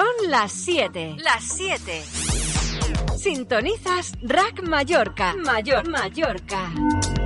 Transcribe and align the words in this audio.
Son 0.00 0.30
las 0.30 0.50
7. 0.52 1.16
Las 1.18 1.44
7. 1.44 2.02
Sintonizas 3.18 4.12
Rack 4.22 4.62
Mallorca. 4.62 5.34
Mayor 5.36 5.86
Mallorca. 5.90 6.70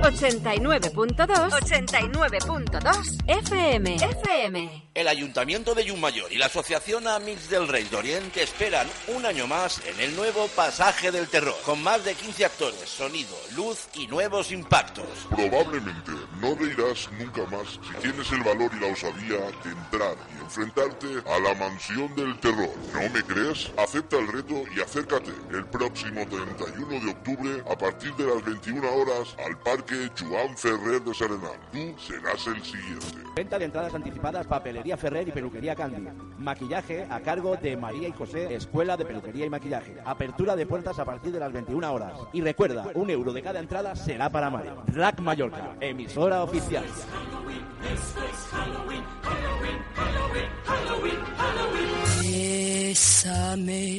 89.2 0.05 1.49
89.2 1.49 3.23
FM. 3.27 3.95
FM. 3.95 4.85
El 4.93 5.07
Ayuntamiento 5.07 5.73
de 5.73 5.83
Yumayor 5.83 6.31
y 6.31 6.37
la 6.37 6.45
Asociación 6.45 7.07
Amix 7.07 7.49
del 7.49 7.67
Rey 7.67 7.85
de 7.85 7.97
Oriente 7.97 8.43
esperan 8.43 8.87
un 9.07 9.25
año 9.25 9.47
más 9.47 9.81
en 9.85 9.99
el 9.99 10.15
nuevo 10.15 10.47
Pasaje 10.55 11.11
del 11.11 11.27
Terror, 11.27 11.55
con 11.65 11.81
más 11.81 12.05
de 12.05 12.13
15 12.13 12.45
actores, 12.45 12.87
sonido, 12.87 13.35
luz 13.55 13.87
y 13.95 14.05
nuevos 14.05 14.51
impactos. 14.51 15.07
Probablemente 15.29 16.11
no 16.39 16.53
reirás 16.55 17.09
nunca 17.19 17.43
más 17.47 17.67
si 17.71 18.01
tienes 18.01 18.31
el 18.31 18.43
valor 18.43 18.71
y 18.77 18.79
la 18.79 18.93
osadía 18.93 19.39
de 19.63 19.71
entrar 19.71 20.15
y 20.37 20.43
enfrentarte 20.43 21.07
a 21.25 21.39
la 21.39 21.55
mansión 21.55 22.15
del 22.15 22.39
terror. 22.39 22.71
¿No 22.93 23.09
me 23.09 23.23
crees? 23.23 23.71
Acepta 23.77 24.17
el 24.17 24.27
reto 24.27 24.63
y 24.75 24.81
acércate 24.81 25.31
el 25.51 25.65
próximo 25.65 26.25
31 26.27 27.05
de 27.05 27.11
octubre 27.11 27.63
a 27.69 27.75
partir 27.77 28.13
de 28.15 28.27
las 28.27 28.45
21 28.45 28.87
horas 28.87 29.35
al 29.45 29.57
Parque 29.59 29.94
Joan 30.19 30.57
Ferrer 30.57 31.01
de 31.03 31.13
Serenal. 31.13 31.59
Tú 31.71 31.95
serás 31.99 32.47
el 32.47 32.63
siguiente. 32.63 33.05
Venta 33.35 33.59
de 33.59 33.65
entradas 33.65 33.93
anticipadas, 33.93 34.47
papelería 34.47 34.97
Ferrer 34.97 35.27
y 35.27 35.31
peluquería 35.31 35.75
Candy. 35.75 36.07
Maquillaje 36.37 37.05
a 37.09 37.19
cargo 37.19 37.55
de 37.57 37.75
María 37.75 38.07
y 38.07 38.11
José, 38.11 38.53
Escuela 38.53 38.95
de 38.97 39.05
Peluquería 39.05 39.45
y 39.45 39.49
Maquillaje. 39.49 39.97
Apertura 40.05 40.55
de 40.55 40.65
puertas 40.65 40.99
a 40.99 41.05
partir 41.05 41.31
de 41.31 41.39
las 41.39 41.51
21 41.51 41.93
horas. 41.93 42.13
Y 42.33 42.41
recuerda, 42.41 42.87
un 42.93 43.09
euro 43.09 43.33
de 43.33 43.41
cada 43.41 43.59
entrada 43.59 43.95
será 43.95 44.29
para 44.29 44.49
Mario. 44.49 44.83
Rack 44.87 45.19
Mallorca, 45.19 45.75
emisora 45.81 46.43
oficial. 46.43 46.85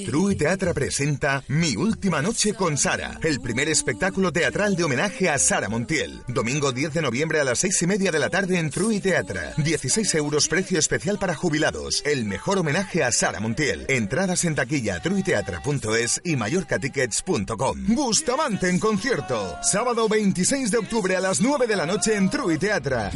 True 0.07 0.37
Teatra 0.37 0.73
presenta 0.73 1.43
Mi 1.49 1.77
Última 1.77 2.23
Noche 2.23 2.55
con 2.55 2.79
Sara, 2.79 3.19
el 3.23 3.41
primer 3.41 3.69
espectáculo 3.69 4.33
teatral 4.33 4.77
de 4.77 4.85
homenaje 4.85 5.29
a 5.29 5.39
Sara 5.39 5.69
Montiel. 5.69 5.86
Domingo 6.27 6.73
10 6.73 6.95
de 6.95 7.03
noviembre 7.03 7.41
a 7.41 7.45
las 7.45 7.61
seis 7.61 7.81
y 7.81 7.87
media 7.87 8.11
de 8.11 8.19
la 8.19 8.29
tarde 8.29 8.59
en 8.59 8.71
True 8.71 9.01
Teatra. 9.01 9.55
16 9.57 10.17
euros 10.17 10.49
precio 10.49 10.81
especial 10.81 11.17
para 11.17 11.37
jubilados. 11.37 12.03
El 12.05 12.25
mejor 12.25 12.59
homenaje 12.59 13.05
a 13.05 13.13
Sara 13.13 13.39
Montiel. 13.39 13.87
Entradas 13.89 14.45
en 14.45 14.57
taquilla 14.57 15.01
truiteatra.es 15.01 16.21
y 16.25 16.35
mallorcatickets.com. 16.35 17.95
Bustamante 17.95 18.69
en 18.69 18.81
concierto. 18.81 19.57
Sábado 19.63 20.09
26 20.09 20.73
de 20.73 20.79
octubre 20.79 21.15
a 21.17 21.21
las 21.21 21.41
9 21.41 21.69
de 21.69 21.77
la 21.77 21.87
noche 21.87 22.17
en 22.17 22.31
True 22.31 22.59
Teatra. 22.59 23.13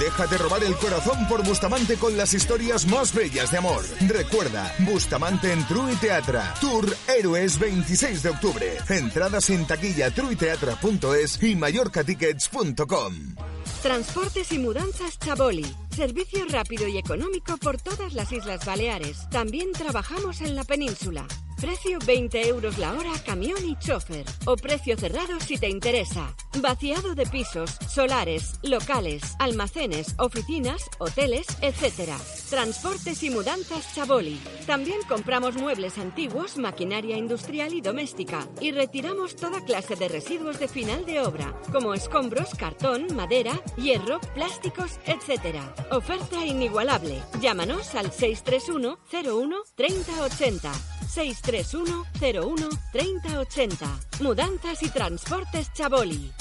Déjate 0.00 0.38
robar 0.38 0.64
el 0.64 0.74
corazón 0.76 1.28
por 1.28 1.46
Bustamante 1.46 1.94
con 1.96 2.16
las 2.16 2.34
historias 2.34 2.86
más 2.86 3.14
bellas 3.14 3.52
de 3.52 3.58
amor. 3.58 3.84
Recuerda, 4.08 4.74
Bustamante 4.80 5.52
en 5.52 5.64
True 5.68 5.94
Teatra. 6.00 6.54
Tour 6.60 6.96
Héroes 7.06 7.56
26 7.60 8.24
de 8.24 8.30
octubre. 8.30 8.78
Entradas 8.88 9.50
en 9.50 9.64
taquilla 9.64 10.10
truiteatra.es 10.10 11.03
y 11.42 11.54
mallorcatickets.com. 11.54 13.34
Transportes 13.82 14.52
y 14.52 14.58
mudanzas 14.58 15.18
Chaboli. 15.18 15.66
Servicio 15.94 16.46
rápido 16.48 16.88
y 16.88 16.96
económico 16.96 17.58
por 17.58 17.78
todas 17.78 18.14
las 18.14 18.32
Islas 18.32 18.64
Baleares. 18.64 19.28
También 19.28 19.72
trabajamos 19.72 20.40
en 20.40 20.54
la 20.54 20.64
península. 20.64 21.26
Precio 21.60 21.98
20 22.06 22.48
euros 22.48 22.78
la 22.78 22.94
hora, 22.94 23.12
camión 23.26 23.62
y 23.66 23.76
chofer. 23.76 24.24
O 24.46 24.56
precio 24.56 24.96
cerrado 24.96 25.38
si 25.40 25.58
te 25.58 25.68
interesa. 25.68 26.34
Vaciado 26.60 27.16
de 27.16 27.26
pisos, 27.26 27.76
solares, 27.88 28.60
locales, 28.62 29.34
almacenes, 29.40 30.14
oficinas, 30.18 30.88
hoteles, 30.98 31.46
etc. 31.60 32.12
Transportes 32.48 33.24
y 33.24 33.30
mudanzas 33.30 33.92
Chaboli. 33.92 34.40
También 34.64 34.98
compramos 35.08 35.56
muebles 35.56 35.98
antiguos, 35.98 36.56
maquinaria 36.56 37.16
industrial 37.16 37.74
y 37.74 37.80
doméstica. 37.80 38.46
Y 38.60 38.70
retiramos 38.70 39.34
toda 39.34 39.64
clase 39.64 39.96
de 39.96 40.08
residuos 40.08 40.60
de 40.60 40.68
final 40.68 41.04
de 41.04 41.20
obra, 41.20 41.54
como 41.72 41.92
escombros, 41.92 42.54
cartón, 42.54 43.08
madera, 43.16 43.60
hierro, 43.76 44.20
plásticos, 44.34 45.00
etc. 45.06 45.58
Oferta 45.90 46.46
inigualable. 46.46 47.20
Llámanos 47.40 47.96
al 47.96 48.12
631 48.12 48.98
01 49.12 49.56
3080. 49.74 50.72
631 51.08 52.04
01 52.20 52.68
3080. 52.92 53.86
Mudanzas 54.20 54.82
y 54.82 54.88
transportes 54.90 55.72
Chaboli. 55.72 56.32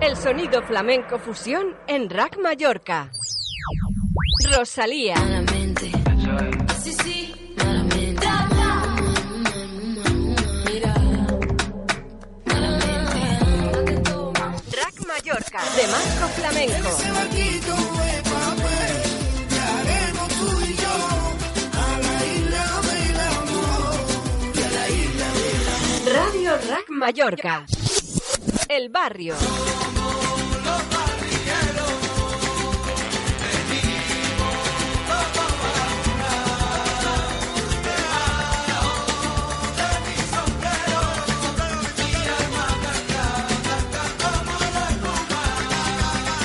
El 0.00 0.16
sonido 0.16 0.62
flamenco 0.62 1.18
fusión 1.18 1.76
en 1.88 2.08
Rack 2.08 2.38
Mallorca. 2.38 3.10
Rosalía. 4.56 5.16
Sí, 6.80 6.92
sí, 7.02 7.54
Rack 14.70 15.06
Mallorca. 15.06 15.60
De 15.74 15.86
Marco 15.88 16.28
Flamenco. 16.36 16.90
Radio 26.06 26.56
Rack 26.68 26.88
Mallorca. 26.88 27.66
El 28.68 28.90
barrio. 28.90 29.34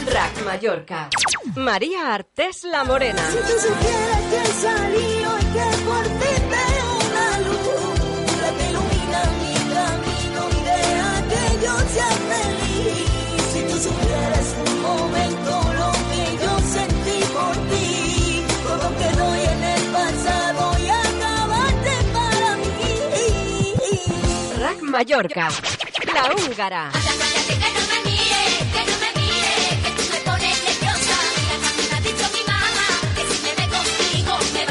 Rack 0.07 0.45
Mallorca. 0.45 1.09
María 1.55 2.13
Artés 2.13 2.63
La 2.63 2.85
Morena. 2.85 3.21
Si 3.31 3.37
tú 3.37 3.59
supieras 3.59 4.21
que 4.29 4.41
he 4.41 4.45
salido 4.45 5.39
y 5.39 5.45
que 5.53 5.83
por 5.83 6.03
ti 6.03 6.42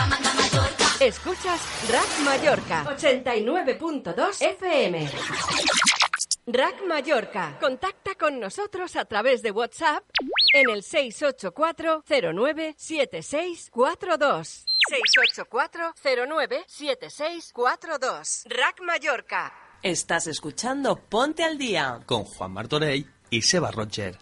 mandar 0.06 0.32
a 0.32 0.34
Mallorca. 0.34 0.86
Escuchas 1.00 1.60
Rack 1.90 2.18
Mallorca 2.24 2.84
89.2 2.84 4.42
FM. 4.42 5.08
Rack 6.46 6.82
Mallorca. 6.88 7.56
Contacta 7.60 8.16
con 8.16 8.40
nosotros 8.40 8.96
a 8.96 9.04
través 9.04 9.42
de 9.42 9.52
WhatsApp 9.52 10.02
en 10.54 10.70
el 10.70 10.82
684 10.82 12.02
09 12.34 12.74
7642. 12.76 14.64
684 14.88 15.94
09 16.26 16.64
7642. 16.66 18.44
Rack 18.46 18.80
Mallorca. 18.82 19.52
Estás 19.84 20.26
escuchando 20.26 20.96
Ponte 20.96 21.44
al 21.44 21.58
Día. 21.58 22.00
con 22.06 22.24
Juan 22.24 22.52
Martorell 22.52 23.06
y 23.30 23.42
Seba 23.42 23.70
Roger. 23.70 24.18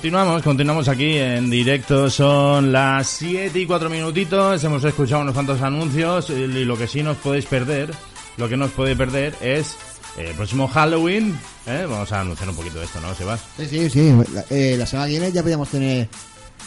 Continuamos, 0.00 0.42
continuamos 0.42 0.88
aquí 0.88 1.18
en 1.18 1.50
directo. 1.50 2.08
Son 2.08 2.72
las 2.72 3.06
7 3.06 3.58
y 3.60 3.66
4 3.66 3.90
minutitos. 3.90 4.64
Hemos 4.64 4.82
escuchado 4.84 5.20
unos 5.20 5.34
cuantos 5.34 5.60
anuncios. 5.60 6.30
Y 6.30 6.46
lo 6.64 6.76
que 6.78 6.86
sí 6.86 7.02
nos 7.02 7.18
podéis 7.18 7.44
perder, 7.44 7.90
lo 8.38 8.48
que 8.48 8.56
nos 8.56 8.70
puede 8.70 8.96
perder 8.96 9.34
es 9.42 9.76
eh, 10.16 10.28
el 10.30 10.34
próximo 10.36 10.68
Halloween. 10.68 11.38
¿eh? 11.66 11.84
Vamos 11.86 12.10
a 12.12 12.20
anunciar 12.22 12.48
un 12.48 12.56
poquito 12.56 12.78
de 12.78 12.86
esto, 12.86 12.98
¿no, 13.02 13.14
Sebas? 13.14 13.40
Sí, 13.58 13.66
sí, 13.66 13.90
sí. 13.90 14.12
La, 14.32 14.42
eh, 14.48 14.76
la 14.78 14.86
semana 14.86 15.06
que 15.06 15.12
viene 15.18 15.32
ya 15.32 15.42
podíamos 15.42 15.68
tener 15.68 16.08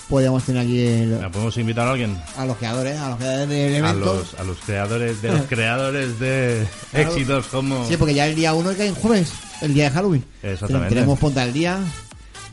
podíamos 0.09 0.43
tener 0.43 0.61
aquí 0.63 0.85
el- 0.85 1.19
¿La 1.21 1.31
¿Podemos 1.31 1.57
invitar 1.57 1.87
a 1.87 1.91
alguien? 1.91 2.15
a 2.37 2.45
los 2.45 2.57
creadores, 2.57 2.99
a 2.99 3.09
los 3.09 3.17
creadores 3.17 3.49
del 3.49 3.73
A 3.73 3.89
evento. 3.89 4.13
los, 4.13 4.33
a 4.39 4.43
los 4.43 4.57
creadores 4.59 5.21
de 5.23 5.31
los 5.31 5.41
creadores 5.49 6.19
de 6.19 6.67
Claro. 6.91 7.09
éxitos 7.09 7.47
como... 7.47 7.87
Sí, 7.87 7.97
porque 7.97 8.13
ya 8.13 8.27
el 8.27 8.35
día 8.35 8.53
1 8.53 8.73
cae 8.77 8.87
en 8.89 8.95
jueves, 8.95 9.31
el 9.61 9.73
día 9.73 9.85
de 9.85 9.89
Halloween. 9.91 10.23
Exactamente. 10.43 10.93
Tenemos 10.93 11.17
ponte 11.17 11.39
al 11.39 11.51
día. 11.53 11.79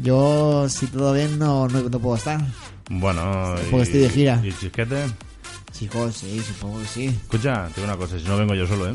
Yo, 0.02 0.68
si 0.68 0.86
todo 0.86 1.12
bien, 1.12 1.38
no, 1.38 1.68
no, 1.68 1.82
no 1.82 1.98
puedo 1.98 2.16
estar. 2.16 2.40
Bueno, 2.88 3.54
y, 3.66 3.70
Porque 3.70 3.82
estoy 3.84 4.00
de 4.00 4.10
gira. 4.10 4.40
¿Y 4.42 4.52
chisquete? 4.52 5.04
Chicos, 5.72 6.16
sí, 6.16 6.40
supongo 6.46 6.80
que 6.80 6.86
sí. 6.86 7.06
Escucha, 7.06 7.68
te 7.68 7.80
digo 7.80 7.84
una 7.92 7.96
cosa, 7.96 8.18
si 8.18 8.24
no 8.24 8.36
vengo 8.36 8.54
yo 8.54 8.66
solo, 8.66 8.90
¿eh? 8.90 8.94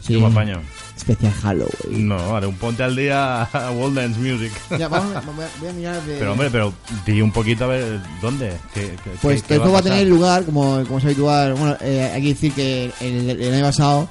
Sí. 0.00 0.12
Yo 0.14 0.20
me 0.20 0.26
apaño. 0.28 0.60
Especial 0.96 1.32
Halloween. 1.42 2.08
No, 2.08 2.36
haré 2.36 2.46
un 2.46 2.54
ponte 2.56 2.82
al 2.82 2.94
día 2.96 3.42
a 3.42 3.70
World 3.72 3.96
Dance 3.98 4.18
Music. 4.20 4.52
Ya, 4.78 4.88
vamos, 4.88 5.12
voy 5.34 5.44
a- 5.44 5.50
voy 5.60 5.68
a 5.68 5.72
mirar 5.72 6.02
de... 6.04 6.18
Pero 6.18 6.32
hombre, 6.32 6.50
pero 6.50 6.72
di 7.06 7.20
un 7.20 7.32
poquito 7.32 7.64
a 7.64 7.68
ver 7.68 8.00
dónde. 8.20 8.56
¿Qué, 8.74 8.94
qué- 9.04 9.10
Pues 9.22 9.42
qué- 9.42 9.58
va 9.58 9.64
a 9.66 9.68
pasar? 9.72 9.82
tener 9.84 10.06
lugar, 10.06 10.44
como, 10.44 10.82
como 10.84 10.98
es 10.98 11.04
habitual. 11.04 11.54
Bueno, 11.54 11.76
eh, 11.80 12.10
hay 12.14 12.22
que 12.22 12.28
decir 12.28 12.52
que 12.52 12.92
el, 13.00 13.30
el 13.40 13.54
año 13.54 13.64
pasado, 13.64 14.08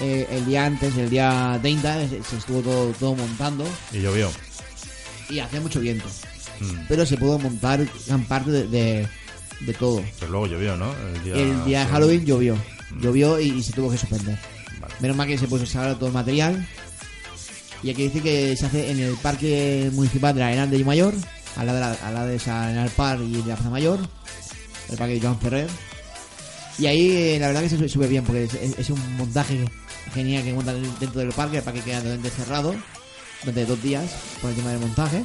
eh, 0.00 0.26
el 0.30 0.46
día 0.46 0.64
antes, 0.66 0.96
el 0.96 1.10
día 1.10 1.58
30, 1.60 2.08
se, 2.08 2.22
se 2.22 2.36
estuvo 2.36 2.60
todo, 2.60 2.86
todo 2.98 3.14
montando 3.14 3.64
Y 3.92 4.00
llovió. 4.00 4.30
Y 5.30 5.38
hacía 5.40 5.60
mucho 5.60 5.80
viento. 5.80 6.06
Mm. 6.60 6.86
Pero 6.88 7.04
se 7.06 7.16
pudo 7.16 7.38
montar 7.38 7.86
gran 8.06 8.24
parte 8.24 8.50
de, 8.50 8.68
de, 8.68 9.08
de 9.60 9.72
todo. 9.74 10.02
Pero 10.20 10.30
luego 10.32 10.46
llovió, 10.46 10.76
¿no? 10.76 10.94
El 11.14 11.24
día, 11.24 11.34
El 11.34 11.64
día 11.64 11.80
de. 11.80 11.86
Halloween 11.92 12.24
llovió. 12.24 12.56
Llovió 13.00 13.40
y, 13.40 13.48
y 13.50 13.62
se 13.62 13.72
tuvo 13.72 13.90
que 13.90 13.98
suspender. 13.98 14.38
Menos 15.00 15.16
mal 15.16 15.26
que 15.26 15.36
se 15.38 15.48
puso 15.48 15.66
sacar 15.66 15.94
todo 15.96 16.06
el 16.08 16.12
material. 16.14 16.66
Y 17.82 17.92
que 17.92 18.04
decir 18.04 18.22
que 18.22 18.56
se 18.56 18.64
hace 18.66 18.90
en 18.90 18.98
el 19.00 19.14
Parque 19.16 19.90
Municipal 19.92 20.32
de 20.34 20.40
la 20.40 20.46
Arena 20.46 20.66
de 20.66 20.82
Mayor, 20.84 21.12
al 21.56 21.66
lado 21.66 21.78
de, 21.78 21.84
la, 21.84 21.92
al 22.06 22.14
lado 22.14 22.26
de 22.28 22.36
esa 22.36 22.64
Arena 22.64 22.82
del 22.84 22.90
Par 22.92 23.20
y 23.20 23.32
de 23.32 23.38
la 23.48 23.56
Plaza 23.56 23.68
Mayor, 23.68 23.98
el 24.88 24.96
Parque 24.96 25.14
de 25.14 25.20
Joan 25.20 25.38
Ferrer. 25.38 25.68
Y 26.78 26.86
ahí 26.86 27.10
eh, 27.12 27.36
la 27.38 27.48
verdad 27.48 27.60
que 27.62 27.68
se 27.68 27.76
sube- 27.76 27.88
sube 27.88 28.06
bien, 28.08 28.24
porque 28.24 28.44
es, 28.44 28.54
es- 28.54 28.78
es 28.78 28.90
un 28.90 29.16
montaje 29.16 29.64
genial 30.14 30.42
que 30.44 30.52
montan 30.54 30.80
dentro 30.98 31.20
del 31.20 31.28
parque, 31.32 31.58
el 31.58 31.62
parque 31.62 31.80
queda 31.82 31.98
totalmente 31.98 32.30
cerrado 32.30 32.74
durante 33.44 33.66
dos 33.66 33.82
días 33.82 34.10
por 34.40 34.50
el 34.50 34.56
tema 34.56 34.70
del 34.70 34.80
montaje. 34.80 35.24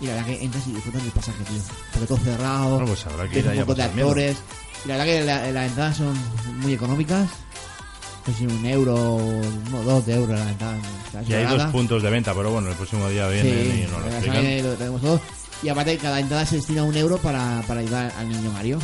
Y 0.00 0.06
la 0.06 0.12
verdad 0.14 0.26
que 0.28 0.44
entras 0.44 0.66
y 0.66 0.72
disfrutas 0.72 1.02
del 1.02 1.12
pasaje, 1.12 1.44
tío. 1.44 1.60
Porque 1.92 2.06
todo 2.06 2.18
cerrado, 2.18 2.70
Bueno, 2.70 2.86
pues 2.86 3.06
habrá 3.06 3.28
que 3.28 3.38
ir 3.38 3.44
ves 3.44 3.52
ahí 3.52 3.58
un 3.58 3.66
montón 3.66 3.76
de 3.76 3.82
actores. 4.00 4.36
Y 4.84 4.88
la 4.88 4.96
verdad 4.96 5.12
que 5.12 5.24
la- 5.24 5.52
las 5.52 5.68
entradas 5.68 5.96
son 5.98 6.14
muy 6.60 6.72
económicas. 6.72 7.28
Es 8.26 8.34
decir, 8.34 8.48
un 8.48 8.64
euro, 8.64 9.18
no, 9.70 9.82
dos 9.82 10.06
de 10.06 10.14
euros 10.14 10.38
la 10.38 10.50
entrada. 10.50 10.78
Y 11.26 11.32
hay 11.34 11.44
dos 11.46 11.64
puntos 11.72 12.02
de 12.02 12.10
venta, 12.10 12.32
pero 12.34 12.50
bueno, 12.52 12.68
el 12.68 12.74
próximo 12.76 13.08
día 13.08 13.28
vienen 13.28 13.52
Sí, 13.72 13.82
y 13.86 13.90
nos 13.90 14.00
lo 14.00 14.06
explican. 14.08 14.40
viene 14.42 14.62
lo 14.62 14.74
tenemos 14.74 15.00
todo. 15.02 15.20
Y 15.62 15.68
aparte, 15.68 15.98
cada 15.98 16.20
entrada 16.20 16.46
se 16.46 16.56
destina 16.56 16.82
un 16.82 16.96
euro 16.96 17.18
para, 17.18 17.62
para 17.66 17.80
ayudar 17.80 18.12
al 18.18 18.28
niño 18.28 18.50
Mario. 18.52 18.78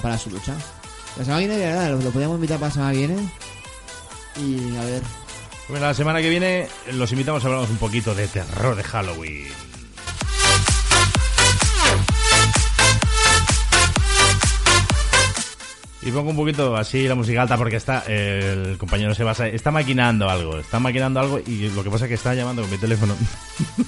Para, 0.00 0.18
su 0.18 0.30
lucha. 0.30 0.54
La 1.18 1.24
semana 1.24 1.40
que 1.42 1.48
viene, 1.48 1.62
de 1.62 1.66
verdad, 1.66 1.90
lo, 1.90 2.10
lo 2.10 2.34
invitar 2.34 2.58
para 2.58 2.68
la 2.68 2.74
semana 2.74 2.92
que 2.92 2.98
viene. 2.98 3.16
Y 4.40 4.76
a 4.78 4.84
ver. 4.84 5.02
Bueno, 5.68 5.86
la 5.86 5.94
semana 5.94 6.20
que 6.20 6.28
viene 6.28 6.68
los 6.92 7.10
invitamos 7.12 7.44
a 7.44 7.48
hablar 7.48 7.70
un 7.70 7.76
poquito 7.78 8.14
de 8.14 8.28
terror 8.28 8.76
de 8.76 8.82
Halloween. 8.82 9.46
Y 16.04 16.10
pongo 16.10 16.30
un 16.30 16.36
poquito 16.36 16.76
así 16.76 17.06
la 17.06 17.14
música 17.14 17.42
alta 17.42 17.56
porque 17.56 17.76
está 17.76 18.00
el 18.08 18.76
compañero 18.76 19.14
se 19.14 19.22
basa, 19.22 19.46
está 19.46 19.70
maquinando 19.70 20.28
algo, 20.28 20.58
está 20.58 20.80
maquinando 20.80 21.20
algo 21.20 21.38
y 21.46 21.70
lo 21.70 21.84
que 21.84 21.90
pasa 21.90 22.06
es 22.06 22.08
que 22.08 22.14
está 22.14 22.34
llamando 22.34 22.62
con 22.62 22.70
mi 22.72 22.76
teléfono. 22.78 23.14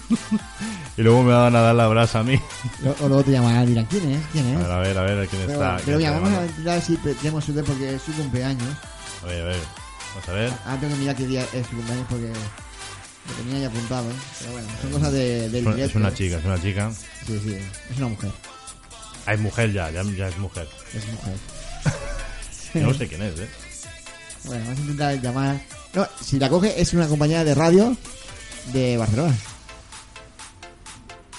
y 0.97 1.03
luego 1.03 1.25
me 1.25 1.33
van 1.33 1.57
a 1.57 1.61
dar 1.61 1.75
la 1.75 1.89
brasa 1.89 2.21
a 2.21 2.23
mí. 2.23 2.41
O, 2.87 3.05
o 3.05 3.09
luego 3.09 3.25
te 3.25 3.33
llamarán 3.33 3.65
y 3.65 3.67
dirán, 3.67 3.87
¿quién 3.87 4.13
es? 4.13 4.21
¿Quién 4.31 4.47
es? 4.47 4.65
A 4.65 4.79
ver, 4.79 4.97
a 4.97 5.03
ver, 5.03 5.13
a 5.13 5.21
ver 5.21 5.29
quién 5.29 5.43
pero 5.45 5.53
está. 5.55 5.77
pero 5.85 5.99
mira, 5.99 6.13
vamos 6.13 6.31
a 6.31 6.47
intentar 6.47 6.81
si 6.81 6.97
tenemos 6.99 7.45
suerte 7.45 7.65
porque 7.65 7.95
es 7.97 8.03
su 8.03 8.13
cumpleaños. 8.13 8.77
A 9.25 9.27
ver, 9.27 9.43
a 9.43 9.47
ver. 9.47 9.84
Vamos 10.15 10.29
a 10.29 10.33
ver. 10.33 10.53
Ah, 10.65 10.77
tengo 10.81 10.95
que 10.95 11.01
mirar 11.01 11.17
qué 11.17 11.27
día 11.27 11.47
es 11.53 11.67
su 11.67 11.77
cumpleaños 11.77 12.07
porque 12.09 12.27
lo 12.29 13.35
tenía 13.45 13.61
ya 13.61 13.67
apuntado. 13.69 14.11
¿eh? 14.11 14.15
Pero 14.41 14.53
bueno, 14.53 14.69
son 14.81 14.91
cosas 14.93 15.13
de, 15.13 15.49
del 15.49 15.55
Es 15.57 15.67
una- 15.67 15.75
directo. 15.75 15.99
Es 15.99 16.05
una 16.05 16.15
chica, 16.15 16.37
es 16.39 16.45
una 16.45 16.63
chica. 16.63 16.93
Sí, 17.27 17.41
sí, 17.45 17.57
es 17.91 17.97
una 17.99 18.09
mujer. 18.09 18.31
Ah, 19.27 19.35
es 19.35 19.41
mujer 19.41 19.73
ya, 19.73 19.91
ya, 19.91 20.03
ya 20.03 20.29
es 20.29 20.39
mujer. 20.39 20.69
Es 20.95 21.07
mujer. 21.13 21.37
No 22.75 22.93
sé 22.93 23.07
quién 23.07 23.23
es, 23.23 23.39
¿eh? 23.39 23.49
Bueno, 24.45 24.65
vamos 24.65 24.79
a 24.79 24.83
intentar 24.83 25.21
llamar. 25.21 25.61
No, 25.95 26.09
si 26.21 26.39
la 26.41 26.49
coge, 26.49 26.81
es 26.81 26.93
una 26.93 27.07
compañera 27.07 27.45
de 27.45 27.55
radio 27.55 27.97
de 28.73 28.97
Barcelona. 28.97 29.35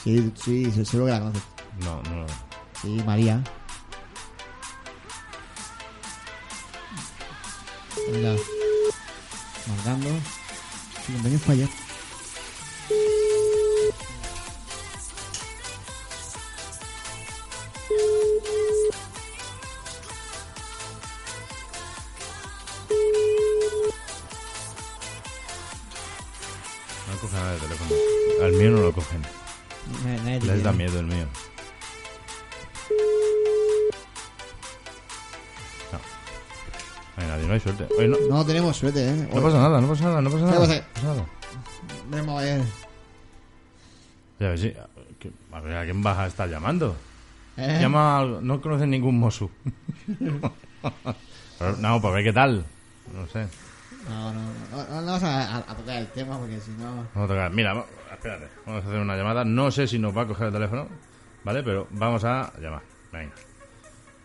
Sí, 0.03 0.31
sí, 0.43 0.71
se- 0.71 0.85
seguro 0.85 1.07
que 1.07 1.11
la 1.11 1.19
conoces. 1.19 1.41
No, 1.83 2.01
no. 2.03 2.25
Sí, 2.81 2.87
María. 3.05 3.43
Mira. 8.11 8.35
Marcando. 9.67 10.09
Su 11.05 11.11
cumpleaños 11.13 11.41
fue 11.41 11.55
ayer. 11.55 11.84
Suerte, 38.91 39.09
¿eh? 39.09 39.29
no 39.33 39.41
pasa 39.41 39.57
nada, 39.59 39.81
no 39.81 39.87
pasa 39.87 40.03
nada, 40.05 40.21
no 40.21 40.29
pasa 40.29 40.45
¿Qué 40.45 40.51
nada. 40.51 40.59
No 40.67 40.67
pasa 40.93 41.03
nada. 41.03 41.25
Veremos 42.09 42.39
a 42.41 42.43
ver. 42.45 42.61
Ya 44.39 44.49
ves, 44.49 44.61
sí. 44.61 44.73
que- 45.19 45.31
A 45.51 45.59
ver, 45.61 45.77
¿a 45.77 45.83
quién 45.85 46.03
vas 46.03 46.17
a 46.17 46.27
estar 46.27 46.49
llamando? 46.49 46.95
¿Eh? 47.57 47.77
Llama 47.81 48.19
al- 48.19 48.45
No 48.45 48.59
conocen 48.61 48.89
ningún 48.89 49.17
Mosu. 49.19 49.49
Pero, 51.57 51.77
no, 51.77 52.01
para 52.01 52.15
ver 52.15 52.23
qué 52.25 52.33
tal. 52.33 52.65
No 53.13 53.25
sé. 53.27 53.47
No, 54.09 54.33
no, 54.33 54.41
no, 54.41 54.77
no, 54.77 55.01
no 55.01 55.05
vamos 55.07 55.23
a, 55.23 55.55
a- 55.55 55.71
a 55.71 55.75
tocar 55.75 55.95
el 55.97 56.07
tema 56.07 56.37
porque 56.37 56.59
si 56.59 56.71
no. 56.71 57.07
Vamos 57.15 57.29
a 57.29 57.33
tocar. 57.33 57.51
Mira, 57.51 57.73
va- 57.73 57.85
espérate. 58.11 58.47
Vamos 58.65 58.83
a 58.83 58.87
hacer 58.87 58.99
una 58.99 59.15
llamada. 59.15 59.45
No 59.45 59.71
sé 59.71 59.87
si 59.87 59.97
nos 59.97 60.15
va 60.15 60.23
a 60.23 60.27
coger 60.27 60.47
el 60.47 60.53
teléfono, 60.53 60.87
¿vale? 61.45 61.63
Pero 61.63 61.87
vamos 61.91 62.23
a 62.25 62.51
llamar. 62.59 62.81
Venga. 63.13 63.33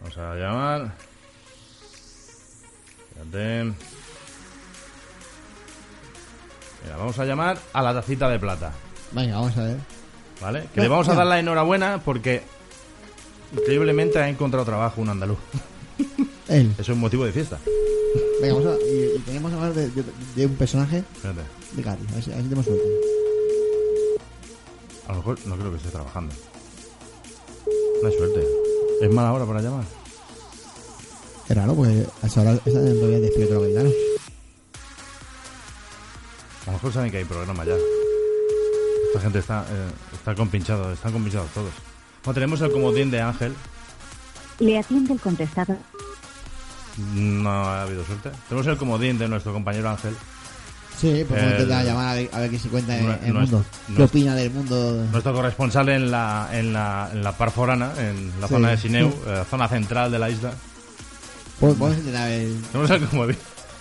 Vamos 0.00 0.18
a 0.18 0.34
llamar. 0.34 0.92
Espérate. 3.16 3.72
Mira, 6.84 6.96
vamos 6.96 7.18
a 7.18 7.24
llamar 7.24 7.58
a 7.72 7.82
la 7.82 7.94
tacita 7.94 8.28
de 8.28 8.38
plata, 8.38 8.72
Venga, 9.12 9.36
vamos 9.36 9.56
a 9.56 9.62
ver. 9.64 9.76
¿vale? 10.40 10.68
Que 10.74 10.80
le 10.80 10.88
vamos 10.88 11.08
a 11.08 11.14
dar 11.14 11.26
la 11.26 11.38
enhorabuena 11.38 12.00
porque 12.04 12.42
increíblemente 13.56 14.18
ha 14.18 14.28
encontrado 14.28 14.64
trabajo 14.64 15.00
un 15.00 15.08
andaluz. 15.10 15.38
Él. 16.48 16.74
Eso 16.78 16.92
es 16.92 16.98
motivo 16.98 17.24
de 17.24 17.32
fiesta. 17.32 17.58
Venga, 18.40 18.54
vamos 18.54 18.72
a. 18.72 18.76
Y, 18.86 19.16
y 19.16 19.18
tenemos 19.26 19.50
que 19.50 19.56
hablar 19.56 19.74
de, 19.74 19.88
de- 19.90 20.04
de 20.36 20.46
un 20.46 20.54
personaje 20.56 21.04
Espérate. 21.14 21.40
de 21.72 21.82
Cádiz. 21.82 22.08
A 22.10 22.14
ver 22.14 22.24
si, 22.24 22.30
a 22.32 22.34
ver 22.34 22.42
si 22.42 22.48
tenemos 22.48 22.64
suerte. 22.66 22.84
A 25.06 25.12
lo 25.12 25.18
mejor 25.18 25.38
no 25.46 25.56
creo 25.56 25.70
que 25.70 25.76
esté 25.76 25.88
trabajando. 25.90 26.34
No 28.02 28.08
hay 28.08 28.16
suerte. 28.16 28.46
Es 29.02 29.10
mala 29.12 29.32
hora 29.32 29.44
para 29.44 29.60
llamar. 29.60 29.84
Es 31.48 31.56
raro 31.56 31.74
porque 31.74 32.06
a 32.22 32.26
esa 32.26 32.40
hora 32.42 32.52
esa 32.64 32.80
todavía 32.80 33.18
despierto 33.20 33.54
los 33.54 33.64
gaitanos. 33.64 33.92
A 36.62 36.66
lo 36.66 36.72
mejor 36.72 36.92
saben 36.92 37.10
que 37.10 37.18
hay 37.18 37.24
programa 37.24 37.64
ya. 37.64 37.74
Esta 39.08 39.20
gente 39.20 39.38
está, 39.40 39.64
eh, 39.70 39.88
está 40.14 40.34
compinchado, 40.34 40.92
están 40.92 41.12
compinchados 41.12 41.50
todos. 41.52 41.70
Bueno, 42.24 42.34
tenemos 42.34 42.60
el 42.60 42.70
comodín 42.70 43.10
de 43.10 43.20
Ángel. 43.20 43.54
Le 44.58 44.78
atiende 44.78 45.14
el 45.14 45.20
contestador. 45.20 45.78
No 47.14 47.50
ha 47.50 47.82
habido 47.82 48.04
suerte. 48.04 48.30
Tenemos 48.48 48.66
el 48.66 48.76
comodín 48.76 49.18
de 49.18 49.26
nuestro 49.28 49.52
compañero 49.52 49.88
Ángel. 49.90 50.14
Sí, 51.00 51.24
pues 51.26 51.42
El- 51.42 51.52
intentar 51.52 51.84
llamar 51.84 52.08
a 52.08 52.14
ver, 52.14 52.30
a 52.32 52.38
ver 52.40 52.50
qué 52.50 52.58
se 52.58 52.68
cuenta 52.68 52.96
en 52.98 53.10
el 53.24 53.32
mundo. 53.32 53.64
¿Qué 53.96 54.02
opina 54.02 54.34
del 54.34 54.50
mundo? 54.50 55.06
Nuestro 55.10 55.32
corresponsal 55.32 55.88
en 55.88 56.10
la, 56.10 56.50
en 56.52 56.74
la, 56.74 57.08
en 57.12 57.24
la 57.24 57.32
par 57.36 57.50
forana, 57.52 57.92
en 57.98 58.30
la 58.38 58.46
Sí. 58.48 58.54
zona 58.54 58.70
de 58.70 58.76
Sineu, 58.76 59.10
Sí. 59.10 59.16
eh, 59.26 59.44
zona 59.48 59.66
central 59.66 60.12
de 60.12 60.18
la 60.18 60.28
isla. 60.28 60.52
Pues 61.58 61.78
vamos 61.78 61.96
a 61.96 61.98
intentar 62.00 62.28
ver. 62.28 62.48
Tenemos 62.70 62.90
el 62.90 63.08
comodín. 63.08 63.36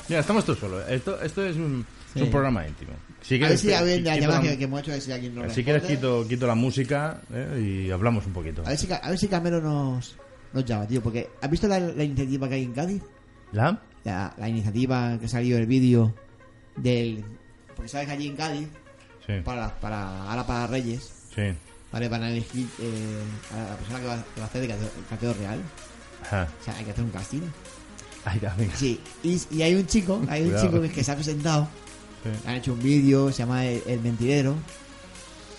Mira, 0.08 0.22
estamos 0.22 0.46
todos 0.46 0.60
solos. 0.60 0.82
Esto, 0.88 1.22
esto 1.22 1.46
es 1.46 1.58
un, 1.58 1.86
Sí. 2.14 2.20
es 2.20 2.26
un 2.26 2.32
programa 2.32 2.68
íntimo. 2.68 2.92
Si 3.22 3.36
a 3.44 3.50
ver 3.50 3.58
si 3.58 3.74
a 3.74 3.82
ver 3.84 4.02
la 4.02 4.18
llamada 4.18 4.42
que, 4.42 4.58
que 4.58 4.64
hemos 4.64 4.80
hecho, 4.82 4.92
a 4.92 4.94
ver 4.96 5.02
si 5.04 5.12
alguien 5.12 5.36
nos 5.36 5.54
si 5.54 5.64
quieres 5.64 5.84
quito, 5.84 6.26
quito 6.28 6.48
la 6.48 6.56
música 6.56 7.22
eh, 7.32 7.86
y 7.88 7.92
hablamos 7.92 8.26
un 8.26 8.34
poquito. 8.34 8.64
A 8.66 8.70
ver 8.70 8.78
si, 8.78 8.92
a 8.92 9.10
ver 9.10 9.18
si 9.20 9.28
Camero 9.28 9.62
nos, 9.62 10.16
nos 10.54 10.66
llama, 10.66 10.88
tío. 10.88 11.02
Porque 11.02 11.30
¿has 11.42 11.50
visto 11.50 11.68
la, 11.68 11.80
la 11.80 12.04
iniciativa 12.04 12.48
que 12.50 12.56
hay 12.56 12.64
en 12.64 12.74
Cádiz? 12.74 13.04
¿La? 13.52 13.80
La, 14.06 14.34
la 14.38 14.50
iniciativa 14.50 15.18
que 15.20 15.28
salió 15.28 15.58
el 15.58 15.66
vídeo 15.68 16.16
del. 16.78 17.24
Porque 17.76 17.90
sabes 17.90 18.08
que 18.08 18.14
allí 18.14 18.28
en 18.28 18.36
Cádiz, 18.36 18.68
Sí, 19.28 19.34
para, 19.44 19.80
para, 19.80 20.24
ahora 20.30 20.48
para 20.48 20.66
Reyes, 20.68 21.12
sí. 21.36 21.44
¿vale? 21.92 22.08
Van 22.10 22.24
a 22.24 22.30
elegir 22.32 22.66
eh, 22.80 23.22
a 23.54 23.70
la 23.72 23.76
persona 23.78 24.00
que 24.00 24.06
va, 24.08 24.16
que 24.34 24.40
va 24.42 24.46
a 24.46 24.50
hacer 24.50 24.62
de 24.62 24.68
cateo, 25.10 25.34
real. 25.34 25.60
Ajá. 26.24 26.48
O 26.60 26.64
sea, 26.64 26.76
hay 26.76 26.86
que 26.86 26.92
hacer 26.92 27.04
un 27.04 27.12
casting. 27.12 27.42
Ay, 28.26 28.40
ya, 28.42 28.54
venga. 28.58 28.76
Sí, 28.76 29.00
y, 29.24 29.40
y 29.52 29.62
hay 29.62 29.76
un 29.76 29.86
chico, 29.86 30.20
hay 30.28 30.42
un 30.42 30.48
Cuidado. 30.50 30.66
chico 30.68 30.82
que, 30.82 30.90
que 30.90 31.04
se 31.04 31.12
ha 31.12 31.16
presentado, 31.16 31.68
Sí. 32.24 32.30
han 32.46 32.56
hecho 32.56 32.74
un 32.74 32.80
vídeo, 32.84 33.32
se 33.32 33.40
llama 33.40 33.66
El, 33.66 33.82
El 33.88 34.00
Mentirero, 34.02 34.56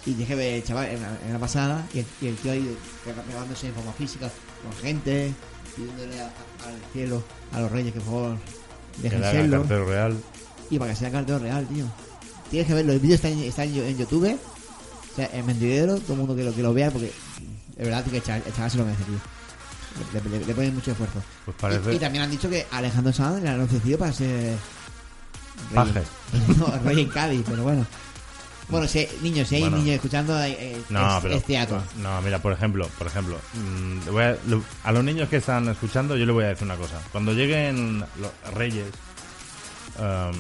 Y 0.06 0.14
dije 0.14 0.34
ver 0.34 0.54
el 0.54 0.64
chaval 0.64 0.86
en 0.88 1.02
la, 1.02 1.18
en 1.26 1.32
la 1.32 1.38
pasada 1.38 1.86
y 1.92 1.98
el, 2.00 2.06
y 2.22 2.26
el 2.28 2.36
tío 2.36 2.52
ahí 2.52 2.76
pegándose 3.28 3.66
en 3.68 3.74
forma 3.74 3.92
física 3.92 4.30
con 4.62 4.72
gente, 4.82 5.32
pidiéndole 5.76 6.20
a- 6.20 6.24
a- 6.26 6.68
al 6.68 6.92
cielo, 6.92 7.22
a 7.52 7.60
los 7.60 7.70
reyes 7.70 7.92
que 7.92 8.00
por 8.00 8.36
dejen 9.02 9.20
serlo. 9.22 9.58
cartero 9.60 9.84
real. 9.86 10.16
Y 10.70 10.78
para 10.78 10.92
que 10.92 10.96
sea 10.98 11.10
cartero 11.10 11.38
real, 11.38 11.66
tío. 11.66 11.84
Tienes 12.50 12.66
que 12.68 12.74
verlo, 12.74 12.92
el 12.92 12.98
vídeo 13.00 13.14
está 13.14 13.28
en, 13.28 13.38
está 13.40 13.64
en, 13.64 13.74
en 13.76 13.96
YouTube. 13.98 14.38
O 15.12 15.16
sea, 15.16 15.28
en 15.32 15.44
Mentidero, 15.46 15.98
todo 15.98 16.12
el 16.14 16.18
mundo 16.20 16.34
que 16.36 16.44
lo, 16.44 16.54
que 16.54 16.62
lo 16.62 16.72
vea, 16.72 16.90
porque 16.90 17.12
de 17.76 17.84
verdad 17.84 18.04
que 18.04 18.16
el 18.16 18.22
chaval, 18.22 18.42
el 18.46 18.52
chaval 18.54 18.70
se 18.70 18.78
lo 18.78 18.84
merece, 18.84 19.04
tío. 19.04 19.18
Le, 20.30 20.38
le- 20.38 20.46
le 20.46 20.54
ponen 20.54 20.74
mucho 20.74 20.92
esfuerzo. 20.92 21.20
Pues 21.44 21.56
parece- 21.60 21.92
Y, 21.92 21.96
y 21.96 21.98
también 21.98 22.24
han 22.24 22.30
dicho 22.30 22.48
que 22.48 22.66
Alejandro 22.70 23.12
Sanz 23.12 23.42
le 23.42 23.48
han 23.48 23.60
ofrecido 23.60 23.98
para 23.98 24.12
ser. 24.12 24.56
Paje. 25.74 26.02
No, 26.58 26.66
rey 26.84 27.00
en 27.00 27.08
Cádiz, 27.08 27.42
pero 27.48 27.62
bueno. 27.64 27.86
Bueno, 28.68 28.86
si, 28.86 29.04
niños, 29.22 29.48
si 29.48 29.56
hay 29.56 29.62
Bueno. 29.62 29.78
niños 29.78 29.96
escuchando, 29.96 30.40
eh, 30.44 30.80
No, 30.90 31.16
es, 31.16 31.22
pero 31.24 31.34
es 31.34 31.44
teatro. 31.44 31.82
No, 31.96 32.22
mira, 32.22 32.38
por 32.38 32.52
ejemplo, 32.52 32.88
por 32.98 33.08
ejemplo, 33.08 33.36
mm, 33.54 34.12
voy 34.12 34.22
a, 34.22 34.92
los 34.92 35.04
niños 35.04 35.28
que 35.28 35.38
están 35.38 35.68
escuchando 35.68 36.16
yo 36.16 36.24
les 36.24 36.32
voy 36.34 36.44
a 36.44 36.48
decir 36.48 36.66
una 36.66 36.76
cosa. 36.76 37.00
Cuando 37.10 37.32
lleguen 37.32 37.98
los 38.20 38.54
Reyes, 38.54 38.86
em, 39.98 40.34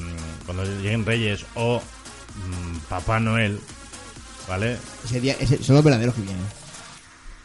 cuando 0.46 0.64
lleguen 0.64 1.04
Reyes 1.04 1.44
o 1.56 1.80
mm, 1.80 2.76
Papá 2.88 3.18
Noel, 3.18 3.58
¿vale? 4.48 4.76
Ese 5.04 5.20
día, 5.20 5.34
ese- 5.40 5.62
son 5.62 5.74
los 5.76 5.84
verdaderos 5.84 6.14
que 6.14 6.22
vienen. 6.22 6.44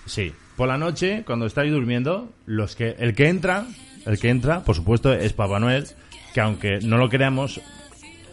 Sí. 0.05 0.33
Por 0.55 0.67
la 0.69 0.77
noche, 0.77 1.23
cuando 1.25 1.45
estáis 1.47 1.71
durmiendo, 1.71 2.31
los 2.45 2.75
que 2.75 2.95
el 2.99 3.13
que 3.15 3.27
entra, 3.27 3.65
el 4.05 4.19
que 4.19 4.29
entra, 4.29 4.63
por 4.63 4.75
supuesto, 4.75 5.11
es 5.11 5.33
Papá 5.33 5.59
Noel, 5.59 5.87
que 6.35 6.41
aunque 6.41 6.79
no 6.81 6.97
lo 6.97 7.07
creamos, 7.07 7.61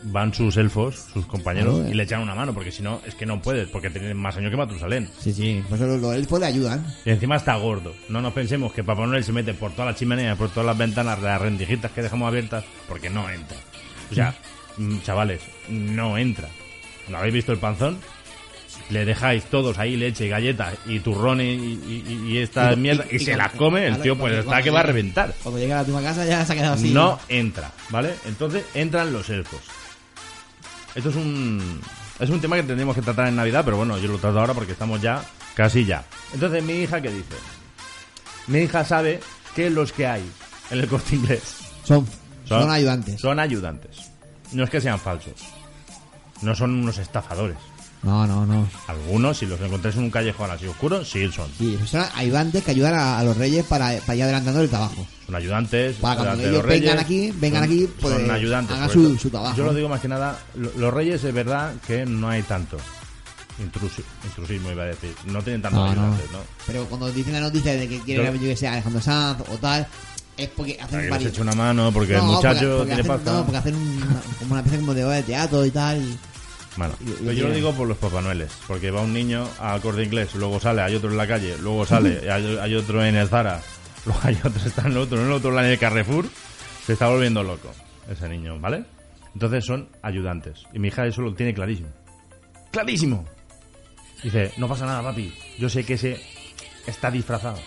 van 0.02 0.34
sus 0.34 0.56
elfos, 0.56 1.06
sus 1.12 1.24
compañeros, 1.24 1.74
Claro, 1.76 1.88
eh. 1.88 1.92
y 1.92 1.94
le 1.94 2.02
echan 2.02 2.20
una 2.20 2.34
mano, 2.34 2.52
porque 2.52 2.72
si 2.72 2.82
no, 2.82 3.00
es 3.06 3.14
que 3.14 3.24
no 3.26 3.40
puedes, 3.40 3.68
porque 3.68 3.90
tienen 3.90 4.16
más 4.16 4.36
años 4.36 4.50
que 4.50 4.56
Matusalén. 4.56 5.08
Sí, 5.20 5.32
sí. 5.32 5.62
Pues 5.68 5.80
los, 5.80 6.00
los 6.00 6.12
elfos 6.12 6.40
le 6.40 6.46
ayudan. 6.46 6.84
Y 7.04 7.10
encima 7.10 7.36
está 7.36 7.54
gordo. 7.54 7.94
No 8.08 8.20
nos 8.20 8.32
pensemos 8.32 8.72
que 8.72 8.82
Papá 8.82 9.06
Noel 9.06 9.22
se 9.22 9.32
mete 9.32 9.54
por 9.54 9.70
todas 9.70 9.92
las 9.92 10.00
chimeneas, 10.00 10.36
por 10.36 10.50
todas 10.50 10.66
las 10.66 10.76
ventanas, 10.76 11.22
las 11.22 11.40
rendijitas 11.40 11.92
que 11.92 12.02
dejamos 12.02 12.26
abiertas, 12.26 12.64
porque 12.88 13.08
no 13.08 13.30
entra. 13.30 13.56
O 14.10 14.14
sea, 14.16 14.34
mm, 14.78 14.98
chavales, 15.02 15.40
no 15.68 16.18
entra. 16.18 16.48
¿No 17.08 17.18
habéis 17.18 17.34
visto 17.34 17.52
el 17.52 17.58
panzón? 17.58 17.98
Le 18.90 19.04
dejáis 19.04 19.44
todos 19.44 19.78
ahí 19.78 19.96
leche 19.96 20.26
y 20.26 20.28
galletas 20.28 20.74
y 20.86 21.00
turrones 21.00 21.46
y, 21.58 22.04
y, 22.06 22.28
y 22.32 22.38
esta 22.38 22.72
Y- 22.72 22.76
mierda 22.76 23.04
y- 23.10 23.18
se 23.18 23.36
las 23.36 23.52
come, 23.52 23.86
el 23.86 24.00
tío 24.00 24.16
pues 24.18 24.34
está 24.34 24.62
que 24.62 24.70
va 24.70 24.80
a 24.80 24.84
reventar. 24.84 25.34
Cuando 25.42 25.58
llega 25.60 25.74
a 25.74 25.76
la 25.78 25.82
última 25.82 26.02
casa 26.02 26.24
ya 26.24 26.44
se 26.44 26.52
ha 26.52 26.56
quedado 26.56 26.74
así. 26.74 26.90
No 26.90 27.18
entra, 27.28 27.70
¿vale? 27.90 28.14
Entonces 28.26 28.64
entran 28.74 29.12
los 29.12 29.28
elfos. 29.30 29.60
Esto 30.94 31.08
es 31.10 31.16
un 31.16 31.80
es 32.20 32.28
un 32.30 32.40
tema 32.40 32.56
que 32.56 32.62
tendríamos 32.62 32.94
que 32.94 33.02
tratar 33.02 33.28
en 33.28 33.36
Navidad, 33.36 33.62
pero 33.64 33.76
bueno, 33.78 33.98
yo 33.98 34.08
lo 34.10 34.18
trato 34.18 34.38
ahora 34.38 34.54
porque 34.54 34.72
estamos 34.72 35.00
ya 35.00 35.24
casi 35.54 35.84
ya. 35.84 36.04
Entonces 36.34 36.62
mi 36.62 36.74
hija 36.74 37.00
qué 37.00 37.10
dice? 37.10 37.34
Mi 38.46 38.60
hija 38.60 38.84
sabe 38.84 39.20
que 39.54 39.70
los 39.70 39.92
que 39.92 40.06
hay 40.06 40.22
en 40.70 40.78
el 40.80 40.88
corte 40.88 41.14
inglés 41.16 41.56
Son, 41.84 42.06
son 42.44 42.70
ayudantes. 42.70 43.20
Son 43.20 43.38
ayudantes. 43.38 44.10
No 44.52 44.64
es 44.64 44.70
que 44.70 44.80
sean 44.80 44.98
falsos. 44.98 45.34
No 46.42 46.54
son 46.54 46.72
unos 46.74 46.98
estafadores. 46.98 47.56
No, 48.02 48.26
no, 48.26 48.44
no. 48.44 48.68
Algunos, 48.88 49.38
si 49.38 49.46
los 49.46 49.60
encontráis 49.60 49.96
en 49.96 50.02
un 50.02 50.10
callejón 50.10 50.50
así 50.50 50.66
oscuro, 50.66 51.04
sí 51.04 51.30
son. 51.30 51.48
Sí, 51.56 51.78
son 51.86 52.04
ayudantes 52.16 52.64
que 52.64 52.72
ayudan 52.72 52.94
a, 52.94 53.18
a 53.20 53.22
los 53.22 53.36
reyes 53.36 53.64
para, 53.64 53.96
para 54.00 54.16
ir 54.16 54.22
adelantando 54.24 54.60
el 54.60 54.68
trabajo. 54.68 55.06
Son 55.24 55.34
ayudantes. 55.36 55.96
Para 55.98 56.16
cuando 56.16 56.42
ellos 56.42 56.52
los 56.54 56.64
reyes, 56.64 56.82
vengan 56.90 56.98
aquí, 57.04 57.32
vengan 57.36 57.62
son- 57.62 57.70
aquí, 57.72 57.88
pues, 58.00 58.14
son 58.14 58.30
ayudantes. 58.30 58.76
hagan 58.76 58.90
su- 58.90 59.16
su 59.18 59.30
trabajo. 59.30 59.56
Yo 59.56 59.64
lo 59.64 59.72
digo 59.74 59.88
más 59.88 60.00
que 60.00 60.08
nada, 60.08 60.36
lo- 60.56 60.72
los 60.76 60.92
reyes 60.92 61.22
es 61.22 61.32
verdad 61.32 61.74
que 61.86 62.04
no 62.04 62.28
hay 62.28 62.42
tanto. 62.42 62.76
Intrusi- 63.60 64.02
intrusismo 64.24 64.70
iba 64.72 64.82
a 64.82 64.86
decir. 64.86 65.14
No 65.26 65.40
tienen 65.42 65.62
tantos 65.62 65.78
No, 65.84 65.90
ayudantes, 65.92 66.30
¿no? 66.32 66.38
Pero 66.66 66.84
cuando 66.86 67.10
dicen 67.12 67.34
la 67.34 67.40
noticia 67.40 67.74
de 67.74 67.86
que 67.88 68.00
quieren, 68.00 68.34
Yo- 68.34 68.40
que 68.40 68.56
sea 68.56 68.72
Alejandro 68.72 69.00
Sanz 69.00 69.42
o 69.48 69.56
tal, 69.58 69.86
es 70.36 70.48
porque 70.48 70.76
hacen 70.80 71.08
varios- 71.08 71.30
eche 71.30 71.42
una 71.42 71.52
mano, 71.52 71.92
porque 71.92 72.16
el 72.16 72.22
muchacho 72.22 72.58
porque- 72.60 72.66
porque 72.78 72.84
tiene 72.86 73.00
hacen, 73.02 73.06
pasta. 73.12 73.32
No, 73.32 73.42
porque 73.44 73.58
hacen 73.58 73.74
un- 73.76 74.20
como 74.40 74.52
una 74.52 74.60
especie 74.60 74.80
como 74.80 74.94
de 74.94 75.22
teatro 75.22 75.64
y 75.66 75.70
tal. 75.70 76.02
y- 76.02 76.18
Bueno, 76.76 76.94
pero 76.98 77.32
yo 77.32 77.48
lo 77.48 77.54
digo 77.54 77.72
por 77.72 77.86
los 77.86 77.98
Papá 77.98 78.22
Noeles, 78.22 78.50
porque 78.66 78.90
va 78.90 79.02
un 79.02 79.12
niño 79.12 79.46
al 79.58 79.80
corte 79.80 80.02
inglés, 80.02 80.34
luego 80.34 80.58
sale, 80.58 80.80
hay 80.80 80.94
otro 80.94 81.10
en 81.10 81.18
la 81.18 81.26
calle, 81.26 81.56
luego 81.58 81.84
sale, 81.84 82.20
hay, 82.30 82.56
hay 82.56 82.74
otro 82.74 83.04
en 83.04 83.14
el 83.14 83.28
Zara, 83.28 83.60
luego 84.06 84.20
hay 84.22 84.38
otro, 84.42 84.66
está 84.66 84.82
en 84.82 84.92
el 84.92 84.96
otro, 84.98 85.20
en 85.20 85.26
el 85.26 85.32
otro 85.32 85.58
en 85.58 85.66
el 85.66 85.78
Carrefour, 85.78 86.26
se 86.86 86.94
está 86.94 87.08
volviendo 87.08 87.42
loco 87.42 87.70
ese 88.10 88.28
niño, 88.28 88.58
¿vale? 88.58 88.84
Entonces 89.34 89.64
son 89.64 89.88
ayudantes. 90.02 90.64
Y 90.72 90.78
mi 90.78 90.88
hija 90.88 91.06
eso 91.06 91.22
lo 91.22 91.34
tiene 91.34 91.54
clarísimo. 91.54 91.88
¡Clarísimo! 92.70 93.24
Dice, 94.22 94.52
no 94.56 94.68
pasa 94.68 94.86
nada, 94.86 95.02
papi, 95.02 95.32
yo 95.58 95.68
sé 95.68 95.84
que 95.84 95.94
ese 95.94 96.20
está 96.86 97.10
disfrazado. 97.10 97.58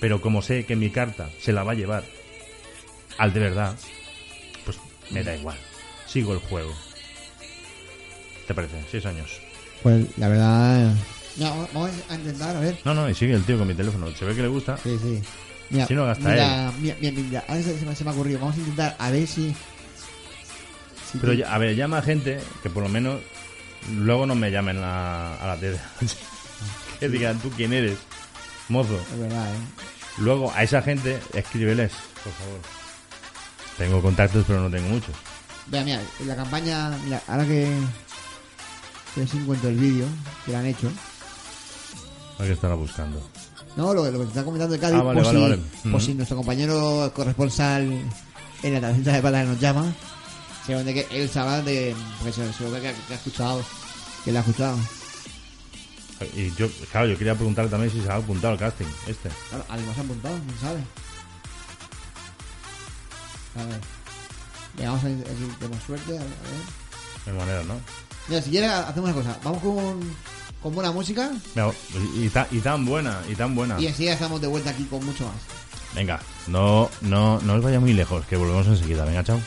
Pero 0.00 0.20
como 0.20 0.42
sé 0.42 0.64
que 0.64 0.76
mi 0.76 0.90
carta 0.90 1.28
se 1.40 1.52
la 1.52 1.62
va 1.64 1.72
a 1.72 1.74
llevar 1.74 2.04
al 3.18 3.32
de 3.32 3.40
verdad, 3.40 3.76
pues 4.64 4.78
me 5.10 5.22
da 5.22 5.36
igual. 5.36 5.58
Sigo 6.06 6.32
el 6.32 6.38
juego. 6.38 6.72
¿Te 8.50 8.54
parece? 8.54 8.74
Seis 8.90 9.06
años. 9.06 9.30
Pues 9.80 10.06
la 10.18 10.26
verdad. 10.26 10.92
Mira, 11.36 11.50
vamos- 11.72 11.92
a 12.08 12.14
intentar, 12.16 12.56
a 12.56 12.58
ver. 12.58 12.76
No, 12.84 12.94
no, 12.94 13.08
y 13.08 13.14
sigue 13.14 13.32
el 13.32 13.44
tío 13.44 13.56
con 13.56 13.68
mi 13.68 13.74
teléfono. 13.74 14.10
Se 14.10 14.24
ve 14.24 14.34
que 14.34 14.42
le 14.42 14.48
gusta. 14.48 14.76
Sí, 14.78 14.98
sí. 15.00 15.22
Mira, 15.70 15.86
Si 15.86 15.94
no 15.94 16.04
gasta 16.04 16.28
mira, 16.28 16.72
mira, 16.80 16.96
mira, 17.00 17.12
mira, 17.22 17.44
ahora 17.46 17.62
se, 17.62 17.78
se 17.78 17.86
me, 17.86 17.94
se 17.94 18.02
me 18.02 18.10
ha 18.10 18.12
ocurrido. 18.12 18.40
Vamos 18.40 18.56
a 18.56 18.58
intentar 18.58 18.96
a 18.98 19.08
ver 19.12 19.24
si. 19.28 19.54
si 21.12 21.18
Pero, 21.18 21.30
te- 21.34 21.38
ya- 21.38 21.54
a 21.54 21.58
ver, 21.58 21.76
llama 21.76 21.98
a 21.98 22.02
gente 22.02 22.40
que 22.60 22.70
por 22.70 22.82
lo 22.82 22.88
menos 22.88 23.20
luego 23.94 24.26
no 24.26 24.34
me 24.34 24.50
llamen 24.50 24.78
a, 24.82 25.36
a 25.36 25.46
las 25.46 25.60
10 25.60 25.74
de 25.74 25.78
la 25.78 25.84
noche. 26.00 26.16
que 26.98 27.08
digan, 27.08 27.38
¿tú 27.38 27.50
quién 27.56 27.72
eres? 27.72 27.98
Mozo. 28.68 29.00
Es 29.12 29.16
verdad, 29.20 29.46
¿eh? 29.54 29.58
Luego 30.18 30.52
a 30.56 30.64
esa 30.64 30.82
gente 30.82 31.20
escríbeles, 31.34 31.92
por 32.24 32.32
favor. 32.32 32.58
Tengo 33.78 34.02
contactos, 34.02 34.44
pero 34.44 34.60
no 34.60 34.68
tengo 34.76 34.88
muchos. 34.88 35.14
Mira, 35.68 35.84
mira, 35.84 36.02
en 36.18 36.26
la 36.26 36.34
campaña. 36.34 36.90
Mira, 37.04 37.22
ahora 37.28 37.44
que. 37.46 37.68
Que 39.14 39.26
si 39.26 39.38
encuentro 39.38 39.68
el 39.70 39.76
vídeo 39.76 40.06
que 40.44 40.52
le 40.52 40.56
han 40.56 40.66
hecho. 40.66 40.90
Hay 42.38 42.46
que 42.46 42.52
estará 42.52 42.74
buscando. 42.74 43.20
No, 43.76 43.92
lo, 43.94 44.04
lo 44.10 44.18
que 44.18 44.24
se 44.24 44.28
está 44.30 44.44
comentando 44.44 44.74
de 44.74 44.80
Cádiz. 44.80 44.96
Ah, 44.98 45.02
vale, 45.02 45.22
por, 45.22 45.34
vale, 45.34 45.58
si, 45.82 45.88
vale. 45.90 46.04
si 46.04 46.14
nuestro 46.14 46.36
compañero 46.36 47.12
corresponsal 47.14 47.82
en 48.62 48.74
la 48.74 48.80
tarjeta 48.80 49.12
de 49.12 49.22
pata 49.22 49.44
nos 49.44 49.60
llama. 49.60 49.92
Según 50.66 50.84
de 50.84 50.94
que 50.94 51.06
él 51.10 51.28
sabe 51.28 51.62
de. 51.62 51.96
Porque 52.18 52.32
se- 52.32 52.52
seguro 52.52 52.76
que, 52.80 52.92
que 53.08 53.12
ha 53.14 53.16
escuchado. 53.16 53.62
Que 54.24 54.32
le 54.32 54.38
ha 54.38 54.40
escuchado. 54.40 54.78
Y 56.36 56.54
yo, 56.54 56.68
claro, 56.92 57.06
yo 57.08 57.16
quería 57.16 57.34
preguntarle 57.34 57.70
también 57.70 57.90
si 57.90 58.02
se 58.02 58.10
ha 58.10 58.16
apuntado 58.16 58.52
al 58.52 58.58
casting, 58.58 58.84
este. 59.06 59.30
Claro, 59.48 59.64
algo 59.70 59.94
se 59.94 60.00
ha 60.00 60.02
apuntado, 60.02 60.36
no 60.38 60.60
sabe. 60.60 60.80
A 63.56 63.64
ver. 63.64 63.80
Vamos 64.86 65.04
a 65.04 65.08
si 65.08 65.14
tenemos 65.58 65.82
suerte. 65.84 66.12
A 66.18 66.22
ver. 66.22 66.30
De 67.26 67.32
manera, 67.32 67.62
¿no? 67.64 67.74
Mira, 68.30 68.40
si 68.42 68.50
quieres, 68.50 68.70
hacemos 68.70 69.10
una 69.10 69.18
cosa. 69.22 69.38
Vamos 69.42 69.60
con, 69.60 70.00
con 70.62 70.74
buena 70.74 70.92
música 70.92 71.30
Mira, 71.54 71.70
Y, 72.14 72.28
ta- 72.28 72.46
y 72.50 72.60
tan 72.60 72.86
buena, 72.86 73.20
y 73.28 73.34
tan 73.34 73.54
buena. 73.54 73.78
y 73.80 73.86
enseguida 73.88 74.12
estamos 74.14 74.40
de 74.40 74.46
vuelta 74.46 74.70
aquí 74.70 74.84
con 74.84 75.04
mucho 75.04 75.24
más. 75.24 75.34
Venga, 75.94 76.20
no, 76.46 76.88
no, 77.00 77.40
no 77.40 77.54
os 77.54 77.62
vaya 77.62 77.80
muy 77.80 77.92
lejos, 77.92 78.24
que 78.26 78.36
volvemos 78.36 78.66
enseguida. 78.68 79.04
Venga, 79.04 79.24
chao. 79.24 79.40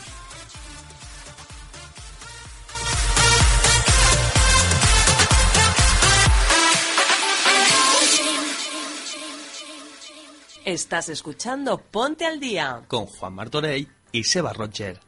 Estás 10.65 11.09
escuchando 11.09 11.77
Ponte 11.77 12.25
al 12.25 12.39
Día. 12.39 12.83
Con 12.87 13.05
Juan 13.05 13.33
Martorell 13.33 13.87
y 14.11 14.23
Seba 14.23 14.53
Roger. 14.53 14.99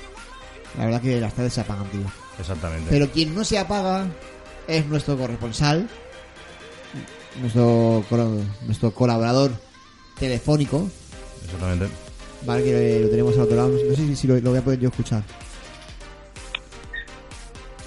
La 0.77 0.85
verdad 0.85 1.01
que 1.01 1.19
las 1.21 1.33
tardes 1.33 1.55
se 1.55 1.63
apagan, 1.63 1.87
tío. 1.89 2.03
Exactamente. 2.39 2.87
Pero 2.91 3.11
quien 3.11 3.35
no 3.35 3.43
se 3.45 3.59
apaga 3.59 4.07
es 4.67 4.85
nuestro 4.87 5.17
corresponsal, 5.17 5.89
nuestro, 7.41 8.05
nuestro 8.67 8.91
colaborador 8.93 9.51
telefónico, 10.19 10.87
Exactamente. 11.47 11.89
¿vale? 12.45 12.63
Que 12.65 13.01
lo 13.05 13.09
tenemos 13.09 13.35
al 13.37 13.41
otro 13.43 13.57
lado. 13.57 13.69
No 13.71 13.79
sé 13.97 13.97
si, 13.97 14.15
si 14.17 14.27
lo, 14.27 14.39
lo 14.39 14.51
voy 14.51 14.59
a 14.59 14.63
poder 14.63 14.79
yo 14.81 14.91
escuchar. 14.91 15.23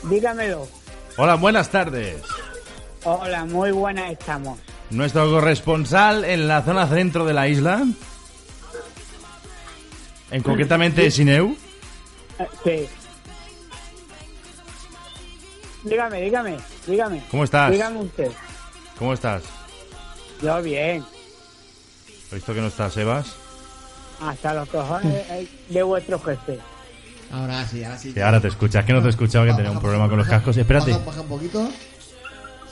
Dígamelo. 0.10 0.68
Hola, 1.18 1.36
buenas 1.36 1.70
tardes. 1.70 2.16
Hola, 3.04 3.46
muy 3.46 3.72
buenas 3.72 4.12
estamos. 4.12 4.60
Nuestro 4.92 5.30
corresponsal 5.30 6.24
en 6.26 6.48
la 6.48 6.62
zona 6.62 6.88
centro 6.88 7.26
de 7.26 7.34
la 7.34 7.48
isla. 7.48 7.84
En 10.30 10.44
concretamente 10.44 11.10
Sineu. 11.12 11.56
Eh, 12.40 12.48
Sí. 12.64 12.90
Dígame, 15.84 16.22
dígame, 16.22 16.58
dígame. 16.86 17.24
¿Cómo 17.32 17.44
estás? 17.44 17.72
Dígame 17.72 18.00
usted. 18.02 18.32
¿Cómo 19.00 19.14
estás? 19.14 19.44
Yo 20.42 20.62
bien. 20.62 21.04
He 22.32 22.36
visto 22.36 22.54
que 22.54 22.62
no 22.62 22.68
estás, 22.68 22.94
Sebas. 22.94 23.36
Hasta 24.22 24.54
los 24.54 24.70
cojones 24.70 25.26
eh, 25.32 25.48
de 25.70 25.82
vuestro 25.84 26.20
jefe. 26.20 26.60
Ahora 27.32 27.66
sí, 27.66 27.84
ahora 27.84 27.98
sí. 27.98 28.14
Que 28.14 28.22
ahora 28.22 28.40
te 28.40 28.50
escuchas. 28.50 28.86
Que 28.86 28.94
no 28.94 29.02
te 29.02 29.08
he 29.08 29.10
escuchado 29.10 29.46
que 29.46 29.54
tenía 29.54 29.72
un 29.72 29.80
problema 29.80 30.08
con 30.08 30.20
los 30.20 30.28
cascos. 30.28 30.56
Espérate. 30.56 30.92
Baja, 30.92 31.06
baja 31.06 31.22
un 31.22 31.28
poquito. 31.28 31.68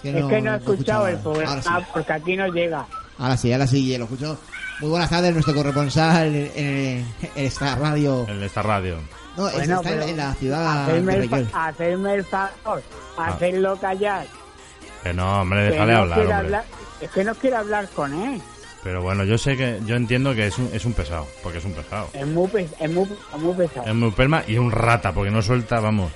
Es 0.03 0.25
que 0.25 0.41
no 0.41 0.53
he 0.53 0.57
escuchado 0.57 1.07
el 1.07 1.17
programa 1.17 1.61
sí. 1.61 1.69
porque 1.93 2.13
aquí 2.13 2.35
no 2.35 2.47
llega. 2.47 2.85
Ahora 3.17 3.35
sí, 3.37 3.51
ahora 3.51 3.67
sí, 3.67 3.97
lo 3.97 4.05
escucho 4.05 4.37
Muy 4.79 4.89
buenas 4.91 5.09
tardes, 5.09 5.33
nuestro 5.33 5.53
corresponsal 5.53 6.33
en, 6.55 7.05
esta 7.35 7.75
radio. 7.75 8.25
En 8.29 8.41
esta 8.43 8.61
radio. 8.61 8.97
No, 9.35 9.47
es- 9.49 9.55
Bueno, 9.55 9.75
está 9.81 9.91
en, 9.93 10.01
en 10.09 10.17
la 10.17 10.33
ciudad 10.35 10.85
de 10.85 10.91
Hacerme 10.91 11.13
el, 11.15 11.21
Reguer. 11.29 11.45
fa- 11.47 11.67
hacerme 11.67 12.13
el 12.13 12.23
favor, 12.25 12.83
Ah. 13.17 13.27
hacerlo 13.27 13.77
callar. 13.77 14.25
Que 15.03 15.13
no, 15.13 15.41
hombre, 15.41 15.65
que 15.65 15.71
déjale 15.71 15.93
no 15.93 15.99
hablar, 15.99 16.31
hablar- 16.33 16.65
Es 17.01 17.09
que 17.11 17.23
no 17.23 17.35
quiero 17.35 17.57
hablar 17.57 17.87
con 17.89 18.13
él. 18.13 18.41
Pero 18.83 19.01
bueno, 19.01 19.25
yo 19.25 19.37
sé 19.37 19.57
que, 19.57 19.79
yo 19.85 19.97
entiendo 19.97 20.33
que 20.33 20.47
es 20.47 20.57
un, 20.57 20.69
es 20.73 20.85
un 20.85 20.93
pesado, 20.93 21.27
porque 21.43 21.57
es 21.57 21.65
un 21.65 21.73
pesado. 21.73 22.07
Es 22.13 22.25
muy, 22.25 22.49
es 22.79 22.89
muy, 22.91 23.03
es 23.35 23.39
muy 23.41 23.53
pesado. 23.53 23.85
Es 23.87 23.93
muy 23.95 24.11
perma 24.11 24.43
y 24.47 24.57
un 24.57 24.71
rata, 24.71 25.11
porque 25.13 25.29
no 25.31 25.41
suelta, 25.41 25.81
vamos. 25.81 26.11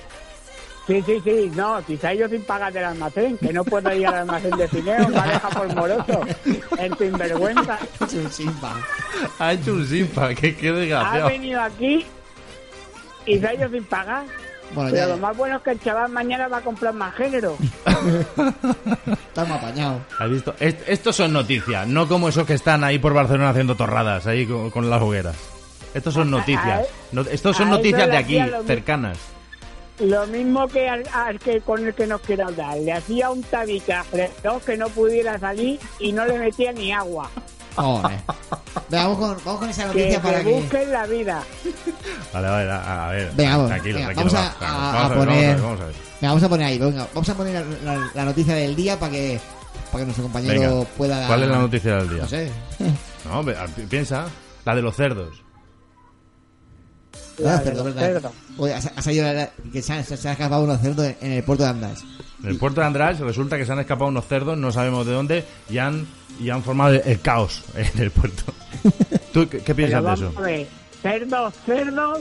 Sí, 0.86 1.02
sí, 1.06 1.18
sí, 1.24 1.50
no, 1.54 1.82
quizá 1.86 2.12
yo 2.12 2.28
sin 2.28 2.42
pagar 2.42 2.70
del 2.72 2.84
almacén, 2.84 3.38
que 3.38 3.52
no 3.54 3.64
puedo 3.64 3.90
ir 3.94 4.06
al 4.06 4.14
almacén 4.16 4.50
de 4.50 4.68
Cineo, 4.68 5.08
me 5.08 5.14
deja 5.22 5.48
por 5.48 5.74
moroso, 5.74 6.20
en 6.78 6.98
sinvergüenza. 6.98 7.78
Es 8.06 8.12
un 8.12 8.30
simpa. 8.30 8.74
Ha 9.38 9.52
hecho 9.54 9.72
un 9.72 9.86
simpa, 9.86 10.34
que 10.34 10.54
qué 10.54 10.94
Ha 10.94 11.26
venido 11.26 11.60
aquí 11.62 12.04
y 13.24 13.38
se 13.38 13.46
ha 13.46 13.54
ido 13.54 13.70
sin 13.70 13.84
pagar. 13.84 14.24
Bueno, 14.74 14.90
Pero 14.92 15.06
ya- 15.06 15.12
lo 15.14 15.18
más 15.18 15.34
bueno 15.36 15.56
es 15.56 15.62
que 15.62 15.70
el 15.70 15.80
chaval 15.80 16.10
mañana 16.10 16.48
va 16.48 16.58
a 16.58 16.60
comprar 16.60 16.92
más 16.92 17.14
género. 17.14 17.56
Estamos 19.28 19.58
apañados. 19.58 20.02
¿Has 20.18 20.30
visto? 20.30 20.54
Est- 20.60 20.82
estos 20.88 21.16
son 21.16 21.32
noticias, 21.32 21.86
no 21.86 22.06
como 22.08 22.28
esos 22.28 22.46
que 22.46 22.54
están 22.54 22.84
ahí 22.84 22.98
por 22.98 23.14
Barcelona 23.14 23.50
haciendo 23.50 23.74
torradas, 23.74 24.26
ahí 24.26 24.46
con, 24.46 24.70
con 24.70 24.90
las 24.90 25.00
hogueras. 25.00 25.36
Estos 25.94 26.14
son 26.14 26.30
noticias. 26.30 26.86
No- 27.12 27.22
estos 27.22 27.56
son 27.56 27.68
a 27.68 27.70
eso 27.70 27.76
noticias 27.78 28.10
de 28.10 28.16
aquí, 28.16 28.42
cercanas. 28.66 29.18
Lo 30.00 30.26
mismo 30.26 30.66
que 30.66 30.88
al, 30.88 31.04
al 31.12 31.38
que 31.38 31.60
con 31.60 31.86
el 31.86 31.94
que 31.94 32.06
nos 32.06 32.20
quiere 32.20 32.42
hablar. 32.42 32.76
Le 32.78 32.92
hacía 32.92 33.30
un 33.30 33.42
tabique 33.42 33.92
a 33.92 34.02
Fresno 34.04 34.60
que 34.64 34.76
no 34.76 34.88
pudiera 34.88 35.38
salir 35.38 35.78
y 36.00 36.12
no 36.12 36.24
le 36.26 36.38
metía 36.38 36.72
ni 36.72 36.92
agua. 36.92 37.30
Joder. 37.76 38.18
Venga, 38.88 39.04
vamos 39.08 39.18
con, 39.18 39.44
vamos 39.44 39.60
con 39.60 39.70
esa 39.70 39.82
Que 39.82 39.88
noticia 40.00 40.22
para 40.22 40.38
se 40.38 40.44
que. 40.44 40.52
busquen 40.52 40.92
la 40.92 41.06
vida. 41.06 41.42
Vale, 42.32 42.48
vale, 42.48 42.70
a, 42.70 43.08
a 43.08 43.12
ver. 43.12 43.32
Venga, 43.34 43.50
vamos, 43.56 43.68
tranquilo, 43.70 43.98
venga, 43.98 44.12
tranquilo. 44.14 44.32
vamos 44.40 44.56
a- 44.60 44.64
va, 44.64 44.68
a- 44.68 44.92
vamos 44.92 44.94
a 44.94 45.08
ver, 45.08 45.08
vamos 45.08 45.26
poner- 45.26 45.60
vamos 45.62 45.80
a 45.80 45.84
ver. 45.86 45.94
Venga, 45.94 46.28
vamos 46.28 46.42
a 46.42 46.48
poner 46.48 46.66
ahí, 46.66 46.78
venga, 46.78 47.06
vamos 47.14 47.28
a 47.28 47.34
poner 47.34 47.66
la, 47.84 47.94
la- 47.96 48.10
la 48.14 48.24
noticia 48.24 48.54
del 48.54 48.76
día 48.76 48.98
para 48.98 49.12
que, 49.12 49.40
para 49.92 49.98
que 49.98 50.04
nuestro 50.06 50.22
compañero 50.24 50.60
Venga, 50.60 50.84
pueda 50.96 51.18
dar. 51.18 51.26
¿cuál 51.28 51.42
es 51.44 51.48
la 51.48 51.58
noticia 51.58 51.96
del 51.96 52.08
día? 52.10 52.22
No 52.22 52.28
sé. 52.28 52.50
No, 53.24 53.44
piensa, 53.88 54.26
la 54.64 54.74
de 54.74 54.82
los 54.82 54.94
cerdos. 54.96 55.42
Ah, 57.46 57.60
cerdo, 57.62 57.84
verdad. 57.84 58.30
Oye, 58.58 58.74
ha, 58.74 58.80
salido 59.02 59.32
la- 59.32 59.50
que 59.72 59.82
se 59.82 59.92
han, 59.92 60.04
se 60.04 60.14
han 60.28 60.32
escapado 60.32 60.62
unos 60.64 60.80
cerdos 60.80 61.12
en, 61.20 61.32
el 61.32 61.42
puerto 61.42 61.64
de 61.64 61.70
Andas. 61.70 62.02
En 62.42 62.50
el 62.50 62.58
puerto 62.58 62.80
de 62.80 62.86
András 62.86 63.18
resulta 63.20 63.56
que 63.56 63.64
se 63.66 63.72
han 63.72 63.80
escapado 63.80 64.08
unos 64.08 64.26
cerdos, 64.26 64.56
no 64.58 64.70
sabemos 64.70 65.06
de 65.06 65.12
dónde, 65.12 65.44
y 65.70 65.78
han, 65.78 66.06
y 66.38 66.50
han 66.50 66.62
formado 66.62 66.92
el, 66.94 67.02
el 67.06 67.20
caos 67.20 67.62
en 67.74 68.02
el 68.02 68.10
puerto. 68.10 68.42
¿Tú 69.32 69.48
qué, 69.48 69.58
qué 69.60 69.74
piensas 69.74 70.04
de 70.04 70.12
eso? 70.12 70.32
a 70.36 70.40
ver, 70.40 70.66
cerdos, 71.02 71.54
cerdos 71.66 72.18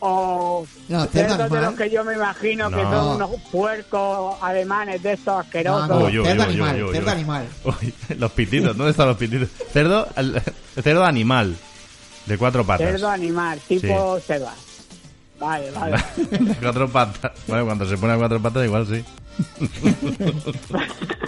o 0.00 0.66
No, 0.88 1.04
cerdo 1.06 1.12
cerdos 1.12 1.36
de 1.38 1.42
animal. 1.44 1.64
los 1.64 1.74
que 1.74 1.90
yo 1.90 2.04
me 2.04 2.14
imagino 2.14 2.68
que 2.70 2.76
son 2.82 3.16
unos 3.16 3.30
puercos 3.50 4.36
alemanes 4.42 5.02
de 5.02 5.12
estos 5.14 5.44
asquerosos. 5.44 5.88
No, 5.88 5.98
uy, 6.04 6.12
cerdo 6.12 6.42
uy, 6.42 6.48
animal, 6.48 6.76
uy, 6.76 6.82
uy, 6.82 6.92
cerdo 6.94 7.10
animal. 7.10 7.46
Uy, 7.64 7.94
los 8.18 8.32
pititos, 8.32 8.76
¿dónde 8.76 8.90
están 8.90 9.08
los 9.08 9.16
pititos? 9.16 9.48
Cerdo, 9.72 10.06
al- 10.16 10.42
cerdo 10.82 11.04
animal, 11.04 11.56
de 12.26 12.38
cuatro 12.38 12.64
patas. 12.64 12.90
Cerdo 12.90 13.08
animal, 13.08 13.58
tipo 13.68 14.18
Sebas. 14.20 14.54
Vale, 15.38 15.70
vale. 15.70 15.96
De 16.30 16.54
cuatro 16.62 16.88
patas. 16.88 17.32
Bueno, 17.46 17.66
cuando 17.66 17.86
se 17.86 17.96
pone 17.98 18.14
a 18.14 18.16
cuatro 18.16 18.40
patas 18.40 18.64
igual 18.64 18.86
sí. 18.86 19.04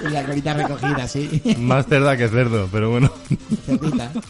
Y 0.04 0.08
la 0.10 0.24
colita 0.24 0.54
recogida, 0.54 1.06
sí. 1.08 1.42
Más 1.58 1.86
cerda 1.86 2.16
que 2.16 2.28
cerdo, 2.28 2.68
pero 2.72 2.90
bueno. 2.90 3.10
Cerdita. 3.66 4.10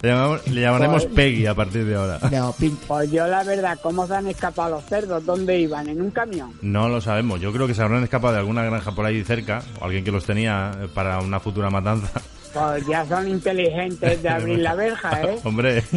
Le, 0.00 0.10
llamamos- 0.10 0.46
le 0.46 0.60
llamaremos 0.60 1.02
Pues- 1.06 1.14
Peggy 1.16 1.46
a 1.46 1.54
partir 1.56 1.84
de 1.84 1.96
ahora. 1.96 2.20
No, 2.30 2.52
pink. 2.52 2.78
Pues 2.86 3.10
yo 3.10 3.26
la 3.26 3.42
verdad, 3.42 3.76
¿cómo 3.82 4.06
se 4.06 4.14
han 4.14 4.28
escapado 4.28 4.76
los 4.76 4.84
cerdos? 4.84 5.26
¿Dónde 5.26 5.58
iban? 5.58 5.88
¿En 5.88 6.00
un 6.00 6.12
camión? 6.12 6.52
No 6.62 6.88
lo 6.88 7.00
sabemos. 7.00 7.40
Yo 7.40 7.52
creo 7.52 7.66
que 7.66 7.74
se 7.74 7.82
habrán 7.82 8.04
escapado 8.04 8.34
de 8.34 8.38
alguna 8.38 8.62
granja 8.62 8.92
por 8.92 9.04
ahí 9.04 9.24
cerca, 9.24 9.60
o 9.80 9.86
alguien 9.86 10.04
que 10.04 10.12
los 10.12 10.24
tenía 10.24 10.70
eh, 10.80 10.86
para 10.94 11.18
una 11.18 11.40
futura 11.40 11.68
matanza. 11.70 12.12
Pues 12.52 12.86
ya 12.86 13.04
son 13.06 13.28
inteligentes 13.28 14.22
de 14.22 14.28
abrir 14.28 14.58
la 14.60 14.74
verja, 14.74 15.22
¿eh? 15.22 15.38
Hombre. 15.44 15.84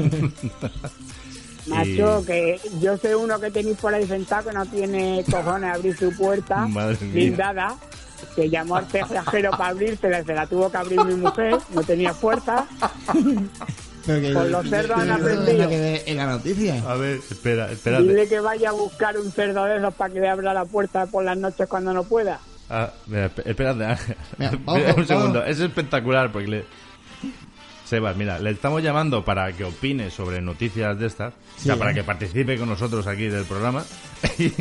Macho, 1.68 2.24
que 2.26 2.60
yo 2.80 2.98
sé 2.98 3.16
uno 3.16 3.40
que 3.40 3.52
tenéis 3.52 3.78
por 3.78 3.94
ahí 3.94 4.06
sentado 4.08 4.50
que 4.50 4.56
no 4.56 4.66
tiene 4.66 5.24
cojones 5.30 5.70
a 5.70 5.74
abrir 5.76 5.96
su 5.96 6.12
puerta 6.18 6.68
Madre 6.68 6.98
mía. 7.02 7.14
blindada, 7.14 7.76
que 8.36 8.50
llamó 8.50 8.78
al 8.78 8.88
cerrajero 8.88 9.52
para 9.52 9.68
abrirse, 9.68 10.24
se 10.24 10.34
la 10.34 10.48
tuvo 10.48 10.72
que 10.72 10.78
abrir 10.78 11.04
mi 11.06 11.14
mujer, 11.16 11.58
no 11.74 11.84
tenía 11.84 12.14
fuerza. 12.14 12.66
Con 14.06 14.52
los 14.52 14.68
cerdos 14.68 14.98
han 14.98 15.12
aprendido. 15.12 15.70
en 15.70 16.18
la 16.18 16.26
noticia. 16.26 16.84
A 16.90 16.96
ver, 16.96 17.18
espera, 17.18 17.72
espérate. 17.72 18.04
Dile 18.04 18.28
que 18.28 18.40
vaya 18.40 18.70
a 18.70 18.72
buscar 18.72 19.16
un 19.16 19.32
cerdo 19.32 19.64
de 19.66 19.78
esos 19.78 19.94
para 19.94 20.12
que 20.12 20.20
le 20.20 20.28
abra 20.28 20.56
la 20.56 20.66
puerta 20.66 21.06
por 21.06 21.24
las 21.24 21.38
noches 21.38 21.68
cuando 21.68 21.94
no 21.94 22.04
pueda. 22.04 22.40
Ah, 22.74 22.90
mira, 23.08 23.30
esp- 23.30 23.42
espérate, 23.46 23.84
Ángel. 23.86 24.16
Mira, 24.38 24.52
vamos, 24.66 24.82
un 24.82 24.88
vamos. 24.92 25.08
segundo. 25.08 25.44
Es 25.46 25.60
espectacular 25.60 26.32
porque 26.32 26.48
le... 26.48 26.66
Sebas, 27.86 28.16
mira, 28.16 28.40
le 28.40 28.52
estamos 28.52 28.82
llamando 28.82 29.26
para 29.26 29.52
que 29.52 29.66
opine 29.66 30.10
sobre 30.10 30.40
noticias 30.40 30.98
de 30.98 31.08
estas, 31.08 31.34
o 31.58 31.62
sea, 31.62 31.76
para 31.76 31.92
¿eh? 31.92 31.96
que 31.96 32.04
participe 32.06 32.58
con 32.58 32.70
nosotros 32.70 33.06
aquí 33.06 33.28
del 33.28 33.44
programa. 33.44 33.84
y 34.38 34.54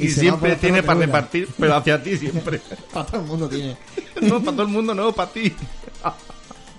Y 0.00 0.08
siempre 0.08 0.56
tiene 0.56 0.82
para 0.82 0.98
repartir, 0.98 1.48
pero 1.56 1.76
hacia 1.76 2.02
ti 2.02 2.16
siempre. 2.18 2.60
Para 2.92 3.06
todo 3.06 3.20
el 3.20 3.26
mundo 3.28 3.48
tiene. 3.48 3.76
no, 4.22 4.40
para 4.40 4.56
todo 4.56 4.62
el 4.62 4.68
mundo, 4.72 4.92
no, 4.92 5.12
para 5.12 5.30
ti. 5.30 5.52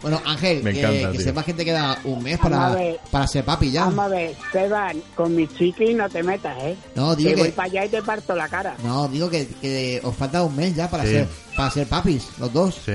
Bueno, 0.05 0.21
Ángel, 0.23 0.61
Me 0.61 0.71
que, 0.71 0.79
encanta, 0.81 1.11
que 1.13 1.17
tío. 1.17 1.21
sepas 1.25 1.45
que 1.45 1.53
te 1.55 1.65
queda 1.65 1.97
un 2.03 2.21
mes 2.21 2.37
para, 2.37 2.69
ver. 2.75 2.99
para 3.09 3.25
ser 3.25 3.43
papi 3.43 3.71
ya. 3.71 3.85
Vamos 3.85 4.05
a 4.05 4.07
ver, 4.09 4.35
Seban, 4.51 5.01
con 5.15 5.35
mi 5.35 5.47
chiqui 5.47 5.95
no 5.95 6.07
te 6.07 6.21
metas, 6.21 6.55
¿eh? 6.61 6.75
No, 6.93 7.15
digo 7.15 7.29
que 7.31 7.35
que- 7.37 7.41
voy 7.41 7.51
para 7.51 7.69
allá 7.69 7.85
y 7.85 7.89
te 7.89 8.03
parto 8.03 8.35
la 8.35 8.47
cara. 8.47 8.75
No, 8.83 9.07
digo 9.07 9.31
que, 9.31 9.47
que 9.47 9.99
os 10.03 10.15
falta 10.15 10.43
un 10.43 10.55
mes 10.55 10.75
ya 10.75 10.91
para 10.91 11.05
Sí. 11.05 11.09
ser 11.09 11.27
para 11.57 11.71
ser 11.71 11.87
papis, 11.87 12.27
los 12.37 12.53
dos. 12.53 12.75
Sí, 12.85 12.91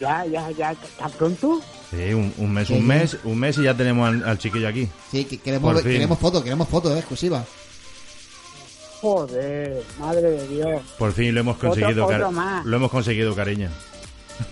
Ya, 0.00 0.24
ya, 0.24 0.50
ya, 0.52 0.74
¿tan 0.98 1.10
pronto? 1.10 1.60
sí, 1.90 2.14
un, 2.14 2.32
un 2.38 2.50
mes, 2.50 2.66
Sí, 2.68 2.72
un 2.72 2.78
sí. 2.80 2.84
mes, 2.86 3.16
un 3.24 3.38
mes 3.38 3.58
y 3.58 3.64
ya 3.64 3.74
tenemos 3.76 4.08
al, 4.08 4.24
al 4.26 4.38
chiquillo 4.38 4.68
aquí. 4.68 4.88
Sí, 5.10 5.26
que 5.26 5.36
queremos, 5.36 5.82
queremos 5.82 6.18
fotos, 6.18 6.42
queremos 6.42 6.66
fotos, 6.66 6.94
eh, 6.94 6.98
exclusivas. 7.00 7.44
Joder, 9.02 9.82
madre 10.00 10.30
de 10.30 10.48
Dios. 10.48 10.82
Por 10.98 11.12
fin 11.12 11.34
lo 11.34 11.40
hemos 11.40 11.56
Otro- 11.56 11.68
conseguido, 11.70 12.06
otro 12.06 12.32
más. 12.32 12.64
lo 12.64 12.74
hemos 12.76 12.90
conseguido, 12.90 13.34
cariño. 13.36 13.68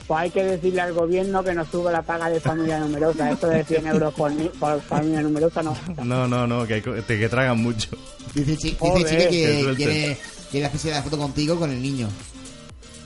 Pues 0.07 0.21
hay 0.21 0.31
que 0.31 0.45
decirle 0.45 0.81
al 0.81 0.93
gobierno 0.93 1.43
que 1.43 1.55
nos 1.55 1.69
suba 1.69 1.91
la 1.93 2.03
paga 2.03 2.29
de 2.31 2.41
familia 2.41 2.79
numerosa. 2.79 3.31
Esto 3.31 3.49
de 3.49 3.65
100 3.65 3.87
euros 3.89 4.15
por, 4.15 4.31
ni- 4.33 4.49
por 4.49 4.81
familia 4.83 5.23
numerosa 5.23 5.63
no. 5.63 5.77
No, 6.05 6.27
no, 6.29 6.47
no, 6.47 6.67
que, 6.67 6.81
te, 6.81 7.19
que 7.19 7.29
tragan 7.29 7.59
mucho. 7.61 7.89
Dice, 8.35 8.57
Chi- 8.57 8.71
dice 8.71 8.77
Joder. 8.79 9.07
Chile 9.07 9.29
Que 9.31 9.67
que 9.67 9.75
quiere, 9.77 10.19
quiere 10.51 10.67
hacerse 10.67 10.91
la 10.91 11.03
foto 11.03 11.19
contigo 11.19 11.57
con 11.59 11.71
el 11.71 11.81
niño. 11.83 12.09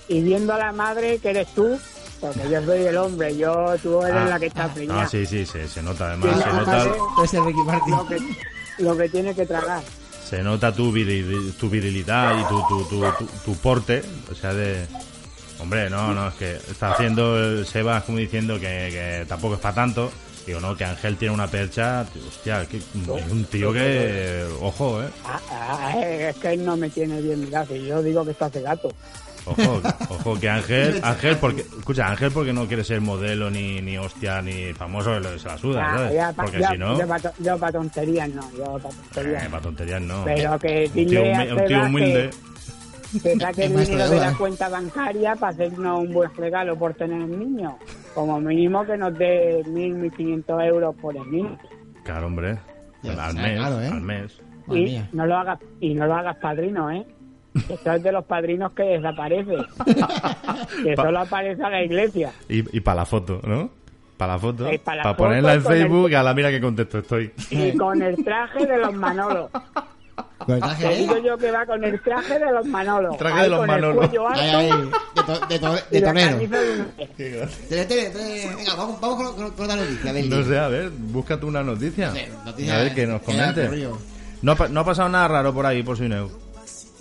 Y 0.09 0.21
viendo 0.23 0.53
a 0.55 0.59
la 0.59 0.73
madre 0.73 1.19
que 1.19 1.31
eres 1.31 1.47
tú, 1.55 1.79
porque 2.21 2.41
yo 2.51 2.63
soy 2.65 2.81
el 2.83 2.97
hombre, 2.97 3.37
yo 3.37 3.75
tú 3.83 4.03
eres 4.03 4.17
Ah, 4.17 4.27
la 4.29 4.39
que 4.41 4.47
está 4.47 4.69
preñada. 4.75 5.03
Ah, 5.03 5.09
sí, 5.09 5.25
sí, 5.25 5.47
se, 5.47 5.69
se 5.69 5.83
nota 5.83 6.09
además, 6.09 6.39
se 6.43 6.53
nota, 6.53 6.83
el 7.39 7.45
Ricky 7.47 7.61
Martin. 7.65 7.95
lo 7.97 8.07
que, 8.09 8.19
lo 8.79 8.97
que 8.97 9.09
tiene 9.09 9.35
que 9.35 9.47
tragar. 9.47 9.83
se 10.29 10.43
nota 10.43 10.73
tu, 10.75 10.93
viril- 10.93 11.53
tu 11.55 11.71
virilidad 11.71 12.39
y 12.41 12.45
tu, 12.49 12.61
tu, 12.69 12.85
tu, 12.89 13.01
tu- 13.19 13.27
tu 13.45 13.55
porte, 13.57 14.03
o 14.31 14.35
sea, 14.35 14.53
de... 14.53 14.87
Hombre, 15.61 15.91
no, 15.91 16.15
no, 16.15 16.29
es 16.29 16.35
que 16.35 16.53
está 16.57 16.93
haciendo 16.93 17.39
el 17.39 17.67
Sebas 17.67 18.05
como 18.05 18.19
diciendo 18.19 18.55
que, 18.55 18.89
que 18.91 19.25
tampoco 19.29 19.55
es 19.55 19.61
para 19.61 19.75
tanto. 19.75 20.11
Digo, 20.47 20.59
no, 20.59 20.75
que 20.77 20.85
Ángel 20.85 21.17
tiene 21.17 21.35
una 21.35 21.47
percha, 21.47 22.05
tío, 22.13 22.23
hostia, 22.27 22.65
que, 22.67 22.81
un 23.31 23.45
tío 23.45 23.73
que... 23.73 24.47
Ojo, 24.61 25.03
eh. 25.03 25.07
Ah, 25.25 25.41
ah, 25.51 26.01
es 26.01 26.37
que 26.37 26.53
él 26.55 26.65
no 26.65 26.77
me 26.77 26.89
tiene 26.89 27.21
bien 27.21 27.41
mirado. 27.41 27.77
Y 27.77 27.87
yo 27.87 28.03
digo 28.03 28.25
que 28.25 28.31
está 28.33 28.47
hace 28.47 28.63
gato. 28.63 28.89
Ojo, 29.45 29.81
ojo, 30.11 30.41
que 30.41 30.49
Ángel, 30.49 30.99
Ángel, 31.03 31.37
porque, 31.37 31.61
escucha, 31.79 32.07
Ángel 32.09 32.33
porque 32.33 32.53
no 32.55 32.67
quiere 32.67 32.85
ser 32.85 33.01
modelo 33.03 33.51
ni, 33.51 33.81
ni 33.83 33.97
hostia 33.99 34.41
ni 34.43 34.73
famoso, 34.73 35.15
se 35.39 35.47
la 35.49 35.59
suda, 35.59 35.81
Ya, 35.83 35.91
¿sabes? 35.93 36.15
ya 36.15 36.33
pa- 36.33 36.43
Porque 36.43 36.61
yo, 36.61 36.69
si 36.69 36.79
no, 36.79 36.99
yo 36.99 37.31
yo 37.39 37.59
para 37.59 37.73
tonterías 37.73 38.29
no, 38.31 38.51
yo 38.57 38.79
para 38.83 38.95
tonterías. 38.95 39.45
eh, 39.45 39.49
para 39.51 39.63
tonterías 39.63 40.01
no. 40.03 40.25
Pero 40.25 40.59
que 40.59 40.91
un 40.95 41.07
tío, 41.07 41.23
un 41.23 41.67
tío 41.67 41.83
humilde. 41.85 42.31
que 42.31 42.50
saque 43.19 43.65
el 43.67 43.77
dinero 43.77 44.09
de 44.09 44.15
de 44.15 44.21
la 44.21 44.35
cuenta 44.37 44.69
bancaria 44.69 45.35
para 45.37 45.53
hacernos 45.53 46.01
un 46.01 46.13
buen 46.13 46.35
regalo 46.35 46.77
por 46.77 46.95
tener 46.95 47.21
el 47.23 47.39
niño. 47.39 47.77
Como 48.15 48.41
mínimo 48.41 48.85
que 48.85 48.97
nos 48.97 49.17
dé 49.19 49.63
1.000, 49.65 50.11
1.500 50.13 50.67
euros 50.67 50.95
por 50.97 51.17
el 51.17 51.31
niño. 51.31 51.59
Claro, 52.05 52.27
hombre. 52.27 52.59
Ya, 53.03 53.13
al 53.25 53.35
mes, 53.35 53.59
claro, 53.59 53.81
¿eh? 53.81 53.87
al 53.89 54.01
mes. 54.01 54.41
Y 54.69 55.01
no, 55.13 55.27
lo 55.27 55.37
hagas, 55.37 55.59
y 55.81 55.95
no 55.95 56.07
lo 56.07 56.15
hagas 56.15 56.37
padrino, 56.37 56.91
¿eh? 56.91 57.05
Que 57.67 57.75
Esto 57.75 57.93
es 57.93 58.03
de 58.03 58.13
los 58.13 58.25
padrinos 58.25 58.73
que 58.73 58.83
desaparece. 58.85 59.57
que 60.85 60.97
solo 60.97 61.21
aparece 61.21 61.63
a 61.63 61.71
la 61.71 61.83
iglesia. 61.83 62.33
Y, 62.49 62.77
y 62.77 62.81
para 62.81 62.97
la 63.01 63.07
foto, 63.07 63.41
¿no? 63.45 63.71
Para 64.17 64.35
la 64.35 64.39
foto. 64.39 64.67
Eh, 64.69 64.73
la 64.77 64.85
para 64.85 65.03
foto 65.03 65.17
ponerla 65.17 65.55
en 65.55 65.63
con 65.63 65.73
el- 65.73 65.79
Facebook, 65.79 66.15
a 66.15 66.23
la 66.23 66.35
mira 66.35 66.51
que 66.51 66.61
contexto 66.61 66.99
estoy. 66.99 67.33
Y 67.51 67.77
con 67.77 68.03
el 68.03 68.23
traje 68.23 68.67
de 68.67 68.77
los 68.79 68.93
Manolos. 68.95 69.51
Con 70.47 70.55
el 70.55 70.61
traje, 70.61 70.83
Te 70.89 70.93
¿eh? 70.95 70.97
digo 70.99 71.19
yo 71.19 71.37
que 71.39 71.51
va 71.51 71.67
con 71.67 71.85
el 71.85 72.01
traje 72.01 72.39
de 72.39 72.51
los 72.53 72.65
Manolos. 72.67 73.17
Traje 73.19 73.43
de 73.43 73.49
los 73.51 73.67
Manolos. 73.67 74.11
De, 74.11 74.17
to- 74.17 75.47
de, 75.49 75.59
to- 75.59 75.75
y 75.91 75.95
de 75.95 76.01
la 76.01 76.13
torero. 76.13 76.31
camisa 76.31 76.59
de 76.61 76.73
un- 76.81 76.87
Tele, 77.69 77.85
tele, 77.87 78.11
tele. 78.11 78.55
Venga, 78.57 78.75
vamos, 78.75 79.01
vamos 79.01 79.17
con, 79.23 79.37
con, 79.37 79.51
con 79.53 79.69
la 79.69 79.77
noticia 79.77 80.13
No 80.13 80.45
sé, 80.45 80.59
a 80.59 80.69
ver, 80.69 80.91
búscate 80.91 81.45
una 81.47 81.63
noticia. 81.63 82.09
No 82.09 82.15
sé, 82.15 82.29
noticia 82.45 82.75
a 82.75 82.83
ver, 82.83 82.95
que 82.95 83.07
nos 83.07 83.21
que 83.23 83.37
da 83.37 83.49
comente. 83.53 83.67
correo. 83.67 83.99
No, 84.43 84.53
ha 84.53 84.69
no 84.69 84.81
ha 84.81 84.85
pasado 84.85 85.09
nada 85.11 85.29
raro 85.29 85.53
por 85.53 85.67
ahí, 85.67 85.83
por 85.83 85.97
si 85.99 86.09
no. 86.09 86.29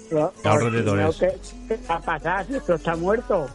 Que- 0.10 1.38
¿Qué 1.68 1.78
va 1.90 1.96
a 1.96 2.00
pasar 2.02 2.46
si 2.46 2.56
esto 2.56 2.76
está 2.76 2.96
muerto? 2.96 3.48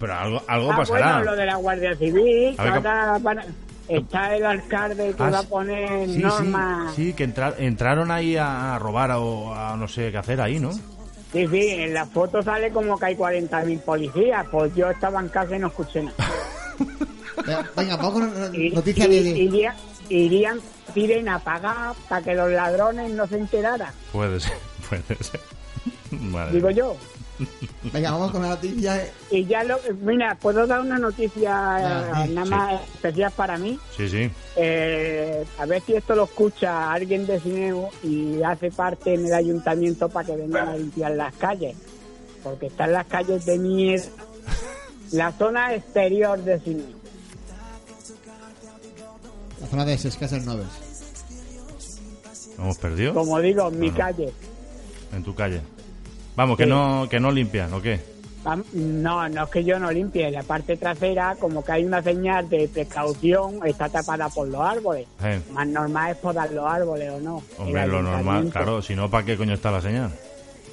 Pero 0.00 0.14
algo, 0.14 0.42
algo 0.48 0.72
ah, 0.72 0.76
pasará. 0.76 1.12
bueno, 1.18 1.30
lo 1.30 1.36
de 1.36 1.46
la 1.46 1.56
Guardia 1.56 1.96
Civil. 1.96 2.54
A 2.58 2.64
ver, 2.64 2.80
van 2.82 3.38
a- 3.38 3.44
Está 3.88 4.34
el 4.34 4.44
alcalde 4.46 5.14
que 5.14 5.22
Ah, 5.22 5.30
va 5.30 5.38
a 5.38 5.42
sí. 5.42 5.48
poner 5.48 6.06
Sí, 6.06 6.14
sí, 6.14 6.18
normas. 6.22 6.94
sí, 6.94 7.12
que 7.12 7.24
entra- 7.24 7.54
entraron 7.58 8.10
ahí 8.10 8.36
a, 8.36 8.74
a 8.74 8.78
robar 8.78 9.10
o 9.12 9.54
a 9.54 9.76
no 9.76 9.86
sé 9.88 10.10
qué 10.10 10.16
hacer 10.18 10.40
ahí, 10.40 10.58
¿no? 10.58 10.72
Sí, 10.72 11.46
sí, 11.48 11.68
en 11.68 11.92
la 11.92 12.06
foto 12.06 12.42
sale 12.42 12.70
como 12.70 12.98
que 12.98 13.06
hay 13.06 13.16
40.000 13.16 13.80
policías. 13.80 14.46
Pues 14.50 14.74
yo 14.74 14.88
estaba 14.90 15.20
en 15.20 15.28
casa 15.28 15.56
y 15.56 15.58
no 15.58 15.66
escuché 15.66 16.02
nada. 16.02 16.16
Venga, 17.46 17.70
Venga, 17.76 17.96
vamos 17.96 18.12
con 18.12 18.54
Y- 18.54 18.70
noticia 18.70 19.04
y- 19.06 19.08
de... 19.22 19.30
iría- 19.38 19.74
irían 20.08 20.60
sirena 20.94 21.34
apagada 21.36 21.94
para 22.08 22.22
que 22.22 22.34
los 22.34 22.50
ladrones 22.52 23.10
no 23.12 23.26
se 23.26 23.36
enteraran. 23.38 23.92
Puede 24.12 24.38
ser, 24.40 24.52
puede 24.88 25.02
ser. 25.22 25.40
Madre 26.12 26.52
Digo 26.52 26.70
yo. 26.70 26.96
Venga, 27.92 28.10
vamos 28.12 28.30
con 28.30 28.42
la 28.42 28.48
noticia. 28.50 29.08
Y 29.30 29.44
ya 29.44 29.64
lo. 29.64 29.78
Mira, 30.00 30.36
puedo 30.40 30.66
dar 30.66 30.80
una 30.80 30.98
noticia 30.98 31.40
Ya, 31.42 32.22
eh, 32.24 32.26
sí, 32.28 32.34
nada 32.34 32.44
sí. 32.46 32.50
más 32.50 32.80
especial 32.94 33.32
para 33.32 33.58
mí. 33.58 33.78
Sí, 33.96 34.08
sí. 34.08 34.30
Eh, 34.56 35.44
a 35.58 35.66
ver 35.66 35.82
si 35.82 35.94
esto 35.94 36.14
lo 36.14 36.24
escucha 36.24 36.92
alguien 36.92 37.26
de 37.26 37.40
Cineo 37.40 37.90
y 38.02 38.42
hace 38.42 38.70
parte 38.70 39.14
en 39.14 39.26
el 39.26 39.34
ayuntamiento 39.34 40.08
para 40.08 40.26
que 40.26 40.36
vengan 40.36 40.68
a 40.68 40.76
limpiar 40.76 41.12
las 41.12 41.34
calles. 41.34 41.76
Porque 42.42 42.66
están 42.66 42.92
las 42.92 43.06
calles 43.06 43.44
de 43.46 43.58
mierda. 43.58 44.06
La 45.12 45.32
zona 45.32 45.74
exterior 45.74 46.38
de 46.42 46.58
Cineo. 46.60 46.86
La 49.60 49.66
zona 49.68 49.84
de 49.84 49.96
Sescasas 49.98 50.44
Noves. 50.44 50.66
¿Hemos 52.58 52.78
perdido? 52.78 53.14
Como 53.14 53.40
digo, 53.40 53.68
en 53.68 53.78
mi 53.80 53.90
calle. 53.90 54.32
En 55.12 55.22
tu 55.24 55.34
calle. 55.34 55.60
Vamos, 56.36 56.56
que 56.56 56.64
Sí. 56.64 56.70
no 56.70 57.06
que 57.08 57.20
no 57.20 57.30
limpian, 57.30 57.72
¿o 57.72 57.80
qué? 57.82 58.00
No, 58.74 59.26
no 59.28 59.44
es 59.44 59.50
que 59.50 59.64
yo 59.64 59.78
no 59.78 59.90
limpie. 59.90 60.30
La 60.30 60.42
parte 60.42 60.76
trasera, 60.76 61.34
como 61.40 61.64
que 61.64 61.72
hay 61.72 61.84
una 61.84 62.02
señal 62.02 62.46
de 62.48 62.68
precaución, 62.68 63.60
está 63.64 63.88
tapada 63.88 64.28
por 64.28 64.46
los 64.48 64.60
árboles. 64.60 65.06
Más 65.52 65.66
normal 65.66 66.10
es 66.12 66.18
podar 66.18 66.50
los 66.52 66.66
árboles 66.66 67.10
o 67.10 67.20
no. 67.20 67.42
hombre, 67.58 67.86
lo 67.86 68.02
normal, 68.02 68.50
claro, 68.50 68.82
si 68.82 68.94
no, 68.94 69.08
¿para 69.08 69.24
qué 69.24 69.36
coño 69.38 69.54
está 69.54 69.70
la 69.70 69.80
señal? 69.80 70.12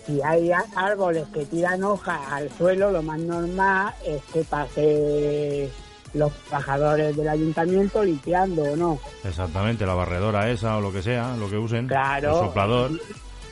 Si 0.06 0.20
hay 0.22 0.52
árboles 0.76 1.26
que 1.34 1.46
tiran 1.46 1.82
hojas 1.84 2.20
al 2.30 2.50
suelo, 2.58 2.92
lo 2.92 3.04
más 3.04 3.20
normal 3.20 3.94
es 4.06 4.22
que 4.34 4.42
pase 4.44 5.70
los 6.14 6.34
trabajadores 6.50 7.16
del 7.16 7.30
ayuntamiento 7.30 8.04
limpiando 8.04 8.64
o 8.64 8.76
no. 8.76 9.00
Exactamente, 9.24 9.86
la 9.86 9.94
barredora 9.94 10.50
esa 10.50 10.76
o 10.76 10.82
lo 10.82 10.92
que 10.92 11.02
sea, 11.02 11.38
lo 11.38 11.50
que 11.50 11.58
usen, 11.58 11.88
Claro. 11.88 12.32
el 12.32 12.48
soplador, 12.48 12.92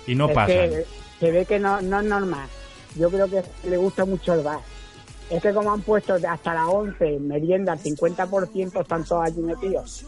y 0.08 0.16
no 0.16 0.28
que 0.28 0.34
se 1.20 1.32
ve 1.32 1.46
que 1.46 1.60
no, 1.60 1.82
no 1.82 2.00
es 2.00 2.06
normal. 2.06 2.48
Yo 2.96 3.10
creo 3.10 3.28
que 3.30 3.44
le 3.68 3.78
gusta 3.78 4.06
mucho 4.06 4.34
el 4.34 4.42
bar. 4.42 4.60
Es 5.30 5.42
que 5.44 5.54
como 5.54 5.72
han 5.72 5.82
puesto 5.82 6.16
hasta 6.16 6.54
las 6.54 6.68
11 6.68 7.20
merienda 7.20 7.74
al 7.74 7.80
50%, 7.80 8.82
están 8.82 9.04
todos 9.04 9.26
allí 9.26 9.42
metidos. 9.42 10.06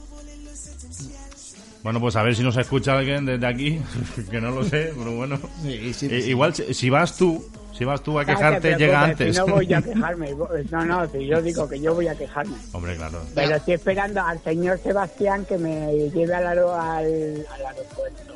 Bueno, 1.84 2.00
pues 2.00 2.16
a 2.16 2.22
ver 2.24 2.36
si 2.36 2.44
nos 2.44 2.56
escucha 2.58 2.98
alguien 2.98 3.26
desde 3.26 3.46
aquí, 3.48 3.82
que 4.32 4.40
no 4.42 4.52
lo 4.52 4.64
sé, 4.64 4.94
pero 4.98 5.16
bueno. 5.16 5.40
Sí, 5.64 5.94
sí, 5.94 6.08
Eh, 6.12 6.22
sí. 6.22 6.30
igual, 6.30 6.54
si 6.54 6.74
si 6.76 6.90
vas 6.92 7.18
tú, 7.18 7.44
si 7.76 7.86
vas 7.86 8.04
tú 8.04 8.20
a 8.20 8.26
quejarte, 8.26 8.76
llega 8.78 9.04
antes. 9.04 9.36
Si 9.36 9.42
no 9.42 9.48
voy 9.56 9.74
a 9.74 9.82
quejarme. 9.84 10.36
No, 10.70 10.86
no, 10.86 11.10
si 11.10 11.26
yo 11.26 11.42
digo 11.42 11.68
que 11.68 11.80
yo 11.80 11.96
voy 11.96 12.08
a 12.08 12.16
quejarme. 12.16 12.56
Hombre, 12.74 12.96
claro. 12.98 13.22
Pero 13.34 13.56
estoy 13.56 13.74
esperando 13.76 14.22
al 14.22 14.44
señor 14.44 14.80
Sebastián 14.80 15.46
que 15.46 15.58
me 15.58 15.92
lleve 16.12 16.34
al, 16.36 16.46
al, 16.48 16.58
al 16.60 17.66
aeropuerto, 17.66 18.34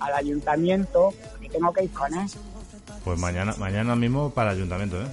al 0.00 0.14
ayuntamiento, 0.14 1.12
que 1.40 1.48
tengo 1.48 1.72
que 1.72 1.84
ir 1.84 1.90
con 1.90 2.12
él. 2.14 2.26
Pues 3.04 3.18
mañana, 3.18 3.54
mañana 3.58 3.94
mismo 3.96 4.30
para 4.30 4.50
el 4.52 4.58
ayuntamiento, 4.58 5.00
¿eh? 5.00 5.06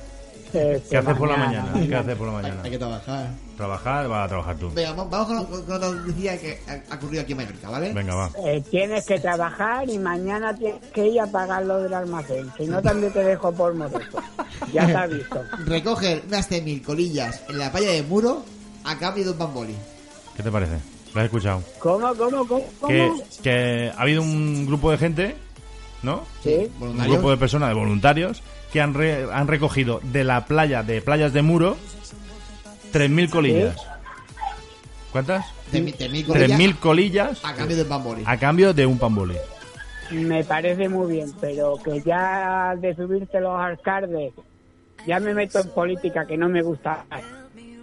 ¿Qué 0.54 0.98
haces 0.98 1.18
por 1.18 1.28
la 1.28 1.38
mañana, 1.38 1.72
mañana? 1.72 1.88
¿Qué 1.88 1.96
haces 1.96 2.16
por 2.16 2.28
la 2.28 2.34
mañana? 2.34 2.62
Hay 2.64 2.70
que 2.70 2.78
trabajar. 2.78 3.30
Trabajar, 3.58 4.12
va 4.12 4.24
a 4.24 4.28
trabajar 4.28 4.56
tú. 4.58 4.70
Venga, 4.72 4.92
vamos 4.92 5.10
vamos 5.10 5.28
con, 5.28 5.46
con, 5.46 5.66
con 5.66 5.82
la 5.82 5.90
noticia 5.90 6.40
que 6.40 6.60
ha, 6.68 6.94
ha 6.94 6.96
ocurrido 6.96 7.24
aquí 7.24 7.32
en 7.32 7.38
Mallorca, 7.40 7.70
¿vale? 7.72 7.92
Venga, 7.94 8.14
va. 8.16 8.30
Eh, 8.46 8.64
tienes 8.70 9.06
que 9.06 9.20
trabajar 9.20 9.90
y 9.90 9.98
mañana 9.98 10.56
tienes 10.56 10.80
que 10.92 11.08
ir 11.08 11.22
a 11.22 11.28
pagar 11.28 11.66
lo 11.66 11.80
del 11.80 11.94
almacén. 11.94 12.52
Si 12.56 12.68
no, 12.68 12.82
también 12.84 13.12
te 13.12 13.24
dejo 13.24 13.52
por 13.52 13.74
modesto. 13.74 14.20
Ya 14.72 14.86
está 14.86 15.08
visto. 15.08 15.42
Recoger 15.66 16.24
unas 16.28 16.50
100.000 16.52 16.84
colillas 16.84 17.42
en 17.50 17.58
la 17.58 17.72
playa 17.72 17.92
de 17.92 18.04
Muro 18.04 18.44
a 18.84 18.98
cambio 18.98 19.24
de 19.24 19.32
un 19.32 19.38
bamboli. 19.40 19.76
¿Qué 20.36 20.44
te 20.44 20.52
parece? 20.52 20.78
¿Lo 21.14 21.20
has 21.22 21.26
escuchado? 21.26 21.62
¿Cómo, 21.80 22.14
cómo, 22.16 22.48
cómo? 22.48 22.66
cómo? 22.80 22.88
Que, 22.88 23.12
que 23.44 23.92
ha 23.96 24.02
habido 24.02 24.22
un 24.22 24.66
grupo 24.66 24.90
de 24.92 24.98
gente, 24.98 25.36
¿no? 26.02 26.24
Sí. 26.44 26.70
Un 26.80 26.98
grupo 26.98 27.30
de 27.30 27.38
personas, 27.38 27.70
de 27.70 27.76
voluntarios, 27.76 28.42
que 28.72 28.82
han, 28.82 28.94
re- 28.96 29.28
han 29.32 29.48
recogido 29.48 30.00
de 30.04 30.24
la 30.24 30.46
playa, 30.46 30.82
de 30.82 31.02
playas 31.02 31.32
de 31.34 31.42
Muro, 31.44 31.78
3.000 32.94 33.30
colillas. 33.30 33.76
¿Cuántas? 35.12 35.46
100.000 35.72 36.26
colillas 36.26 36.60
3.000 36.60 36.80
colillas 36.80 37.46
a 37.46 37.54
cambio 37.56 37.76
de 37.78 37.84
un 37.84 37.90
bamboli. 37.90 38.24
a 38.26 38.38
cambio 38.38 38.74
de 38.74 38.86
un 38.88 38.98
pamboli. 38.98 39.36
Me 40.12 40.44
parece 40.44 40.90
muy 40.90 41.12
bien, 41.14 41.32
pero 41.40 41.76
que 41.84 42.02
ya 42.02 42.76
de 42.76 42.96
subirte 42.96 43.40
los 43.40 43.60
alcaldes, 43.60 44.34
ya 45.08 45.20
me 45.20 45.34
meto 45.34 45.60
en 45.60 45.70
política 45.70 46.26
que 46.26 46.38
no 46.38 46.50
me 46.50 46.62
gusta. 46.62 47.06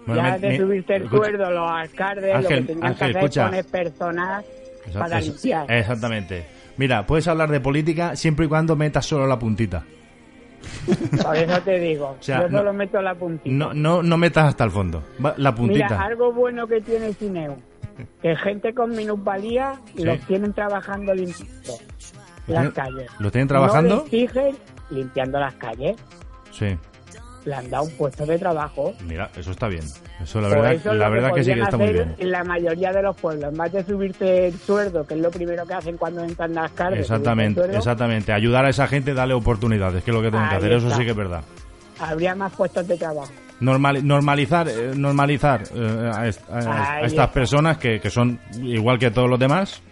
Bueno, 0.06 0.22
ya 0.22 0.32
me- 0.32 0.38
de 0.38 0.56
el 0.96 1.08
sueldo 1.10 1.50
los 1.50 1.70
alcaldes, 1.70 2.34
Ángel, 2.34 2.42
lo 2.42 2.48
que 2.48 2.54
tendrían 2.66 2.84
Ángel, 2.92 2.98
que 2.98 3.04
hacer 3.04 3.16
escucha. 3.24 3.42
es 3.42 3.48
Exacto, 4.78 4.98
para 4.98 5.18
eso- 5.18 5.32
limpiar. 5.32 5.70
Exactamente. 5.70 6.46
Mira, 6.76 7.06
puedes 7.06 7.28
hablar 7.28 7.50
de 7.50 7.60
política 7.60 8.16
siempre 8.16 8.46
y 8.46 8.48
cuando 8.48 8.74
metas 8.76 9.04
solo 9.06 9.26
la 9.26 9.38
puntita. 9.38 9.84
Por 11.22 11.36
eso 11.36 11.60
te 11.62 11.78
digo, 11.78 12.16
sea, 12.22 12.42
yo 12.42 12.48
no- 12.48 12.58
solo 12.58 12.72
meto 12.72 13.00
la 13.02 13.14
puntita. 13.14 13.54
No, 13.54 13.72
no, 13.74 14.02
no 14.02 14.16
metas 14.18 14.46
hasta 14.48 14.64
el 14.64 14.70
fondo. 14.70 15.02
La 15.36 15.54
puntita. 15.54 15.84
Mira, 15.84 16.02
algo 16.02 16.32
bueno 16.32 16.66
que 16.66 16.80
tiene 16.80 17.12
Cineo, 17.14 17.58
que 18.22 18.36
gente 18.36 18.74
con 18.74 18.90
minusvalía 18.94 19.74
Sí. 19.96 20.04
los 20.04 20.18
tienen 20.20 20.52
trabajando 20.52 21.14
limpiando 21.14 21.52
las 22.46 22.72
calles. 22.72 23.10
los 23.18 23.32
tienen 23.32 23.48
trabajando? 23.48 23.96
No 23.96 24.04
les 24.04 24.12
exigen 24.12 24.56
limpiando 24.90 25.38
las 25.38 25.54
calles. 25.54 25.96
Sí. 26.50 26.76
Le 27.44 27.54
han 27.54 27.70
dado 27.70 27.84
un 27.84 27.90
puesto 27.92 28.26
de 28.26 28.38
trabajo. 28.38 28.92
Mira, 29.06 29.30
eso 29.36 29.50
está 29.52 29.66
bien. 29.68 29.84
Eso 30.22 30.40
la 30.42 30.48
verdad, 30.48 30.72
eso 30.74 30.92
la 30.92 31.08
verdad 31.08 31.32
que 31.32 31.42
sí 31.42 31.54
que 31.54 31.60
está 31.60 31.76
muy 31.78 31.92
bien. 31.92 32.14
En 32.18 32.30
la 32.30 32.44
mayoría 32.44 32.92
de 32.92 33.02
los 33.02 33.16
pueblos, 33.16 33.56
vez 33.56 33.72
de 33.72 33.84
subirte 33.84 34.48
el 34.48 34.54
sueldo, 34.58 35.06
que 35.06 35.14
es 35.14 35.20
lo 35.20 35.30
primero 35.30 35.64
que 35.66 35.72
hacen 35.74 35.96
cuando 35.96 36.22
entran 36.22 36.54
las 36.54 36.70
calles. 36.72 37.00
Exactamente, 37.00 37.62
exactamente. 37.74 38.32
Ayudar 38.32 38.66
a 38.66 38.68
esa 38.68 38.86
gente, 38.86 39.14
darle 39.14 39.32
oportunidades, 39.34 40.04
que 40.04 40.10
es 40.10 40.14
lo 40.14 40.22
que 40.22 40.30
tienen 40.30 40.48
que 40.50 40.56
hacer. 40.56 40.72
Eso 40.72 40.90
sí 40.90 41.02
que 41.04 41.10
es 41.12 41.16
verdad. 41.16 41.42
Habría 41.98 42.34
más 42.34 42.52
puestos 42.54 42.86
de 42.86 42.96
trabajo. 42.96 43.30
Normal- 43.60 44.06
normalizar 44.06 44.68
eh, 44.68 44.92
normalizar 44.96 45.62
eh, 45.74 46.10
a, 46.14 46.20
a- 46.54 47.00
estas 47.02 47.28
personas 47.28 47.76
que, 47.76 48.00
que 48.00 48.08
son 48.08 48.40
igual 48.62 48.98
que 48.98 49.10
todos 49.10 49.28
los 49.28 49.38
demás 49.38 49.82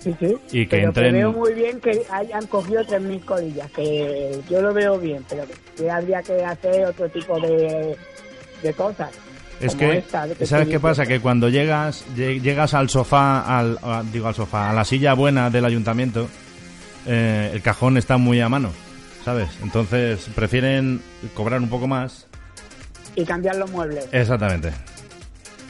Sí, 0.00 0.14
sí. 0.20 0.36
y 0.52 0.66
que 0.66 0.76
pero 0.76 0.88
entren 0.88 1.06
que 1.12 1.18
veo 1.18 1.32
muy 1.32 1.52
bien 1.54 1.80
que 1.80 2.02
hayan 2.10 2.46
cogido 2.46 2.82
3.000 2.82 3.24
colillas, 3.24 3.70
que 3.72 4.40
yo 4.48 4.62
lo 4.62 4.72
veo 4.72 4.98
bien, 4.98 5.24
pero 5.28 5.44
que 5.76 5.90
habría 5.90 6.22
que 6.22 6.44
hacer 6.44 6.86
otro 6.86 7.08
tipo 7.08 7.38
de, 7.40 7.96
de 8.62 8.72
cosas. 8.74 9.10
Es 9.60 9.74
que, 9.74 9.98
esta, 9.98 10.28
que 10.28 10.46
¿sabes 10.46 10.68
qué 10.68 10.78
pasa? 10.78 11.04
Que 11.04 11.18
cuando 11.18 11.48
llegas 11.48 12.04
lle- 12.16 12.40
llegas 12.40 12.74
al 12.74 12.88
sofá, 12.88 13.58
al, 13.58 13.76
a- 13.82 14.04
digo 14.12 14.28
al 14.28 14.34
sofá, 14.36 14.70
a 14.70 14.72
la 14.72 14.84
silla 14.84 15.14
buena 15.14 15.50
del 15.50 15.64
ayuntamiento, 15.64 16.28
eh, 17.06 17.50
el 17.52 17.60
cajón 17.60 17.96
está 17.96 18.18
muy 18.18 18.40
a 18.40 18.48
mano, 18.48 18.70
¿sabes? 19.24 19.48
Entonces 19.60 20.28
prefieren 20.32 21.02
cobrar 21.34 21.60
un 21.60 21.68
poco 21.68 21.88
más. 21.88 22.26
Y 23.16 23.24
cambiar 23.24 23.56
los 23.56 23.68
muebles. 23.72 24.06
Exactamente. 24.12 24.70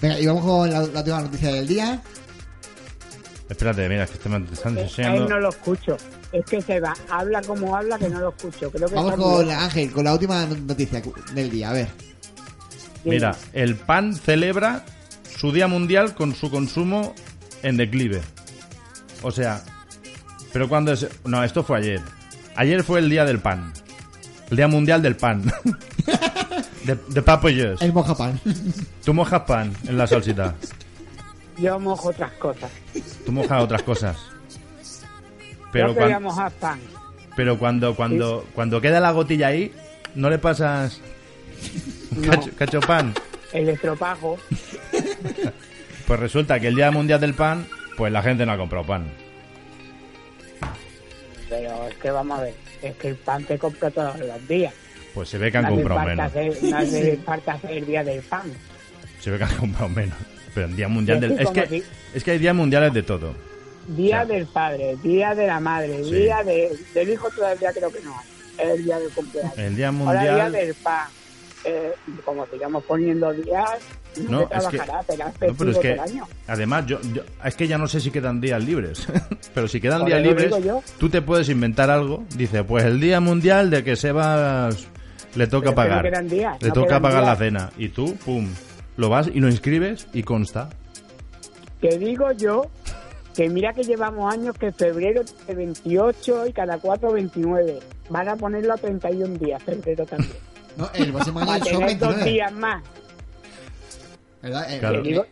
Venga, 0.02 0.20
y 0.20 0.26
vamos 0.26 0.44
con 0.44 0.70
la, 0.70 0.80
la 0.80 0.98
última 0.98 1.20
noticia 1.22 1.50
del 1.50 1.66
día. 1.66 2.02
Espérate, 3.48 3.88
mira, 3.88 4.06
que 4.06 4.18
te 4.18 4.28
me 4.28 4.44
están 4.52 4.76
Eh, 4.76 4.80
A 4.80 4.84
enseñando. 4.84 5.22
él 5.24 5.28
no 5.30 5.38
lo 5.40 5.48
escucho. 5.48 5.96
Es 6.32 6.44
que 6.44 6.60
se 6.60 6.80
va, 6.80 6.94
habla 7.10 7.40
como 7.42 7.74
habla 7.74 7.98
que 7.98 8.08
no 8.08 8.20
lo 8.20 8.28
escucho. 8.28 8.70
Creo 8.70 8.88
que 8.88 8.94
Vamos 8.94 9.14
con 9.16 9.46
la, 9.46 9.64
Ángel, 9.64 9.90
con 9.90 10.04
la 10.04 10.12
última 10.12 10.44
noticia 10.46 11.02
del 11.32 11.50
día. 11.50 11.70
A 11.70 11.72
ver. 11.72 11.88
Mira, 13.04 13.34
el 13.54 13.76
pan 13.76 14.14
celebra 14.14 14.84
su 15.38 15.50
día 15.52 15.66
mundial 15.68 16.14
con 16.14 16.34
su 16.34 16.50
consumo 16.50 17.14
en 17.62 17.76
declive. 17.78 18.20
O 19.22 19.30
sea, 19.30 19.62
pero 20.52 20.68
cuando 20.68 20.92
es... 20.92 21.06
No, 21.24 21.42
esto 21.42 21.62
fue 21.64 21.78
ayer. 21.78 22.00
Ayer 22.56 22.82
fue 22.84 22.98
el 22.98 23.08
día 23.08 23.24
del 23.24 23.38
pan. 23.40 23.72
El 24.50 24.56
día 24.58 24.68
mundial 24.68 25.00
del 25.00 25.16
pan. 25.16 25.42
de, 26.84 26.98
de 27.08 27.22
papayos. 27.22 27.80
El 27.80 27.92
mojapan. 27.92 28.38
Tú 29.04 29.14
mojas 29.14 29.42
pan 29.42 29.72
en 29.86 29.96
la 29.96 30.06
salsita. 30.06 30.54
Yo 31.60 31.78
mojo 31.80 32.08
otras 32.10 32.32
cosas. 32.32 32.70
Tú 33.26 33.32
mojas 33.32 33.62
otras 33.62 33.82
cosas. 33.82 34.16
Pero 35.72 35.88
Yo 35.88 35.94
cuan- 35.94 36.04
quería 36.06 36.20
mojar 36.20 36.52
pan. 36.52 36.80
Pero 37.36 37.58
cuando, 37.58 37.94
cuando, 37.94 38.46
cuando 38.54 38.80
queda 38.80 39.00
la 39.00 39.10
gotilla 39.12 39.48
ahí, 39.48 39.72
¿no 40.14 40.30
le 40.30 40.38
pasas 40.38 41.00
un 42.16 42.22
No. 42.26 42.30
cacho, 42.30 42.50
cacho 42.56 42.80
pan? 42.80 43.14
El 43.52 43.68
estropajo. 43.68 44.38
Pues 46.06 46.20
resulta 46.20 46.58
que 46.60 46.68
el 46.68 46.74
Día 46.76 46.90
Mundial 46.90 47.20
del 47.20 47.34
Pan, 47.34 47.66
pues 47.96 48.12
la 48.12 48.22
gente 48.22 48.44
no 48.46 48.52
ha 48.52 48.56
comprado 48.56 48.86
pan. 48.86 49.06
Pero 51.48 51.88
es 51.88 51.94
que 51.96 52.10
vamos 52.10 52.38
a 52.38 52.42
ver, 52.42 52.54
es 52.82 52.94
que 52.96 53.08
el 53.08 53.16
pan 53.16 53.44
te 53.44 53.58
compra 53.58 53.90
todos 53.90 54.18
los 54.18 54.48
días. 54.48 54.72
Pues 55.14 55.28
se 55.28 55.38
ve 55.38 55.50
que 55.50 55.58
han 55.58 55.64
No 55.64 55.70
comprado 55.70 56.00
menos. 56.04 56.26
hacer- 56.26 56.56
no 56.62 56.76
hace 56.76 57.16
falta 57.24 57.52
hacer 57.52 57.70
el 57.72 57.86
día 57.86 58.04
del 58.04 58.22
pan. 58.22 58.52
Se 59.20 59.30
ve 59.30 59.38
que 59.38 59.44
han 59.44 59.56
comprado 59.56 59.88
menos. 59.90 60.16
Pero 60.58 60.66
el 60.70 60.76
Día 60.76 60.88
Mundial 60.88 61.22
Es 61.22 61.28
del... 61.28 61.36
que 61.36 61.42
Es 61.44 61.50
que, 61.50 61.66
si- 61.68 61.84
es 62.14 62.24
que 62.24 62.30
hay 62.32 62.38
días 62.38 62.54
mundiales 62.54 62.92
de 62.92 63.02
todo. 63.04 63.32
Día 63.86 64.24
del 64.24 64.44
padre, 64.46 64.96
día 65.04 65.32
de 65.36 65.46
la 65.46 65.60
madre, 65.60 66.02
Sí. 66.02 66.10
día 66.16 66.42
de, 66.42 66.76
del 66.94 67.10
hijo 67.10 67.30
todavía 67.30 67.72
creo 67.72 67.92
que 67.92 68.00
no. 68.02 68.12
Es 68.58 68.68
el 68.70 68.84
día 68.84 68.98
del 68.98 69.08
cumpleaños. 69.10 69.56
El 69.56 69.76
Día 69.76 69.88
Ahora 69.90 70.20
día 70.22 70.32
Mundial... 70.32 70.52
del 70.52 70.74
pan. 70.74 71.06
Eh, 71.64 71.92
como 72.24 72.44
sigamos 72.46 72.82
poniendo 72.84 73.32
días, 73.32 73.70
no, 74.28 74.40
No, 74.40 74.48
se 74.48 74.56
es 74.56 74.66
que- 74.68 75.16
No, 75.16 75.54
pero 75.56 75.70
es 75.70 75.78
que, 75.78 75.92
año. 75.92 76.26
además, 76.48 76.86
yo, 76.86 77.00
yo- 77.14 77.22
es 77.44 77.54
que 77.54 77.68
ya 77.68 77.78
no 77.78 77.86
sé 77.86 78.00
si 78.00 78.10
quedan 78.10 78.40
días 78.40 78.62
libres. 78.64 79.06
pero 79.54 79.68
si 79.68 79.80
quedan 79.80 80.04
días 80.06 80.20
libres, 80.22 80.52
tú 80.98 81.08
te 81.08 81.22
puedes 81.22 81.48
inventar 81.48 81.88
algo. 81.88 82.24
Dice, 82.34 82.64
pues 82.64 82.84
el 82.84 83.00
Día 83.00 83.20
Mundial 83.20 83.70
de 83.70 83.84
que 83.84 83.94
Sebas 83.94 84.88
le 85.36 85.46
toca 85.46 85.66
Pero 85.66 85.76
pagar. 85.76 86.26
días, 86.26 86.60
le 86.60 86.68
no 86.68 86.74
toca 86.74 87.00
pagar 87.00 87.22
la 87.22 87.36
cena. 87.36 87.70
Y 87.78 87.90
tú, 87.90 88.16
pum, 88.16 88.48
lo 88.98 89.08
vas 89.08 89.28
y 89.32 89.40
lo 89.40 89.48
inscribes 89.48 90.06
y 90.12 90.22
consta. 90.24 90.68
Que 91.80 91.96
digo 91.98 92.30
yo 92.32 92.66
que 93.34 93.48
mira 93.48 93.72
que 93.72 93.84
llevamos 93.84 94.32
años 94.34 94.56
que 94.58 94.72
febrero 94.72 95.22
de 95.46 95.54
28 95.54 96.48
y 96.48 96.52
cada 96.52 96.78
4 96.78 97.12
29. 97.12 97.78
Van 98.10 98.28
a 98.28 98.36
ponerlo 98.36 98.74
a 98.74 98.76
31 98.76 99.38
días, 99.38 99.62
febrero 99.62 100.04
también. 100.04 100.32
No, 100.76 100.88
el 100.94 101.10
próximo 101.12 101.40
año 101.40 101.48
Para 101.48 101.64
son 101.64 101.78
tener 101.80 101.98
dos 101.98 102.08
29. 102.10 102.30
días 102.32 102.52
más. 102.52 102.84
¿Verdad? 104.42 104.72
El- 104.72 104.80
Te 104.80 105.02
digo, 105.08 105.26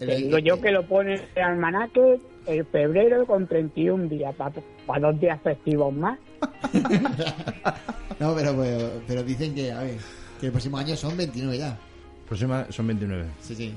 el- 0.00 0.08
te 0.08 0.16
digo 0.16 0.38
yo 0.38 0.60
que 0.60 0.70
lo 0.72 0.86
pone 0.88 1.14
en 1.14 1.20
el 1.36 1.42
almanaque 1.42 2.20
el 2.46 2.64
febrero 2.66 3.24
con 3.26 3.46
31 3.46 4.08
días, 4.08 4.34
para 4.34 5.00
dos 5.00 5.20
días 5.20 5.40
festivos 5.42 5.92
más. 5.94 6.18
No, 8.18 8.34
pero, 8.34 8.56
pero, 8.56 8.90
pero 9.06 9.22
dicen 9.22 9.54
que, 9.54 9.70
a 9.70 9.82
ver, 9.82 9.98
que 10.40 10.46
el 10.46 10.52
próximo 10.52 10.78
año 10.78 10.96
son 10.96 11.16
29 11.16 11.58
ya. 11.58 11.78
Próxima 12.28 12.66
son 12.70 12.86
29. 12.88 13.26
Sí, 13.40 13.54
sí. 13.54 13.74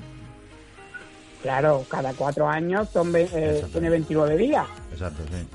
Claro, 1.42 1.84
cada 1.88 2.12
cuatro 2.12 2.48
años 2.48 2.88
son 2.92 3.12
eh, 3.16 3.64
tiene 3.72 3.88
29 3.90 4.36
días. 4.36 4.66
Exacto, 4.92 5.22
sí. 5.30 5.46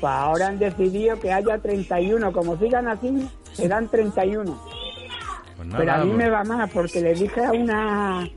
Pues 0.00 0.12
ahora 0.12 0.48
han 0.48 0.58
decidido 0.58 1.18
que 1.18 1.32
haya 1.32 1.58
31. 1.58 2.32
Como 2.32 2.56
sigan 2.58 2.86
así, 2.88 3.28
serán 3.52 3.88
31. 3.88 4.60
Pues 5.56 5.68
nada, 5.68 5.78
Pero 5.78 5.92
a 5.92 5.98
mí 5.98 6.06
pues- 6.12 6.16
me 6.18 6.30
va 6.30 6.44
más 6.44 6.70
porque 6.70 7.00
le 7.00 7.14
dije 7.14 7.44
a 7.44 7.52
una 7.52 8.28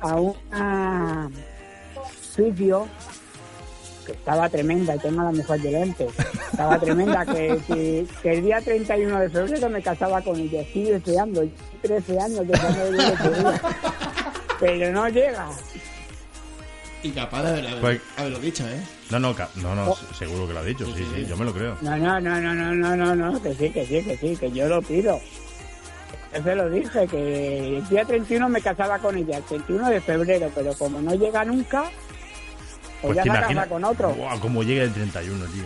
a 0.00 0.16
una 0.16 1.30
sitio 2.20 2.86
estaba 4.08 4.48
tremenda, 4.48 4.96
y 4.96 4.98
tengo 4.98 5.22
la 5.22 5.30
mejor 5.30 5.60
delante, 5.60 6.08
estaba 6.50 6.78
tremenda, 6.80 7.24
que, 7.24 7.60
que, 7.66 8.06
que, 8.22 8.32
el 8.32 8.42
día 8.42 8.60
31 8.60 9.20
de 9.20 9.30
febrero 9.30 9.68
me 9.68 9.80
casaba 9.80 10.20
con 10.20 10.38
ella, 10.38 10.62
estoy 10.62 10.84
deseando, 10.84 11.48
13 11.82 12.18
años 12.18 12.46
de 12.46 12.92
día, 12.92 13.60
pero 14.58 14.92
no 14.92 15.08
llega. 15.08 15.48
Y 17.02 17.10
capaz 17.10 17.42
de 17.42 17.62
pues- 17.80 18.00
haberlo 18.16 18.38
pues, 18.38 18.42
dicho, 18.42 18.64
¿eh? 18.68 18.80
No, 19.10 19.18
no, 19.18 19.34
no, 19.56 19.74
no, 19.74 19.90
oh. 19.90 19.98
seguro 20.16 20.46
que 20.46 20.54
lo 20.54 20.60
ha 20.60 20.64
dicho, 20.64 20.86
sí, 20.86 20.92
sí, 20.96 21.04
sí, 21.04 21.10
sí, 21.16 21.26
yo 21.26 21.36
me 21.36 21.44
lo 21.44 21.52
creo. 21.52 21.76
No, 21.80 21.96
no, 21.96 22.20
no, 22.20 22.40
no, 22.40 22.54
no, 22.54 22.74
no, 22.74 22.96
no, 22.96 23.14
no, 23.14 23.42
que 23.42 23.54
sí, 23.54 23.70
que 23.70 23.84
sí, 23.84 24.02
que 24.02 24.16
sí, 24.16 24.36
que 24.36 24.50
yo 24.52 24.68
lo 24.68 24.80
pido. 24.80 25.20
Yo 26.32 26.42
se 26.42 26.54
lo 26.54 26.70
dije, 26.70 27.06
que 27.08 27.78
el 27.78 27.88
día 27.88 28.04
31 28.04 28.48
me 28.48 28.62
casaba 28.62 28.98
con 29.00 29.16
ella, 29.16 29.38
el 29.38 29.42
31 29.44 29.90
de 29.90 30.00
febrero, 30.00 30.50
pero 30.54 30.72
como 30.74 31.00
no 31.00 31.14
llega 31.14 31.44
nunca, 31.44 31.90
pues, 33.02 33.16
ya 33.16 33.22
te 33.22 33.28
se 33.30 33.36
imaginas- 33.36 33.64
casa 33.64 33.68
con 33.68 33.84
otro 33.84 34.10
Buah, 34.14 34.38
como 34.40 34.62
llegue 34.62 34.82
el 34.82 34.92
31, 34.92 35.44
tío. 35.46 35.64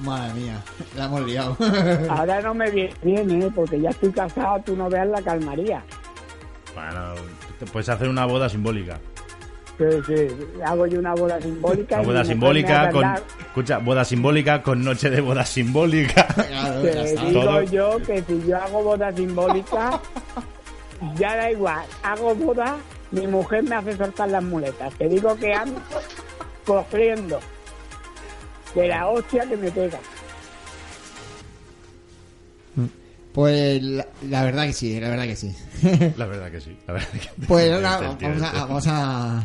Madre 0.00 0.34
mía, 0.34 0.60
la 0.96 1.04
hemos 1.04 1.20
liado. 1.24 1.56
Ahora 2.10 2.40
no 2.40 2.52
me 2.54 2.68
viene 2.70 3.44
¿eh? 3.46 3.50
porque 3.54 3.80
ya 3.80 3.90
estoy 3.90 4.10
casado, 4.10 4.60
tú 4.66 4.76
no 4.76 4.88
veas 4.90 5.06
la 5.08 5.22
calmaría. 5.22 5.82
Bueno, 6.74 7.14
te 7.58 7.66
puedes 7.66 7.88
hacer 7.88 8.08
una 8.08 8.24
boda 8.26 8.48
simbólica. 8.48 8.98
Sí, 9.78 9.84
sí, 10.06 10.28
hago 10.64 10.86
yo 10.86 10.98
una 11.00 11.14
boda 11.14 11.40
simbólica. 11.40 11.96
Una 12.00 12.06
boda 12.06 12.24
simbólica 12.24 12.90
con. 12.90 13.04
Escucha, 13.40 13.78
boda 13.78 14.04
simbólica 14.04 14.62
con 14.62 14.84
noche 14.84 15.10
de 15.10 15.20
boda 15.20 15.44
simbólica. 15.44 16.26
Te 16.82 17.16
digo 17.26 17.40
Todo- 17.40 17.62
yo 17.62 17.98
que 18.04 18.22
si 18.22 18.42
yo 18.48 18.56
hago 18.56 18.82
boda 18.82 19.12
simbólica, 19.12 20.00
ya 21.16 21.36
da 21.36 21.50
igual. 21.50 21.84
Hago 22.02 22.34
boda, 22.34 22.76
mi 23.10 23.26
mujer 23.26 23.62
me 23.64 23.74
hace 23.76 23.96
soltar 23.96 24.28
las 24.30 24.42
muletas. 24.42 24.92
Te 24.94 25.08
digo 25.08 25.36
que 25.36 25.52
ando 25.54 25.80
cogiendo 26.64 27.40
de 28.74 28.88
la 28.88 29.08
hostia 29.08 29.46
que 29.48 29.56
me 29.56 29.70
pega. 29.70 29.98
Pues 33.32 33.82
la, 33.82 34.06
la 34.28 34.44
verdad 34.44 34.66
que 34.66 34.72
sí, 34.72 35.00
la 35.00 35.08
verdad 35.08 35.24
que 35.24 35.34
sí. 35.34 35.52
La 36.16 36.26
verdad 36.26 36.52
que 36.52 36.60
sí. 36.60 36.76
La 36.86 36.92
verdad 36.94 37.08
que... 37.10 37.28
Pues 37.48 37.72
ahora 37.72 38.16
vamos 38.20 38.42
a, 38.42 38.52
vamos 38.52 38.86
a, 38.86 39.38
a 39.38 39.44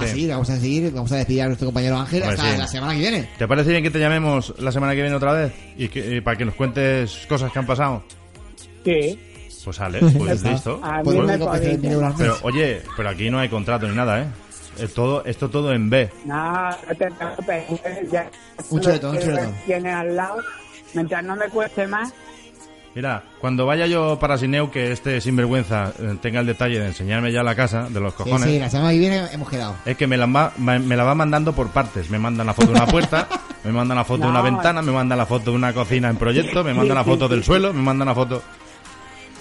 ¿Qué? 0.00 0.08
seguir, 0.08 0.30
vamos 0.30 0.48
a 0.48 0.56
seguir, 0.58 0.90
vamos 0.92 1.12
a 1.12 1.16
despedir 1.16 1.42
a 1.42 1.46
nuestro 1.48 1.66
compañero 1.66 1.98
Ángel 1.98 2.22
hasta 2.22 2.52
sí. 2.52 2.56
la 2.56 2.66
semana 2.66 2.94
que 2.94 3.00
viene. 3.00 3.28
¿Te 3.36 3.46
parece 3.46 3.70
bien 3.70 3.82
que 3.82 3.90
te 3.90 3.98
llamemos 3.98 4.54
la 4.58 4.72
semana 4.72 4.94
que 4.94 5.02
viene 5.02 5.14
otra 5.14 5.34
vez? 5.34 5.52
Y 5.76 5.88
que, 5.88 6.22
para 6.22 6.38
que 6.38 6.46
nos 6.46 6.54
cuentes 6.54 7.26
cosas 7.28 7.52
que 7.52 7.58
han 7.58 7.66
pasado. 7.66 8.02
Sí. 8.82 9.20
Pues 9.62 9.76
sale, 9.76 9.98
pues 10.16 10.42
listo. 10.42 10.80
Pues- 11.04 11.18
pero 12.16 12.38
oye, 12.44 12.80
pero 12.96 13.10
aquí 13.10 13.28
no 13.28 13.38
hay 13.40 13.50
contrato 13.50 13.86
ni 13.86 13.94
nada, 13.94 14.22
¿eh? 14.22 14.26
Es 14.80 14.94
todo, 14.94 15.24
esto 15.24 15.48
todo 15.48 15.72
en 15.72 15.90
B. 15.90 16.10
No, 16.24 16.70
no 16.70 16.76
te 16.96 17.10
preocupes. 17.10 17.64
Ya, 18.10 18.30
Un 18.70 18.80
chuletón, 18.80 19.16
un 19.16 19.22
chuletón. 19.22 19.54
Tienes 19.66 19.94
al 19.94 20.16
lado. 20.16 20.36
Mientras 20.94 21.22
no 21.24 21.36
me 21.36 21.46
cueste 21.48 21.86
más, 21.86 22.12
Mira, 22.94 23.22
cuando 23.40 23.64
vaya 23.66 23.86
yo 23.86 24.18
para 24.18 24.36
Sineu, 24.38 24.70
que 24.72 24.90
este 24.90 25.20
sinvergüenza 25.20 25.92
eh, 26.00 26.16
tenga 26.20 26.40
el 26.40 26.46
detalle 26.46 26.80
de 26.80 26.86
enseñarme 26.86 27.30
ya 27.30 27.44
la 27.44 27.54
casa 27.54 27.86
de 27.88 28.00
los 28.00 28.12
Sí, 28.14 28.16
cojones. 28.24 28.42
sí, 28.48 28.58
la 28.58 28.70
semana 28.70 28.90
que 28.90 28.98
viene 28.98 29.22
hemos 29.30 29.48
quedado. 29.48 29.76
Es 29.84 29.96
que 29.96 30.06
me 30.08 30.16
la, 30.16 30.26
va, 30.26 30.52
me 30.56 30.80
me 30.80 30.96
la 30.96 31.04
va 31.04 31.14
mandando 31.14 31.52
por 31.52 31.68
partes. 31.68 32.10
Me 32.10 32.18
mandan 32.18 32.46
la 32.46 32.54
foto 32.54 32.68
de 32.68 32.74
una 32.74 32.86
puerta, 32.90 33.28
me 33.62 33.70
mandan 33.70 33.98
la 33.98 34.04
foto 34.04 34.24
de 34.24 34.30
una 34.30 34.40
ventana, 34.42 34.82
me 34.82 34.90
mandan 34.90 35.16
la 35.18 35.26
foto 35.26 35.50
de 35.50 35.56
una 35.56 35.72
cocina 35.72 36.08
en 36.08 36.16
proyecto, 36.16 36.64
me 36.64 36.74
mandan 36.74 36.96
la 36.96 37.04
Sí, 37.04 37.10
foto 37.10 37.26
sí, 37.28 37.34
del 37.34 37.40
sí. 37.42 37.46
suelo, 37.46 37.72
me 37.72 37.82
mandan 37.82 38.08
la 38.08 38.14
foto... 38.14 38.42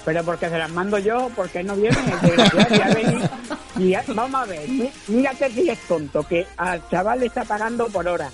pero 0.07 0.23
porque 0.23 0.47
se 0.47 0.57
las 0.57 0.71
mando 0.71 0.97
yo, 0.99 1.29
porque 1.35 1.61
no 1.63 1.75
viene. 1.75 1.97
el 1.99 2.21
desgraciado, 2.21 2.75
y 2.77 2.79
ha 2.81 2.87
venido- 2.93 3.29
y 3.77 3.93
ha- 3.93 4.03
vamos 4.07 4.41
a 4.41 4.45
ver, 4.45 4.69
mí- 4.69 4.89
mírate 5.09 5.51
si 5.51 5.69
es 5.69 5.79
tonto, 5.85 6.23
que 6.23 6.47
al 6.55 6.81
chaval 6.89 7.19
le 7.19 7.25
está 7.25 7.43
pagando 7.43 7.87
por 7.87 8.07
hora. 8.07 8.29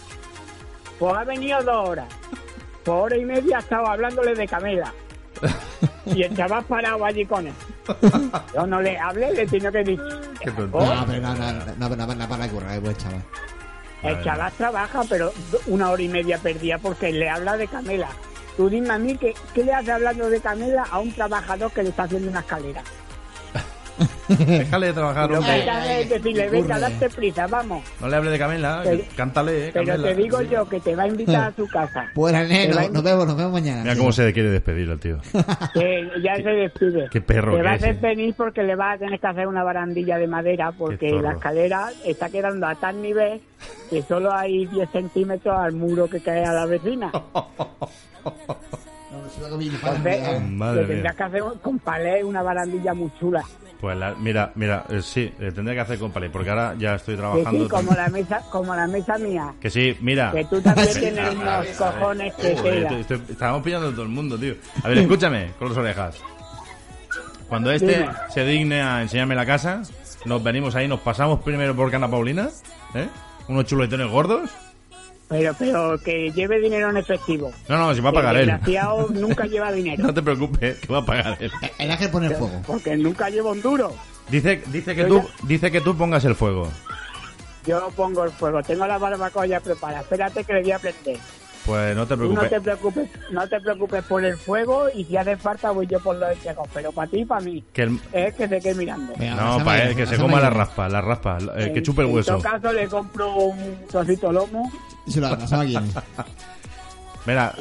Pues 1.00 1.16
ha 1.16 1.24
venido 1.24 1.64
dos 1.64 1.90
horas. 1.90 2.06
Por 2.84 3.06
hora 3.06 3.18
y 3.18 3.26
media 3.26 3.58
ha 3.58 3.60
estado 3.62 3.88
hablándole 3.88 4.36
de 4.36 4.48
Camela. 4.48 4.94
Y 6.06 6.22
el 6.22 6.38
chaval 6.38 6.64
parado 6.66 7.04
allí 7.04 7.26
con 7.26 7.48
él. 7.48 7.54
Yo 8.54 8.68
no 8.68 8.80
le 8.80 8.96
hablé, 9.00 9.32
le 9.34 9.48
tengo 9.48 9.72
que 9.72 9.78
decir. 9.80 10.00
No, 10.86 11.06
pero 11.08 11.22
no, 11.24 11.34
no, 11.34 11.90
no, 11.90 11.96
no, 12.06 12.16
no, 12.16 12.30
para 12.30 12.48
currar, 12.50 12.80
buen 12.82 12.96
chaval. 12.98 13.24
El 14.04 14.24
chaval 14.24 14.52
trabaja, 14.60 15.02
pero 15.10 15.34
una 15.66 15.90
hora 15.90 16.04
y 16.04 16.08
media 16.08 16.38
perdía 16.38 16.78
porque 16.78 17.12
le 17.12 17.28
habla 17.32 17.58
de 17.58 17.68
Camela. 17.68 18.10
Tú 18.58 18.70
dime 18.70 18.94
a 18.94 18.98
mí 19.00 19.18
que, 19.18 19.34
¿qué 19.54 19.64
le 19.64 19.74
hace 19.74 19.92
hablando 19.92 20.30
de 20.30 20.40
Camela 20.40 20.84
a 20.92 21.00
un 21.00 21.12
trabajador 21.12 21.72
que 21.72 21.84
le 21.84 21.90
está 21.90 22.04
haciendo 22.04 22.30
una 22.30 22.42
escalera? 22.42 22.84
Déjale 24.28 24.88
de 24.88 24.94
trabajar, 24.94 25.32
hombre. 25.32 26.02
es 26.02 26.10
decirle, 26.10 26.50
venga, 26.50 26.80
date 26.80 27.10
prisa, 27.10 27.46
vamos. 27.48 27.84
No 28.02 28.08
le 28.08 28.16
hable 28.16 28.32
de 28.32 28.40
Camela, 28.40 28.82
Pero- 28.84 29.04
cántale, 29.16 29.68
eh, 29.68 29.72
Pero 29.74 29.86
Camela. 29.86 30.08
te 30.10 30.16
digo 30.16 30.42
yo 30.42 30.68
que 30.68 30.80
te 30.80 30.96
va 30.96 31.04
a 31.04 31.08
invitar 31.08 31.52
a 31.52 31.52
su 31.56 31.68
casa. 31.68 32.08
Pues 32.16 32.34
Te 32.34 32.48
neno, 32.48 32.80
a 32.80 32.90
nos 32.90 33.04
vemos, 33.04 33.28
nos 33.28 33.38
vemos 33.38 33.52
mañana. 33.54 33.84
Mira 33.84 33.96
cómo 33.96 34.12
se 34.12 34.34
quiere 34.34 34.50
despedir 34.50 34.90
el 34.90 35.00
tío. 35.00 35.18
Que 35.74 36.10
ya 36.24 36.36
se 36.38 36.50
despide. 36.50 37.08
Qué 37.12 37.22
perro 37.22 37.52
Te 37.52 37.58
que 37.58 37.64
va 37.64 37.72
a 37.72 37.76
hacer 37.76 37.96
eh. 37.96 38.00
venir 38.02 38.34
porque 38.36 38.64
le 38.64 38.76
vas 38.76 38.96
a 38.96 38.98
tener 39.00 39.20
que 39.20 39.28
hacer 39.28 39.48
una 39.48 39.64
barandilla 39.64 40.18
de 40.18 40.28
madera 40.28 40.72
porque 40.72 41.12
la 41.12 41.34
escalera 41.34 41.90
está 42.06 42.30
quedando 42.30 42.66
a 42.68 42.76
tal 42.76 43.02
nivel 43.02 43.42
que 43.90 44.02
solo 44.02 44.34
hay 44.34 44.66
10 44.66 44.90
centímetros 44.92 45.56
al 45.58 45.74
muro 45.74 46.08
que 46.08 46.20
cae 46.20 46.44
a 46.44 46.52
la 46.54 46.66
vecina. 46.66 47.12
Entonces, 49.52 50.42
Madre 50.50 50.86
tendrás 50.86 51.14
mía. 51.16 51.16
que 51.18 51.24
hacer 51.24 51.44
con 51.62 51.80
palé 51.80 52.24
una 52.24 52.42
barandilla 52.42 52.94
muy 52.94 53.12
chula. 53.20 53.44
Pues 53.84 53.98
la- 53.98 54.16
mira, 54.18 54.50
mira, 54.56 54.86
eh, 54.88 55.02
sí, 55.02 55.30
le 55.38 55.52
tendré 55.52 55.76
que 55.76 55.82
hacer 55.82 56.00
con 56.00 56.10
palé, 56.10 56.30
porque 56.30 56.50
ahora 56.50 56.74
ya 56.80 56.96
estoy 56.96 57.16
Que 57.16 57.20
trabajando. 57.20 57.64
sí, 57.66 57.70
como 57.70 57.92
la 57.92 58.08
mesa, 58.08 58.42
como 58.50 58.74
la 58.74 58.88
mesa 58.88 59.18
mía. 59.18 59.54
Que 59.60 59.70
sí, 59.70 59.98
mira. 60.00 60.32
Que 60.32 60.46
tú 60.46 60.62
también 60.62 60.88
tienes 60.98 61.36
unos 61.36 61.66
ver, 61.66 61.76
cojones 61.76 62.34
que 62.36 62.56
Joder, 62.56 63.06
estábamos 63.30 63.62
pillando 63.62 63.90
a 63.90 63.92
todo 63.92 64.04
el 64.04 64.08
mundo, 64.08 64.38
tío. 64.40 64.56
A 64.86 64.88
ver, 64.88 65.00
escúchame, 65.00 65.52
con 65.60 65.68
las 65.68 65.78
orejas. 65.78 66.16
Cuando 67.50 67.72
este 67.74 68.00
Dime. 68.00 68.10
se 68.34 68.46
digne 68.46 68.82
a 68.82 69.02
enseñarme 69.02 69.36
la 69.36 69.46
casa, 69.46 69.82
nos 70.24 70.42
venimos 70.42 70.76
ahí, 70.76 70.88
nos 70.88 71.02
pasamos 71.02 71.42
primero 71.42 71.76
por 71.76 71.92
Cana 71.92 72.10
Paulina, 72.10 72.48
¿eh? 72.96 73.10
Unos 73.50 73.66
chuletones 73.66 74.08
gordos, 74.10 74.50
Pero, 75.30 75.56
pero 75.58 75.98
que 76.00 76.32
lleve 76.32 76.60
dinero 76.60 76.90
en 76.90 76.98
efectivo. 76.98 77.52
No, 77.68 77.78
no, 77.78 77.96
si 77.96 78.02
va 78.02 78.10
a 78.10 78.14
pagar 78.14 78.36
el 78.36 78.42
él. 78.42 78.48
desgraciado 78.48 79.08
nunca 79.14 79.46
lleva 79.46 79.72
dinero. 79.72 80.04
No 80.04 80.14
te 80.14 80.22
preocupes, 80.22 80.78
que 80.80 80.94
va 80.94 81.00
a 81.00 81.06
pagar 81.06 81.38
él. 81.40 81.52
El 81.80 81.92
ángel 81.92 82.12
pone 82.12 82.28
el 82.28 82.36
fuego. 82.36 82.62
Porque 82.68 82.96
nunca 82.98 83.30
lleva 83.30 83.52
un 83.52 83.62
duro. 83.62 83.94
Dice, 84.30 84.62
dice, 84.68 84.96
que 84.96 85.02
Yo 85.02 85.08
tú, 85.08 85.30
dice 85.48 85.72
que 85.72 85.82
tú 85.82 85.98
pongas 85.98 86.24
el 86.26 86.36
fuego. 86.36 86.70
Yo 87.66 87.90
pongo 87.96 88.24
el 88.26 88.32
fuego. 88.32 88.62
Tengo 88.62 88.86
la 88.86 88.98
barbacoa 88.98 89.46
ya 89.46 89.60
preparada. 89.60 90.02
Espérate 90.02 90.44
que 90.44 90.54
le 90.54 90.62
voy 90.62 90.72
a 90.72 90.80
prender. 90.80 91.18
Pues 91.66 91.96
no 91.96 92.06
te 92.06 92.16
Tú 92.18 92.24
no 92.24 92.42
preocupes. 92.42 92.50
te 92.50 92.62
preocupes, 92.62 93.10
no 93.32 93.48
te 93.48 93.62
preocupes 93.62 94.04
por 94.04 94.26
el 94.26 94.36
fuego 94.36 94.88
y 94.94 95.06
si 95.06 95.16
hace 95.16 95.38
falta 95.38 95.72
voy 95.72 95.88
yo 95.88 95.98
por 96.02 96.16
los 96.18 96.30
espejos. 96.32 96.68
Pero 96.74 96.92
para 96.92 97.10
ti 97.10 97.20
y 97.22 97.26
para 97.26 97.40
mí. 97.42 97.64
Que 97.72 97.84
el- 97.84 98.00
Es 98.12 98.34
que 98.36 98.48
se 98.50 98.60
quede 98.60 98.76
mirando. 98.76 99.14
no, 99.18 99.64
para 99.64 99.84
él, 99.84 99.96
que 99.96 100.06
se 100.06 100.18
coma 100.18 100.42
la 100.42 100.50
raspa, 100.50 100.90
la 100.90 101.00
raspa, 101.00 101.38
el 101.56 101.72
que 101.74 101.82
chupe 101.82 102.02
el 102.02 102.10
En 102.10 102.16
hueso. 102.16 102.34
todo 102.34 102.42
caso 102.42 102.74
le 102.74 102.88
compro 102.88 103.34
un 103.36 103.78
trocito 103.90 104.32
lomo. 104.32 104.70
Y 105.06 105.12
se 105.12 105.22
lo 105.22 105.30
pasaba 105.38 105.64
a 105.64 105.66
quién. 105.66 105.84
Mira, 107.26 107.54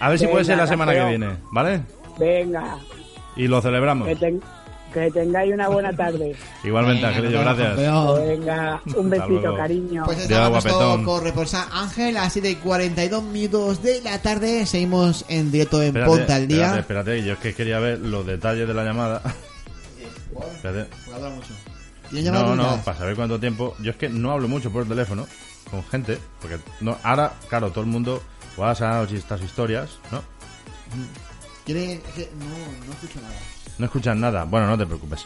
a, 0.00 0.08
ver 0.10 0.18
si 0.18 0.26
puede 0.26 0.44
ser 0.44 0.58
la 0.58 0.66
semana 0.66 0.92
que 0.92 1.04
viene, 1.06 1.36
¿vale? 1.52 1.80
Venga, 2.18 2.76
Y 3.36 3.48
lo 3.48 3.62
celebramos. 3.62 4.06
que, 4.08 4.16
ten- 4.16 4.42
que 4.92 5.10
tengáis 5.10 5.52
una 5.52 5.68
buena 5.68 5.92
tarde. 5.92 6.34
Igualmente, 6.64 7.06
Angelillo, 7.06 7.40
gracias. 7.40 7.76
Venga, 7.76 8.80
un 8.96 9.10
besito, 9.10 9.56
cariño. 9.56 10.02
Pues 10.04 10.30
agua, 10.30 10.60
nuestro 10.62 11.04
corresponsal 11.04 11.68
Ángel 11.72 12.16
a 12.16 12.22
las 12.24 12.32
7 12.32 12.50
y 12.50 12.54
42 12.56 13.22
minutos 13.22 13.82
de 13.82 14.00
la 14.02 14.20
tarde. 14.20 14.66
Seguimos 14.66 15.24
en 15.28 15.50
directo 15.50 15.80
en 15.80 15.88
Espérate, 15.88 16.10
Ponte 16.10 16.32
al 16.32 16.48
Día. 16.48 16.56
Espérate, 16.66 16.80
espérate, 16.80 17.22
yo 17.24 17.32
es 17.34 17.38
que 17.38 17.54
quería 17.54 17.78
ver 17.80 17.98
los 17.98 18.26
detalles 18.26 18.66
de 18.68 18.74
la 18.74 18.84
llamada. 18.84 19.22
Espérate. 20.56 20.90
Pues 21.04 21.16
habla 21.16 21.30
mucho. 21.30 21.48
¿Tienes 22.08 22.24
llamadas 22.24 22.56
No, 22.56 22.56
no, 22.56 22.82
para 22.82 22.98
saber 22.98 23.14
cuánto 23.16 23.38
tiempo. 23.38 23.76
Yo 23.80 23.90
es 23.92 23.96
que 23.96 24.08
no 24.08 24.32
hablo 24.32 24.48
mucho 24.48 24.70
por 24.72 24.86
teléfono 24.86 25.26
con 25.70 25.84
gente, 25.84 26.18
porque 26.40 26.58
no, 26.80 26.98
ahora, 27.04 27.32
claro, 27.48 27.70
todo 27.70 27.82
el 27.84 27.90
mundo 27.90 28.20
WhatsApp 28.56 29.08
y 29.12 29.16
estas 29.16 29.40
historias, 29.42 29.90
¿no? 30.10 30.20
¿Quiere- 31.64 31.94
es 31.94 32.00
que 32.14 32.28
no, 32.38 32.86
no 32.86 32.92
escucho 32.92 33.20
nada. 33.20 33.34
No 33.80 33.86
escuchan 33.86 34.20
nada. 34.20 34.44
Bueno, 34.44 34.66
no 34.66 34.76
te 34.78 34.84
preocupes. 34.86 35.24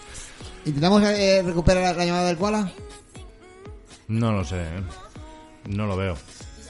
¿Intentamos 0.65 1.03
eh, 1.03 1.43
recuperar 1.45 1.83
la, 1.83 1.93
la 1.93 2.05
llamada 2.07 2.27
del 2.29 2.37
Koala? 2.39 2.71
No 4.09 4.33
lo 4.33 4.45
sé, 4.45 4.57
¿eh? 4.63 4.83
no 5.69 5.87
lo 5.87 5.97
veo. 5.97 6.15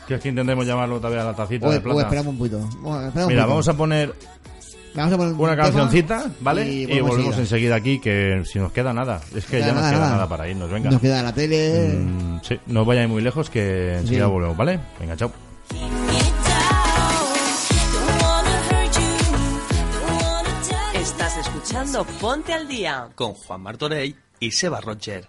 ¿Quieres 0.07 0.23
que 0.23 0.29
intentemos 0.31 0.67
llamarlo 0.67 0.97
todavía 0.99 1.23
a 1.23 1.27
la 1.27 1.35
tacita 1.35 1.67
O, 1.67 1.71
de 1.71 1.79
o 1.79 1.83
plata? 1.83 2.03
esperamos 2.03 2.33
un 2.33 2.39
poquito. 2.39 2.59
Bueno, 2.81 3.07
esperamos 3.09 3.25
un 3.25 3.29
Mira, 3.29 3.47
vamos 3.47 3.69
a 3.69 3.75
poner 3.75 4.15
Vamos 4.95 5.13
a 5.13 5.17
poner 5.17 5.33
un 5.35 5.41
una 5.41 5.57
cancioncita, 5.57 6.31
¿vale? 6.41 6.71
y 6.71 6.83
Y, 6.85 7.01
volvemos 7.01 7.17
enseguida. 7.37 7.41
enseguida 7.41 7.75
aquí, 7.75 7.99
que 7.99 8.43
si 8.45 8.59
nos 8.61 8.71
queda 8.73 8.93
nada. 8.93 9.21
Es 9.35 9.45
que 9.47 9.59
ya 9.61 9.67
nos 9.73 9.77
nada, 9.77 9.91
queda 9.91 10.01
nada. 10.01 10.13
nada 10.13 10.29
para 10.29 10.49
irnos, 10.49 10.71
venga. 10.71 10.91
Nos 10.91 11.01
queda 11.01 11.23
la 11.23 11.33
tele. 11.35 11.89
Mm, 11.99 12.41
sí, 12.43 12.59
no 12.67 12.85
vayáis 12.85 13.09
muy 13.09 13.21
lejos, 13.21 13.51
que 13.51 13.97
enseguida 13.99 14.27
Sí. 14.27 14.31
volvemos, 14.31 14.57
¿vale? 14.57 14.79
Venga, 15.01 15.17
chao. 15.17 15.31
Escuchando 21.75 22.05
Ponte 22.21 22.53
al 22.53 22.69
Día. 22.69 23.11
Con 23.17 23.35
Juan 23.35 23.63
Martorell 23.63 24.15
y 24.39 24.51
Seba 24.53 24.81
Roger. 24.81 25.27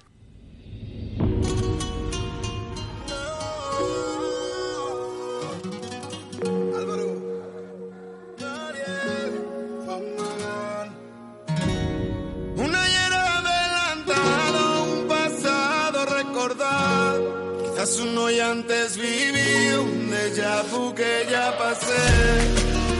Un 12.58 12.76
ayer 12.76 13.14
adelantado, 13.14 14.84
un 14.84 15.08
pasado 15.08 16.06
recordado. 16.06 17.64
Quizás 17.64 18.00
uno 18.00 18.30
y 18.30 18.40
antes 18.40 18.98
viví 18.98 19.74
un 19.80 20.12
déjà 20.12 20.62
vu 20.72 20.94
que 20.94 21.26
ya 21.30 21.58
pasé. 21.58 22.04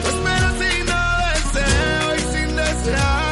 Tú 0.02 0.08
esperas 0.10 0.56
y 0.56 0.84
no 0.90 1.02
deseo 1.30 2.16
y 2.16 2.20
sin 2.34 2.56
desearlo 2.56 3.25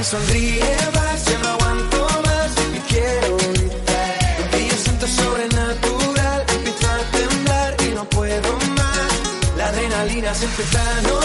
y 0.00 0.04
sonríe 0.04 0.76
más, 0.94 1.24
ya 1.26 1.38
no 1.38 1.48
aguanto 1.48 2.08
más 2.24 2.50
y 2.74 2.80
quiero 2.92 3.36
gritar. 3.36 4.50
Que 4.50 4.68
yo 4.68 4.76
siento 4.84 5.06
sobrenatural, 5.06 6.44
empiezo 6.54 6.86
a 6.88 6.98
temblar 7.16 7.76
y 7.86 7.94
no 7.94 8.04
puedo 8.08 8.52
más. 8.78 9.12
La 9.56 9.66
adrenalina 9.66 10.34
se 10.34 10.44
empieza 10.46 10.80
a 10.80 11.00
notar 11.02 11.19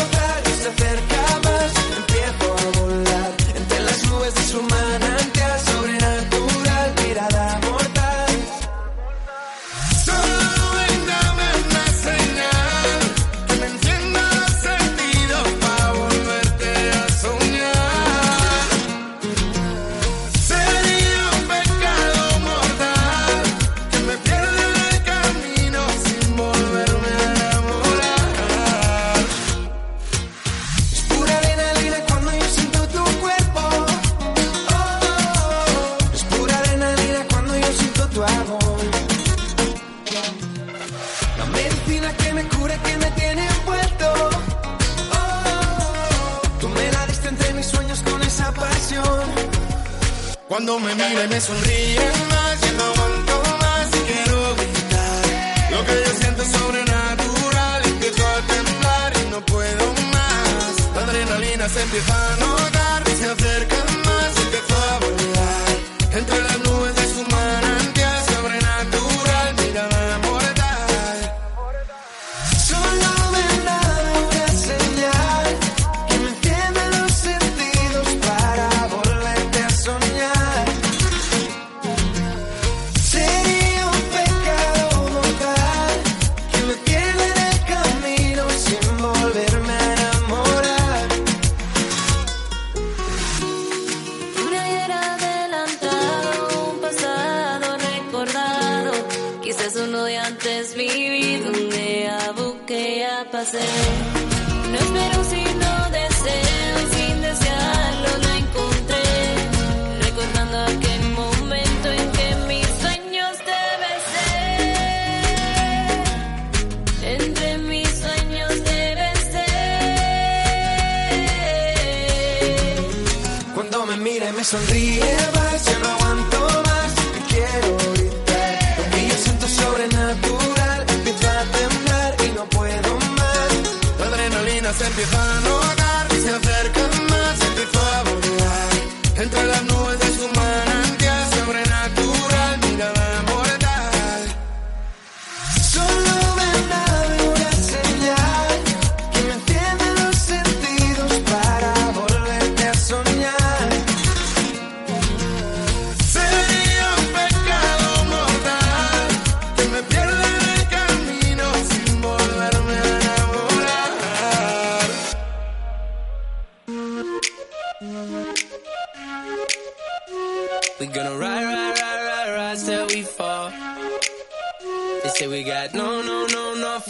Cuando 50.55 50.79
me 50.79 50.95
mira 50.95 51.25
y 51.25 51.27
me 51.27 51.41
sonríe 51.41 51.99
más, 52.29 52.61
ya 52.61 52.71
no 52.77 52.83
aguanto 52.85 53.43
más 53.59 53.87
y 53.89 53.99
quiero 54.09 54.55
gritar. 54.55 55.25
Lo 55.69 55.85
que 55.85 56.03
yo 56.05 56.11
siento 56.17 56.43
es 56.43 56.47
sobrenatural, 56.47 57.81
empiezo 57.83 58.25
a 58.25 58.41
temblar 58.53 59.13
y 59.21 59.31
no 59.31 59.45
puedo 59.45 59.93
más. 60.13 60.95
La 60.95 61.01
adrenalina 61.01 61.67
se 61.67 61.81
empieza 61.81 62.33
a 62.33 62.37
notar, 62.37 62.74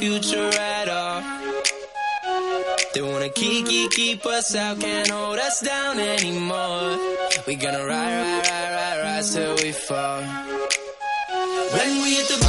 future 0.06 0.52
at 0.60 0.88
all. 0.88 1.22
They 2.94 3.02
wanna 3.02 3.30
keep, 3.30 3.66
keep, 3.68 3.90
keep 3.92 4.24
us 4.26 4.56
out, 4.56 4.80
can't 4.80 5.10
hold 5.10 5.40
us 5.40 5.62
down 5.62 6.00
anymore. 6.00 6.96
We 7.48 7.56
gonna 7.56 7.84
ride, 7.84 8.14
ride, 8.22 8.44
ride, 8.48 8.72
ride, 8.78 9.00
rise 9.04 9.34
till 9.34 9.56
we 9.64 9.72
fall. 9.72 10.22
When 11.76 11.92
we 12.04 12.10
hit 12.18 12.28
the 12.34 12.45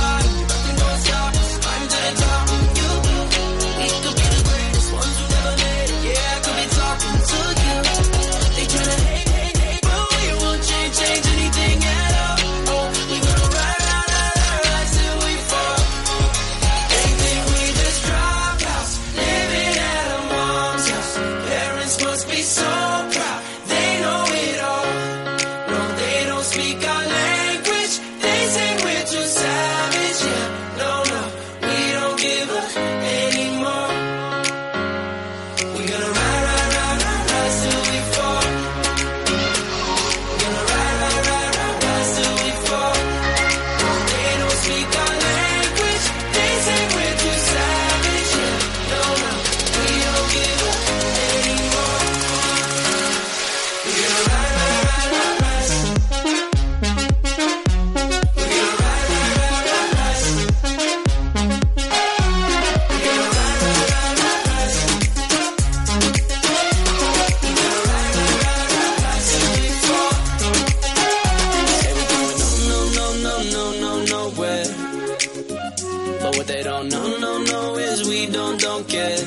cause 77.97 78.09
we 78.09 78.27
don't, 78.27 78.61
don't 78.61 78.87
get. 78.89 79.25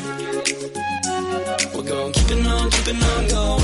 We're 1.74 1.84
going 1.84 2.14
keeping 2.14 2.46
on, 2.46 2.70
keeping 2.72 3.02
on 3.04 3.28
going. 3.28 3.59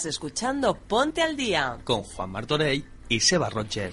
Estás 0.00 0.14
escuchando 0.14 0.74
Ponte 0.74 1.20
al 1.20 1.36
Día. 1.36 1.76
Con 1.84 2.02
Juan 2.04 2.30
Martorell 2.30 2.82
y 3.10 3.20
Seba 3.20 3.50
Roger. 3.50 3.92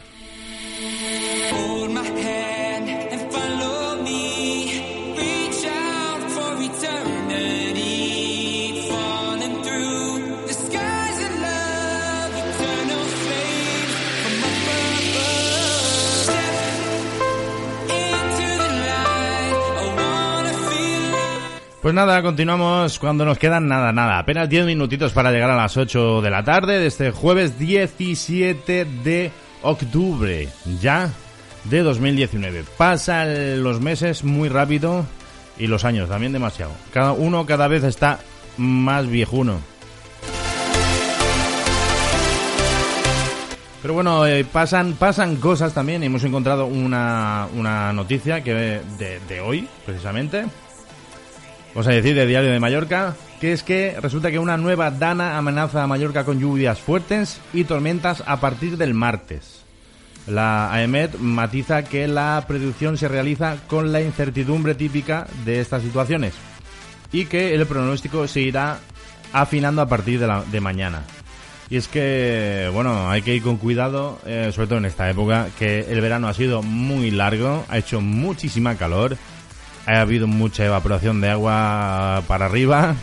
Pues 21.87 21.95
nada, 21.95 22.21
continuamos 22.21 22.99
cuando 22.99 23.23
nos 23.23 23.37
quedan 23.37 23.69
nada, 23.69 23.93
nada. 23.93 24.19
Apenas 24.19 24.49
10 24.49 24.65
minutitos 24.65 25.13
para 25.13 25.31
llegar 25.31 25.51
a 25.51 25.55
las 25.55 25.77
8 25.77 26.21
de 26.21 26.29
la 26.29 26.43
tarde 26.43 26.79
de 26.79 26.87
este 26.87 27.11
jueves 27.11 27.57
17 27.57 28.83
de 29.05 29.31
octubre, 29.61 30.49
ya 30.81 31.09
de 31.63 31.83
2019. 31.83 32.65
Pasan 32.75 33.63
los 33.63 33.79
meses 33.79 34.25
muy 34.25 34.49
rápido 34.49 35.05
y 35.57 35.67
los 35.67 35.85
años 35.85 36.09
también 36.09 36.33
demasiado. 36.33 36.73
Cada 36.91 37.13
uno 37.13 37.45
cada 37.45 37.69
vez 37.69 37.85
está 37.85 38.19
más 38.57 39.07
viejuno. 39.07 39.61
Pero 43.81 43.93
bueno, 43.93 44.27
eh, 44.27 44.43
pasan, 44.43 44.95
pasan 44.95 45.37
cosas 45.37 45.73
también. 45.73 46.03
Hemos 46.03 46.25
encontrado 46.25 46.65
una, 46.65 47.47
una 47.55 47.93
noticia 47.93 48.43
que 48.43 48.53
de, 48.53 49.21
de 49.29 49.39
hoy, 49.39 49.69
precisamente. 49.85 50.47
Vamos 51.77 51.89
a 51.89 51.91
decir 51.91 52.15
de 52.15 52.25
Diario 52.25 52.49
de 52.49 52.59
Mallorca, 52.59 53.15
que 53.39 53.53
es 53.53 53.61
que 53.61 53.95
resulta 54.01 54.31
que 54.31 54.39
una 54.39 54.57
nueva 54.57 54.89
dana 54.89 55.37
amenaza 55.37 55.83
a 55.83 55.85
Mallorca 55.87 56.25
con 56.25 56.39
lluvias 56.39 56.79
fuertes 56.79 57.39
y 57.53 57.65
tormentas 57.65 58.23
a 58.25 58.39
partir 58.39 58.77
del 58.77 58.95
martes. 58.95 59.61
La 60.25 60.73
AEMET 60.73 61.19
matiza 61.19 61.83
que 61.83 62.07
la 62.07 62.43
predicción 62.47 62.97
se 62.97 63.07
realiza 63.07 63.57
con 63.67 63.91
la 63.91 64.01
incertidumbre 64.01 64.73
típica 64.73 65.27
de 65.45 65.59
estas 65.61 65.83
situaciones 65.83 66.33
y 67.11 67.25
que 67.25 67.53
el 67.53 67.67
pronóstico 67.67 68.27
se 68.27 68.41
irá 68.41 68.79
afinando 69.31 69.83
a 69.83 69.87
partir 69.87 70.19
de, 70.19 70.25
la- 70.25 70.43
de 70.51 70.59
mañana. 70.59 71.03
Y 71.69 71.75
es 71.77 71.87
que, 71.87 72.71
bueno, 72.73 73.07
hay 73.11 73.21
que 73.21 73.35
ir 73.35 73.43
con 73.43 73.57
cuidado, 73.57 74.19
eh, 74.25 74.49
sobre 74.51 74.65
todo 74.67 74.79
en 74.79 74.85
esta 74.85 75.11
época, 75.11 75.49
que 75.59 75.81
el 75.81 76.01
verano 76.01 76.27
ha 76.27 76.33
sido 76.33 76.63
muy 76.63 77.11
largo, 77.11 77.65
ha 77.69 77.77
hecho 77.77 78.01
muchísima 78.01 78.73
calor, 78.77 79.15
ha 79.87 80.01
habido 80.01 80.27
mucha 80.27 80.65
evaporación 80.65 81.19
de 81.21 81.29
agua 81.29 82.21
para 82.27 82.45
arriba, 82.45 82.95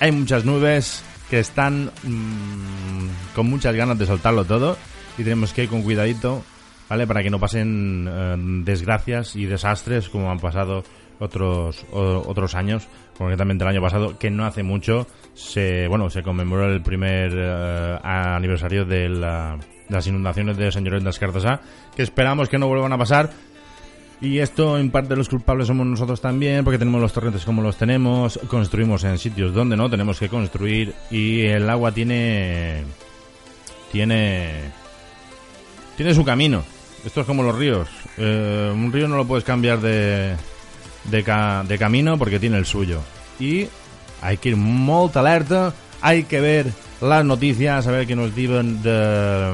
hay 0.00 0.12
muchas 0.12 0.44
nubes 0.44 1.04
que 1.28 1.40
están 1.40 1.90
mm, 2.04 3.34
con 3.34 3.50
muchas 3.50 3.74
ganas 3.74 3.98
de 3.98 4.06
soltarlo 4.06 4.44
todo 4.44 4.78
y 5.18 5.24
tenemos 5.24 5.52
que 5.52 5.64
ir 5.64 5.68
con 5.68 5.82
cuidadito, 5.82 6.42
¿vale? 6.88 7.06
Para 7.06 7.22
que 7.22 7.30
no 7.30 7.38
pasen 7.38 8.08
eh, 8.10 8.36
desgracias 8.64 9.36
y 9.36 9.44
desastres 9.46 10.08
como 10.08 10.30
han 10.30 10.38
pasado 10.38 10.84
otros 11.20 11.84
otros 11.92 12.54
años, 12.54 12.86
concretamente 13.18 13.64
el 13.64 13.70
año 13.70 13.82
pasado, 13.82 14.16
que 14.18 14.30
no 14.30 14.46
hace 14.46 14.62
mucho 14.62 15.06
se 15.34 15.88
bueno 15.88 16.08
se 16.10 16.22
conmemoró 16.22 16.72
el 16.72 16.80
primer 16.80 17.32
eh, 17.34 17.98
aniversario 18.04 18.84
de, 18.84 19.08
la- 19.08 19.56
de 19.88 19.94
las 19.94 20.06
inundaciones 20.06 20.56
de 20.56 20.70
San 20.70 20.84
Llorenç 20.84 21.18
Cardassar, 21.18 21.60
que 21.96 22.02
esperamos 22.04 22.48
que 22.48 22.58
no 22.58 22.68
vuelvan 22.68 22.92
a 22.92 22.98
pasar, 22.98 23.30
Y 24.20 24.38
esto 24.40 24.78
en 24.78 24.90
parte 24.90 25.14
los 25.14 25.28
culpables 25.28 25.68
somos 25.68 25.86
nosotros 25.86 26.20
también, 26.20 26.64
porque 26.64 26.78
tenemos 26.78 27.00
los 27.00 27.12
torrentes 27.12 27.44
como 27.44 27.62
los 27.62 27.76
tenemos, 27.76 28.38
construimos 28.48 29.04
en 29.04 29.16
sitios 29.16 29.54
donde 29.54 29.76
no 29.76 29.88
tenemos 29.88 30.18
que 30.18 30.28
construir 30.28 30.92
y 31.10 31.42
el 31.42 31.70
agua 31.70 31.92
tiene 31.92 32.82
tiene 33.92 34.50
tiene 35.96 36.14
su 36.14 36.24
camino. 36.24 36.64
Esto 37.04 37.20
es 37.20 37.26
como 37.26 37.44
los 37.44 37.56
ríos. 37.56 37.88
Eh, 38.16 38.72
un 38.74 38.92
río 38.92 39.06
no 39.06 39.16
lo 39.16 39.24
puedes 39.26 39.44
cambiar 39.44 39.80
de 39.80 40.34
de, 41.04 41.22
ca- 41.22 41.62
de 41.66 41.78
camino 41.78 42.18
porque 42.18 42.40
tiene 42.40 42.58
el 42.58 42.66
suyo. 42.66 43.00
Y 43.38 43.68
hay 44.20 44.36
que 44.38 44.48
ir 44.50 44.56
molt 44.56 45.16
alerta, 45.16 45.72
hay 46.00 46.24
que 46.24 46.40
ver 46.40 46.66
las 47.00 47.24
noticias, 47.24 47.86
a 47.86 47.90
ver 47.92 48.04
qué 48.06 48.16
nos 48.16 48.34
digan 48.34 48.82
de, 48.82 49.52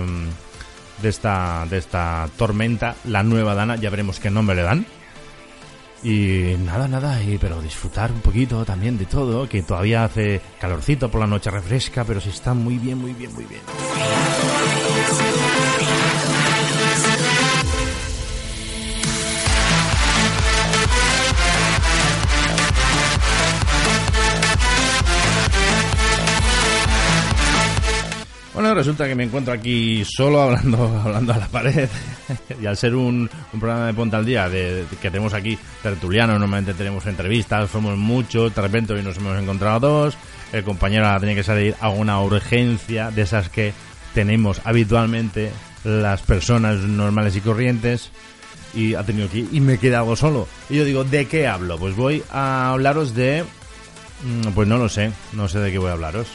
de, 1.02 1.08
esta, 1.08 1.66
de 1.68 1.78
esta 1.78 2.28
tormenta, 2.36 2.96
la 3.04 3.22
nueva 3.22 3.54
Dana, 3.54 3.76
ya 3.76 3.90
veremos 3.90 4.20
qué 4.20 4.30
nombre 4.30 4.56
le 4.56 4.62
dan. 4.62 4.86
Y 6.02 6.56
nada, 6.58 6.86
nada, 6.86 7.22
y, 7.22 7.38
pero 7.38 7.62
disfrutar 7.62 8.12
un 8.12 8.20
poquito 8.20 8.64
también 8.64 8.98
de 8.98 9.06
todo, 9.06 9.48
que 9.48 9.62
todavía 9.62 10.04
hace 10.04 10.40
calorcito 10.60 11.10
por 11.10 11.20
la 11.20 11.26
noche, 11.26 11.50
refresca, 11.50 12.04
pero 12.04 12.20
se 12.20 12.28
está 12.28 12.52
muy 12.52 12.76
bien, 12.76 12.98
muy 12.98 13.14
bien, 13.14 13.32
muy 13.32 13.44
bien. 13.44 13.62
Resulta 28.72 29.06
que 29.08 29.14
me 29.14 29.24
encuentro 29.24 29.52
aquí 29.52 30.04
solo 30.04 30.40
hablando, 30.40 31.00
hablando 31.04 31.32
a 31.34 31.38
la 31.38 31.48
pared. 31.48 31.88
y 32.62 32.66
al 32.66 32.76
ser 32.76 32.94
un, 32.94 33.28
un 33.52 33.60
programa 33.60 33.86
de 33.86 33.94
Ponte 33.94 34.16
al 34.16 34.24
Día, 34.24 34.48
de, 34.48 34.84
que 35.02 35.10
tenemos 35.10 35.34
aquí 35.34 35.58
tertulianos, 35.82 36.38
normalmente 36.38 36.72
tenemos 36.72 37.04
entrevistas, 37.06 37.70
somos 37.70 37.96
muchos, 37.98 38.54
de 38.54 38.62
repente 38.62 38.92
hoy 38.94 39.02
nos 39.02 39.16
hemos 39.16 39.38
encontrado 39.38 39.80
dos. 39.80 40.16
El 40.52 40.62
compañero 40.62 41.06
ahora 41.06 41.18
tiene 41.18 41.34
que 41.34 41.42
salir 41.42 41.74
a 41.80 41.88
una 41.88 42.20
urgencia 42.22 43.10
de 43.10 43.22
esas 43.22 43.48
que 43.48 43.72
tenemos 44.14 44.60
habitualmente 44.64 45.50
las 45.82 46.22
personas 46.22 46.76
normales 46.78 47.34
y 47.36 47.40
corrientes. 47.40 48.10
Y 48.72 48.94
ha 48.94 49.02
tenido 49.04 49.28
que 49.28 49.38
ir 49.38 49.48
y 49.52 49.60
me 49.60 49.74
he 49.74 49.78
quedado 49.78 50.16
solo. 50.16 50.48
Y 50.70 50.76
yo 50.76 50.84
digo, 50.84 51.04
¿de 51.04 51.26
qué 51.26 51.46
hablo? 51.46 51.78
Pues 51.78 51.94
voy 51.94 52.22
a 52.32 52.70
hablaros 52.70 53.14
de... 53.14 53.44
mm, 54.24 54.48
Pues 54.54 54.66
no 54.66 54.78
lo 54.78 54.88
sé, 54.88 55.12
no 55.32 55.48
sé 55.48 55.58
de 55.60 55.70
qué 55.70 55.78
voy 55.78 55.90
a 55.90 55.92
hablaros 55.92 56.26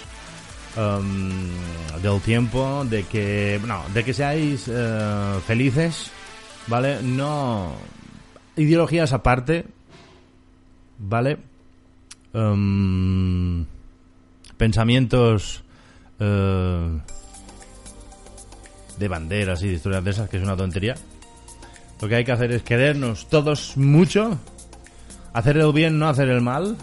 um, 0.75 2.01
del 2.01 2.21
tiempo, 2.21 2.85
de 2.85 3.03
que, 3.03 3.59
no, 3.65 3.83
de 3.93 4.03
que 4.03 4.13
seáis 4.13 4.65
eh, 4.67 5.39
felices, 5.45 6.11
¿vale? 6.67 7.01
No, 7.01 7.73
ideologías 8.55 9.13
aparte, 9.13 9.65
¿vale? 10.97 11.37
Um, 12.33 13.65
pensamientos 14.57 15.63
eh, 16.19 16.99
de 18.97 19.07
banderas 19.07 19.63
y 19.63 19.67
de 19.67 19.73
historias 19.73 20.03
de 20.03 20.11
esas, 20.11 20.29
que 20.29 20.37
es 20.37 20.43
una 20.43 20.57
tontería. 20.57 20.95
Lo 22.01 22.07
que 22.07 22.15
hay 22.15 22.23
que 22.23 22.31
hacer 22.31 22.51
es 22.51 22.63
querernos 22.63 23.27
todos 23.29 23.75
mucho, 23.77 24.37
hacer 25.33 25.57
el 25.57 25.73
bien, 25.73 25.99
no 25.99 26.07
hacer 26.07 26.29
el 26.29 26.41
mal 26.41 26.77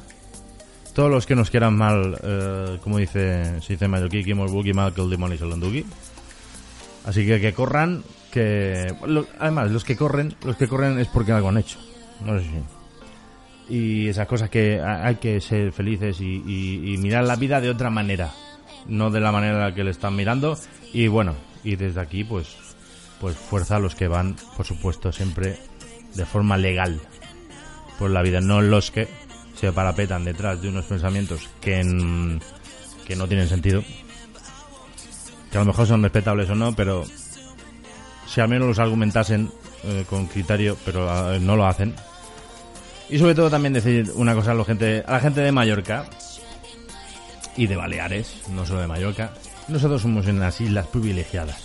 todos 0.97 1.11
los 1.11 1.27
que 1.27 1.37
nos 1.37 1.51
quieran 1.51 1.77
mal, 1.77 2.19
eh, 2.23 2.79
como 2.83 2.97
dice, 2.99 3.61
se 3.61 3.75
dice 3.75 3.87
que 4.25 4.35
mos 4.35 4.51
vulgui 4.51 4.73
mal 4.73 4.95
que 4.95 5.03
el 5.03 5.11
demonio 5.11 5.37
se. 5.37 5.85
Así 7.05 7.25
que 7.27 7.39
que 7.41 7.53
corran, 7.53 8.03
que... 8.33 8.93
además, 9.39 9.71
los 9.71 9.85
que 9.85 9.95
corren, 9.95 10.35
los 10.43 10.57
que 10.57 10.67
corren 10.67 10.99
es 10.99 11.07
porque 11.09 11.33
algo 11.33 11.51
han 11.51 11.59
hecho. 11.59 11.79
No 12.25 12.39
sé 12.39 12.47
si... 12.47 13.75
Y 13.75 14.09
esas 14.09 14.27
cosas 14.27 14.49
que 14.49 14.81
ha- 14.81 15.07
hay 15.07 15.17
que 15.17 15.41
ser 15.41 15.71
felices 15.73 16.21
y, 16.21 16.43
y- 16.47 16.95
y 16.95 16.97
mirar 16.97 17.25
la 17.25 17.37
vida 17.37 17.61
de 17.61 17.69
otra 17.71 17.91
manera. 17.91 18.33
No 18.87 19.11
de 19.11 19.21
la 19.21 19.33
manera 19.33 19.55
en 19.55 19.61
la 19.61 19.75
que 19.75 19.85
le 19.85 19.91
están 19.91 20.17
mirando. 20.17 20.57
Y 20.93 21.09
bueno, 21.09 21.35
y 21.63 21.77
desde 21.77 22.01
aquí, 22.01 22.25
pues, 22.25 22.57
pues 23.21 23.37
fuerza 23.37 23.77
a 23.77 23.81
los 23.81 23.95
que 23.95 24.09
van, 24.09 24.37
por 24.57 24.65
supuesto, 24.65 25.13
siempre 25.13 25.59
de 26.15 26.25
forma 26.25 26.57
legal 26.57 27.01
por 27.99 28.11
la 28.11 28.23
vida, 28.23 28.41
no 28.41 28.61
los 28.63 28.91
que 28.91 29.09
se 29.59 29.73
parapetan 29.73 30.25
detrás 30.25 30.61
de 30.61 30.69
unos 30.69 30.85
pensamientos 30.85 31.49
que, 31.61 31.81
en- 31.81 32.41
que 33.07 33.17
no 33.17 33.27
tienen 33.27 33.49
sentido, 33.49 33.83
que 35.51 35.57
a 35.59 35.61
lo 35.61 35.67
mejor 35.67 35.87
son 35.87 36.03
respetables 36.03 36.49
o 36.51 36.55
no, 36.55 36.75
pero 36.75 37.05
si 38.27 38.41
al 38.41 38.49
menos 38.49 38.69
los 38.69 38.79
argumentasen 38.79 39.51
eh, 39.85 40.05
con 40.09 40.27
criterio, 40.27 40.77
pero 40.85 41.33
eh, 41.35 41.41
no 41.41 41.57
lo 41.57 41.67
hacen. 41.67 41.95
Y 43.09 43.19
sobre 43.19 43.35
todo 43.37 43.49
también 43.51 43.73
decir 43.73 44.11
una 44.17 44.35
cosa 44.35 44.51
a 44.51 44.55
la 44.55 44.65
gente, 44.65 45.05
a 45.07 45.13
la 45.13 45.21
gente 45.21 45.41
de 45.41 45.53
Mallorca 45.53 46.07
y 47.57 47.67
de 47.69 47.77
Baleares, 47.77 48.43
no 48.51 48.67
solo 48.67 48.81
de 48.81 48.89
Mallorca. 48.89 49.33
Nosotros 49.69 50.03
somos 50.03 50.27
en 50.27 50.41
las 50.41 50.61
islas 50.61 50.87
privilegiadas. 50.89 51.57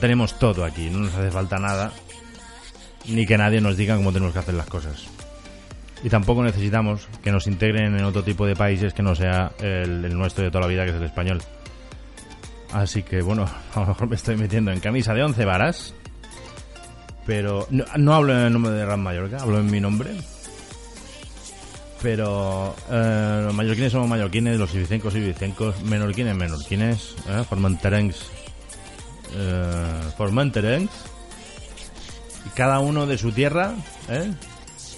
Tenemos 0.00 0.38
todo 0.38 0.64
aquí, 0.64 0.88
no 0.90 0.98
nos 1.00 1.14
hace 1.14 1.30
falta 1.30 1.58
nada, 1.58 1.92
ni 3.06 3.26
que 3.26 3.38
nadie 3.38 3.60
nos 3.60 3.76
diga 3.76 3.96
cómo 3.96 4.12
tenemos 4.12 4.32
que 4.32 4.40
hacer 4.40 4.54
las 4.54 4.66
cosas. 4.66 5.04
Y 6.04 6.10
tampoco 6.10 6.44
necesitamos 6.44 7.08
que 7.22 7.32
nos 7.32 7.46
integren 7.46 7.96
en 7.98 8.04
otro 8.04 8.22
tipo 8.22 8.46
de 8.46 8.54
países 8.54 8.92
que 8.92 9.02
no 9.02 9.14
sea 9.14 9.52
el, 9.58 10.14
nuestro 10.14 10.44
de 10.44 10.50
toda 10.50 10.60
la 10.60 10.66
vida, 10.66 10.84
que 10.84 10.90
es 10.90 10.96
el 10.96 11.04
español. 11.04 11.40
Así 12.72 13.02
que 13.02 13.22
bueno, 13.22 13.46
a 13.74 13.80
lo 13.80 13.86
mejor 13.86 14.08
me 14.08 14.16
estoy 14.16 14.36
metiendo 14.36 14.70
en 14.70 14.80
camisa 14.80 15.14
de 15.14 15.24
once 15.24 15.46
varas. 15.46 15.94
Pero 17.24 17.66
no, 17.70 18.14
hablo 18.14 18.34
en 18.34 18.46
el 18.46 18.52
nombre 18.52 18.72
de 18.72 18.84
Ram 18.84 19.00
Mallorca, 19.00 19.38
hablo 19.40 19.60
en 19.60 19.70
mi 19.70 19.80
nombre. 19.80 20.10
Pero 22.02 22.76
eh, 22.90 23.40
los 23.46 23.54
mallorquines 23.54 23.90
somos 23.90 24.06
mallorquines, 24.06 24.58
los 24.58 24.74
ibicencos 24.74 25.14
ibicencos, 25.14 25.82
menorquines 25.84 26.36
menorquines, 26.36 27.16
eh, 27.30 27.44
formenterencs 27.48 28.30
eh, 29.36 30.00
formenterencs. 30.18 30.92
Y 32.44 32.50
cada 32.50 32.78
uno 32.80 33.06
de 33.06 33.16
su 33.16 33.32
tierra, 33.32 33.74
¿eh? 34.10 34.30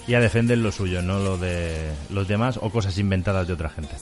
Y 0.06 0.14
a 0.14 0.20
defender 0.20 0.58
lo 0.58 0.70
suyo, 0.72 1.02
no 1.02 1.18
lo 1.18 1.36
de 1.38 1.90
los 2.10 2.26
demás 2.28 2.58
o 2.62 2.70
cosas 2.70 2.96
inventadas 2.98 3.46
de 3.46 3.52
otra 3.54 3.68
gente. 3.70 3.94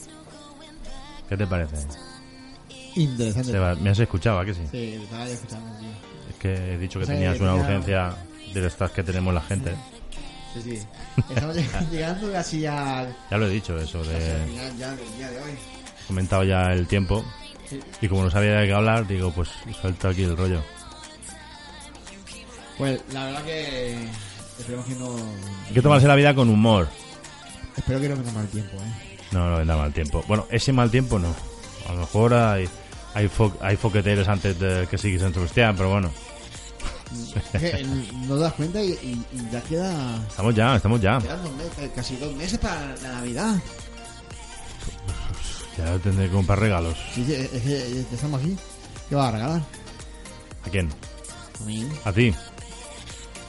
¿Qué 1.29 1.35
te 1.37 1.47
parece? 1.47 1.75
Interesante. 2.95 3.51
Seba, 3.51 3.75
¿Me 3.75 3.89
has 3.89 3.99
escuchado, 3.99 4.39
a 4.39 4.45
que 4.45 4.53
sí? 4.53 4.61
Sí, 4.71 4.93
estaba 5.03 5.27
escuchando, 5.27 5.79
tío. 5.79 5.89
Es 6.29 6.35
que 6.39 6.73
he 6.73 6.77
dicho 6.77 6.99
que 6.99 7.03
O 7.03 7.07
sea, 7.07 7.15
tenías 7.15 7.37
que 7.37 7.43
una 7.43 7.55
urgencia 7.55 8.15
de 8.53 8.67
estas 8.67 8.91
que 8.91 9.03
tenemos 9.03 9.33
la 9.33 9.41
gente. 9.41 9.73
Sí, 10.53 10.61
sí. 10.61 10.79
Estamos 11.33 11.55
lleg- 11.57 11.89
llegando 11.89 12.31
casi 12.31 12.65
a... 12.65 13.05
Ya 13.31 13.37
lo 13.37 13.47
he 13.47 13.49
dicho, 13.49 13.77
eso 13.77 14.01
de... 14.03 14.15
final 14.45 14.77
ya 14.77 14.95
del 14.95 15.17
día 15.17 15.29
de 15.31 15.37
hoy. 15.41 15.51
He 15.51 16.07
comentado 16.07 16.43
ya 16.43 16.71
el 16.71 16.87
tiempo. 16.87 17.25
Sí. 17.69 17.79
Y 18.01 18.07
como 18.07 18.23
no 18.23 18.29
sabía 18.31 18.51
de 18.59 18.67
qué 18.67 18.73
hablar, 18.73 19.07
digo, 19.07 19.31
pues 19.33 19.49
suelto 19.81 20.07
aquí 20.07 20.23
el 20.23 20.37
rollo. 20.37 20.61
Pues 22.77 23.01
la 23.11 23.25
verdad 23.25 23.43
que... 23.43 24.07
Esperemos 24.59 24.85
que 24.85 24.95
no... 24.95 25.15
Hay 25.67 25.73
que 25.73 25.81
tomarse 25.81 26.07
la 26.07 26.15
vida 26.15 26.33
con 26.33 26.49
humor. 26.49 26.87
Espero 27.77 27.99
que 27.99 28.09
no 28.09 28.15
venga 28.15 28.31
mal 28.31 28.47
tiempo, 28.47 28.77
¿eh? 28.77 29.17
No, 29.31 29.49
no 29.49 29.57
vendrá 29.57 29.75
mal 29.77 29.93
tiempo. 29.93 30.23
Bueno, 30.27 30.47
ese 30.49 30.71
mal 30.71 30.89
tiempo 30.89 31.19
no. 31.19 31.33
A 31.89 31.93
lo 31.93 31.99
mejor 32.01 32.33
hay, 32.33 32.69
hay, 33.13 33.27
fo- 33.27 33.55
hay 33.61 33.75
foqueteros 33.75 34.27
antes 34.27 34.57
de 34.59 34.87
que 34.89 34.97
sigues 34.97 35.21
en 35.21 35.33
Sebastián, 35.33 35.75
pero 35.75 35.89
bueno. 35.89 36.09
Que 37.51 37.83
no 38.27 38.35
te 38.35 38.41
das 38.41 38.53
cuenta 38.53 38.81
y, 38.81 38.91
y- 38.91 39.25
y 39.33 39.49
ya 39.51 39.61
queda... 39.61 40.17
Estamos 40.27 40.55
ya, 40.55 40.75
estamos 40.75 41.01
ya. 41.01 41.19
Quedan 41.19 41.43
dos 41.43 41.53
meses, 41.53 41.91
casi 41.93 42.15
dos 42.15 42.33
meses 42.35 42.57
para 42.59 42.95
la 43.03 43.11
Navidad. 43.13 43.55
Ya 45.77 45.97
tendré 45.99 46.27
que 46.27 46.31
comprar 46.33 46.59
regalos. 46.59 46.97
Sí, 47.13 47.25
sí, 47.25 47.33
es 47.33 47.61
que 48.05 48.15
estamos 48.15 48.39
aquí. 48.41 48.57
¿Qué 49.09 49.15
vas 49.15 49.27
a 49.27 49.31
regalar? 49.33 49.61
¿A 50.65 50.69
quién? 50.69 50.89
A 51.61 51.65
mí. 51.65 51.87
¿A 52.05 52.11
ti? 52.13 52.33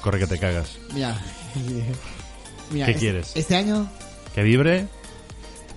Corre 0.06 0.20
que 0.20 0.28
te 0.28 0.38
cagas. 0.38 0.78
Mira. 0.94 1.20
Mira, 2.70 2.86
¿Qué 2.86 2.92
este- 2.92 3.00
quieres? 3.00 3.32
Este 3.34 3.56
año, 3.56 3.90
¿Que 4.36 4.44
vibre? 4.44 4.86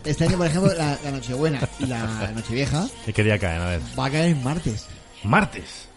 este 0.05 0.25
año, 0.25 0.37
por 0.37 0.45
ejemplo, 0.45 0.71
la, 0.75 0.99
la 1.03 1.11
Nochebuena 1.11 1.67
y 1.79 1.87
la 1.87 2.31
Nochevieja 2.35 2.87
¿Y 3.07 3.11
qué 3.13 3.23
día 3.23 3.39
caen? 3.39 3.59
A 3.59 3.65
ver. 3.69 3.81
va 3.97 4.05
a 4.05 4.11
caer 4.11 4.25
en 4.35 4.43
martes. 4.43 4.85
Martes. 5.23 5.87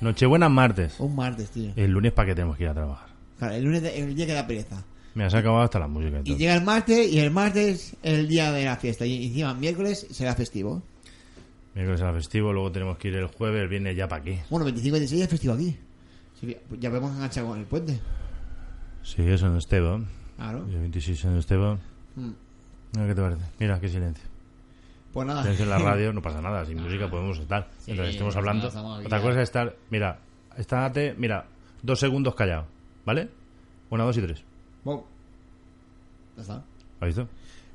Nochebuena 0.00 0.48
martes. 0.48 0.94
Un 1.00 1.16
martes, 1.16 1.50
tío. 1.50 1.72
El 1.74 1.90
lunes 1.90 2.12
para 2.12 2.28
qué 2.28 2.34
tenemos 2.36 2.56
que 2.56 2.62
ir 2.62 2.68
a 2.68 2.74
trabajar. 2.74 3.08
Claro, 3.40 3.54
el 3.54 3.64
lunes, 3.64 3.82
el 3.82 4.14
día 4.14 4.26
que 4.26 4.32
da 4.34 4.46
pereza. 4.46 4.84
Me 5.14 5.24
has 5.24 5.34
acabado 5.34 5.64
hasta 5.64 5.80
la 5.80 5.88
música 5.88 6.20
Y 6.24 6.36
llega 6.36 6.54
el 6.54 6.62
martes 6.62 7.10
y 7.12 7.18
el 7.18 7.32
martes 7.32 7.64
es 7.64 7.96
el 8.04 8.28
día 8.28 8.52
de 8.52 8.64
la 8.64 8.76
fiesta. 8.76 9.04
Y 9.06 9.26
encima 9.26 9.54
miércoles 9.54 10.06
será 10.12 10.36
festivo. 10.36 10.84
Miércoles 11.74 11.98
será 11.98 12.12
festivo, 12.12 12.52
luego 12.52 12.70
tenemos 12.70 12.96
que 12.96 13.08
ir 13.08 13.16
el 13.16 13.26
jueves, 13.26 13.60
el 13.60 13.68
viernes 13.68 13.96
ya 13.96 14.06
para 14.06 14.22
aquí. 14.22 14.38
Bueno, 14.50 14.66
25 14.66 14.86
y 14.86 15.00
26 15.00 15.22
es 15.24 15.28
festivo 15.28 15.54
aquí. 15.54 15.76
Sí, 16.42 16.56
ya 16.80 16.90
vemos 16.90 17.12
enganchado 17.14 17.46
con 17.48 17.58
el 17.60 17.64
puente. 17.66 17.98
Sí, 19.02 19.22
eso 19.22 19.46
en 19.46 19.56
Esteban. 19.56 20.08
Claro. 20.36 20.66
El 20.68 20.80
26 20.80 21.24
en 21.24 21.36
Esteban. 21.38 21.78
Mm. 22.16 22.30
Mira, 22.94 23.06
¿Qué 23.08 23.14
te 23.14 23.22
parece? 23.22 23.42
Mira, 23.58 23.80
qué 23.80 23.88
silencio. 23.88 24.24
Pues 25.12 25.26
nada. 25.26 25.42
Silencio 25.42 25.64
en 25.64 25.70
la 25.70 25.78
radio, 25.90 26.12
no 26.12 26.20
pasa 26.20 26.40
nada. 26.42 26.66
Sin 26.66 26.82
música 26.82 27.08
podemos 27.08 27.38
estar. 27.38 27.68
Mientras 27.86 28.08
estemos 28.10 28.36
hablando. 28.36 28.66
Otra 28.68 29.20
cosa 29.22 29.36
es 29.40 29.44
estar. 29.48 29.74
Mira, 29.90 30.18
estate, 30.58 31.14
mira, 31.16 31.46
dos 31.82 31.98
segundos 32.00 32.34
callado. 32.34 32.66
¿Vale? 33.06 33.28
Una, 33.90 34.04
dos 34.04 34.16
y 34.18 34.22
tres. 34.22 34.42
Wow. 34.84 35.04
Ya 36.36 36.42
está. 36.42 36.54
¿Has 37.00 37.06
visto? 37.06 37.28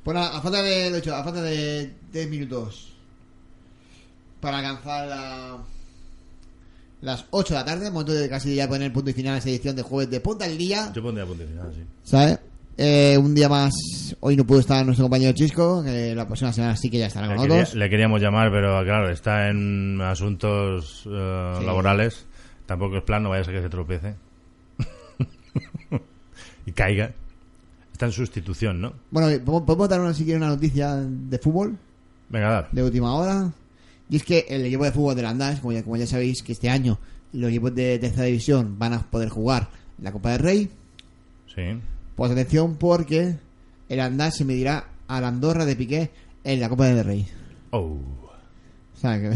Bueno, 0.03 0.21
a 0.21 0.41
falta 0.41 0.61
de, 0.61 0.89
lo 0.89 1.15
a 1.15 1.23
falta 1.23 1.41
de 1.41 1.93
10 2.11 2.29
minutos 2.29 2.93
para 4.39 4.57
alcanzar 4.59 5.07
la- 5.07 5.57
las 7.01 7.25
8 7.31 7.53
de 7.53 7.59
la 7.59 7.65
tarde, 7.65 7.91
momento 7.91 8.13
de 8.13 8.27
casi 8.29 8.55
ya 8.55 8.67
poner 8.67 8.91
punto 8.93 9.09
y 9.09 9.13
final 9.13 9.35
a 9.35 9.37
esa 9.37 9.49
edición 9.49 9.75
de 9.75 9.81
jueves 9.83 10.09
de 10.09 10.19
Punta 10.19 10.45
al 10.45 10.57
Día, 10.57 10.91
Yo 10.93 11.01
pondría 11.03 11.25
punto 11.25 11.43
y 11.43 11.47
final, 11.47 11.71
sí. 11.73 11.83
¿sabes? 12.03 12.39
Eh, 12.79 13.17
un 13.17 13.33
día 13.33 13.49
más, 13.49 13.73
hoy 14.19 14.35
no 14.35 14.45
pudo 14.45 14.59
estar 14.59 14.85
nuestro 14.85 15.05
compañero 15.05 15.31
Chisco, 15.33 15.83
que 15.83 16.13
la 16.13 16.25
próxima 16.27 16.53
semana 16.53 16.75
sí 16.75 16.89
que 16.91 16.99
ya 16.99 17.07
estará 17.07 17.27
Le, 17.27 17.35
con 17.35 17.43
quería- 17.45 17.59
nosotros. 17.61 17.79
le 17.79 17.89
queríamos 17.89 18.21
llamar, 18.21 18.51
pero 18.51 18.83
claro, 18.83 19.09
está 19.09 19.49
en 19.49 19.99
asuntos 20.01 21.03
eh, 21.07 21.55
Sí. 21.59 21.65
laborales. 21.65 22.25
Tampoco 22.67 22.97
es 22.97 23.03
plan, 23.03 23.23
no 23.23 23.29
vaya 23.29 23.41
a 23.41 23.45
ser 23.45 23.55
que 23.55 23.61
se 23.63 23.69
tropiece. 23.69 24.13
y 26.65 26.71
caiga. 26.71 27.11
Está 27.93 28.05
en 28.07 28.11
sustitución, 28.11 28.79
¿no? 28.79 28.93
Bueno, 29.09 29.43
¿podemos 29.65 29.89
dar 29.89 29.99
una, 30.01 30.13
si 30.13 30.23
quiere 30.23 30.37
una 30.37 30.49
noticia 30.49 30.95
de 30.97 31.39
fútbol? 31.39 31.77
Venga, 32.29 32.49
dar. 32.51 32.69
de 32.71 32.83
última 32.83 33.15
hora. 33.15 33.51
Y 34.09 34.15
es 34.17 34.23
que 34.23 34.45
el 34.49 34.65
equipo 34.65 34.85
de 34.85 34.91
fútbol 34.91 35.15
del 35.15 35.25
Andás, 35.25 35.59
como 35.59 35.73
ya, 35.73 35.83
como 35.83 35.97
ya 35.97 36.07
sabéis, 36.07 36.41
que 36.41 36.53
este 36.53 36.69
año 36.69 36.97
los 37.33 37.49
equipos 37.49 37.75
de 37.75 37.99
tercera 37.99 38.23
división 38.23 38.79
van 38.79 38.93
a 38.93 39.01
poder 39.03 39.29
jugar 39.29 39.69
la 40.01 40.11
Copa 40.11 40.31
del 40.31 40.39
Rey. 40.39 40.69
Sí. 41.53 41.63
Pues 42.15 42.31
atención 42.31 42.75
porque 42.75 43.35
el 43.89 43.99
Andás 43.99 44.37
se 44.37 44.45
medirá 44.45 44.85
a 45.07 45.21
la 45.21 45.27
Andorra 45.27 45.65
de 45.65 45.75
Piqué 45.75 46.11
en 46.43 46.59
la 46.59 46.69
Copa 46.69 46.85
del 46.87 47.03
Rey. 47.03 47.27
Oh. 47.71 47.97
O 48.95 48.99
sea, 48.99 49.19
que 49.19 49.31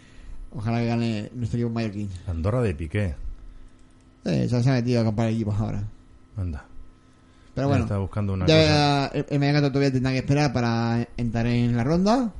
ojalá 0.54 0.78
que 0.80 0.86
gane 0.86 1.30
nuestro 1.34 1.58
equipo 1.58 1.72
mallorquín. 1.72 2.08
Andorra 2.26 2.62
de 2.62 2.74
Piqué. 2.74 3.14
Eh, 4.24 4.48
se 4.48 4.56
ha 4.56 4.72
metido 4.72 5.02
a 5.02 5.04
comparar 5.04 5.32
equipos 5.32 5.54
ahora. 5.60 5.84
Anda. 6.36 6.64
Pero 7.54 7.68
bueno, 7.68 7.84
Está 7.84 7.96
buscando 7.98 8.34
una 8.34 8.46
ya 8.46 9.08
cosa. 9.08 9.24
el, 9.30 9.42
el 9.42 9.60
todavía 9.62 9.92
tendrá 9.92 10.12
que 10.12 10.18
esperar 10.18 10.52
para 10.52 11.08
entrar 11.16 11.46
en 11.46 11.74
la 11.76 11.84
ronda. 11.84 12.32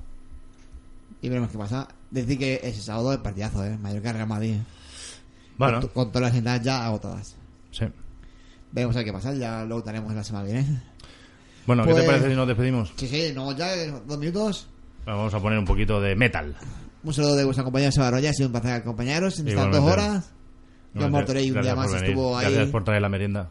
Y 1.27 1.29
veremos 1.29 1.51
qué 1.51 1.59
pasa. 1.59 1.89
Decir 2.09 2.39
que 2.39 2.61
ese 2.63 2.81
sábado 2.81 3.13
es 3.13 3.19
partidazo, 3.19 3.65
¿eh? 3.65 3.77
Mallorca 3.79 4.13
Real 4.13 4.29
Madrid. 4.29 4.55
Bueno. 5.59 5.81
Con, 5.81 5.91
con 5.91 6.13
todas 6.13 6.29
las 6.29 6.37
entradas 6.39 6.63
ya 6.63 6.87
agotadas. 6.87 7.35
Sí. 7.73 7.85
Veremos 8.71 8.95
a 8.95 9.01
ver 9.01 9.07
qué 9.07 9.13
pasa. 9.13 9.35
Ya 9.35 9.65
lo 9.65 9.75
votaremos 9.75 10.15
la 10.15 10.23
semana 10.23 10.47
que 10.47 10.53
viene. 10.53 10.83
Bueno, 11.67 11.83
¿qué 11.85 11.91
Pues- 11.91 12.05
te 12.05 12.09
parece 12.09 12.29
si 12.31 12.37
nos 12.37 12.47
despedimos? 12.47 12.93
Sí, 12.95 13.09
sí, 13.09 13.33
no, 13.35 13.51
ya 13.57 13.75
dos 14.07 14.19
minutos. 14.19 14.69
Vamos 15.05 15.35
a 15.35 15.41
poner 15.41 15.59
un 15.59 15.65
poquito 15.65 16.01
de 16.01 16.15
metal. 16.15 16.55
Un 17.03 17.13
saludo 17.13 17.35
de 17.35 17.45
vuestra 17.45 17.65
compañera 17.65 17.91
Seba 17.91 18.09
Roya. 18.13 18.31
Ha 18.31 18.33
sido 18.33 18.47
un 18.47 18.53
placer 18.53 18.71
acompañaros 18.75 19.37
en 19.41 19.49
estas 19.49 19.73
dos 19.73 19.81
horas. 19.81 20.33
Igualmente. 20.95 21.11
Mortorey 21.11 21.51
un 21.51 21.61
día 21.61 21.75
más 21.75 21.93
estuvo 21.93 22.39
ahí. 22.39 22.45
Gracias 22.53 22.71
por 22.71 22.85
traer 22.85 23.03
la 23.03 23.09
merienda. 23.09 23.51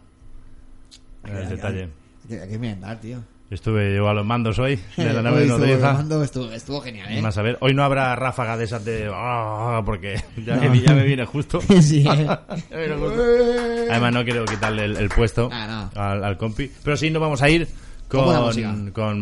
El 1.26 1.50
detalle. 1.50 1.90
Hay 2.30 2.48
que 2.48 2.58
merendar, 2.58 3.02
tío. 3.02 3.22
Estuve 3.52 3.96
yo 3.96 4.10
a 4.10 4.14
los 4.14 4.26
mandos 4.26 4.58
hoy 4.58 4.80
de 4.98 5.14
la 5.14 5.22
nave 5.22 5.41
de 5.41 5.48
nodriza. 5.48 5.78
grabando, 5.78 6.24
Estuvo, 6.24 6.52
estuvo 6.52 6.82
genial, 6.82 7.12
¿eh? 7.12 7.22
Más 7.22 7.38
a 7.38 7.43
ver, 7.43 7.58
hoy 7.62 7.74
no 7.76 7.84
habrá 7.84 8.16
ráfaga 8.16 8.58
de 8.58 8.64
esas 8.66 8.84
de... 8.84 9.10
"Ah", 9.14 9.82
porque 9.86 10.16
ya, 10.46 10.56
No. 10.56 10.70
me, 10.72 10.82
ya 10.82 10.93
me 10.93 11.04
viene 11.04 11.26
justo. 11.26 11.60
Sí, 11.82 12.04
¿eh? 12.08 12.28
me 12.72 12.78
viene 12.78 12.96
justo. 12.96 13.22
Además 13.91 14.14
no 14.14 14.24
quiero 14.24 14.46
quitarle 14.46 14.86
el, 14.86 14.98
el 14.98 15.10
puesto 15.10 15.50
Ah, 15.52 15.89
al, 15.96 16.24
al 16.24 16.38
compi. 16.38 16.72
Pero 16.84 16.98
sí 16.98 17.10
nos 17.12 17.22
vamos 17.22 17.41
a 17.43 17.50
ir 17.50 17.68
Con 18.08 18.91
con, 18.91 19.18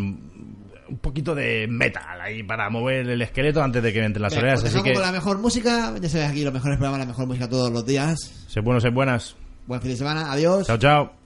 un 0.90 0.98
poquito 1.00 1.34
de 1.36 1.68
metal 1.70 2.22
ahí 2.22 2.44
para 2.44 2.70
mover 2.70 3.10
el 3.10 3.22
esqueleto 3.22 3.62
antes 3.62 3.82
de 3.84 3.92
que 3.92 4.00
me 4.00 4.06
entren 4.06 4.22
las 4.24 4.38
orejas. 4.38 4.62
pues 4.62 4.74
Así 4.74 4.84
que 4.84 4.94
con 4.94 5.02
la 5.02 5.12
mejor 5.12 5.40
música. 5.40 5.94
Ya 6.00 6.08
sabéis 6.10 6.30
aquí 6.32 6.44
los 6.46 6.54
mejores 6.54 6.78
programas, 6.78 7.00
la 7.02 7.06
mejor 7.08 7.28
música 7.28 7.50
todos 7.50 7.72
los 7.72 7.86
días. 7.86 8.46
sé 8.48 8.62
buenos, 8.62 8.84
sé 8.84 8.90
buenas. 8.90 9.36
Buen 9.68 9.82
fin 9.82 9.92
de 9.92 9.98
semana. 9.98 10.32
Adiós. 10.32 10.68
Chao, 10.68 10.78
chao. 10.78 11.23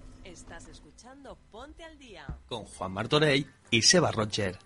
Con 2.47 2.63
Juan 2.63 2.91
Martorey 2.93 3.45
y 3.71 3.81
Seba 3.81 4.11
Roger. 4.11 4.57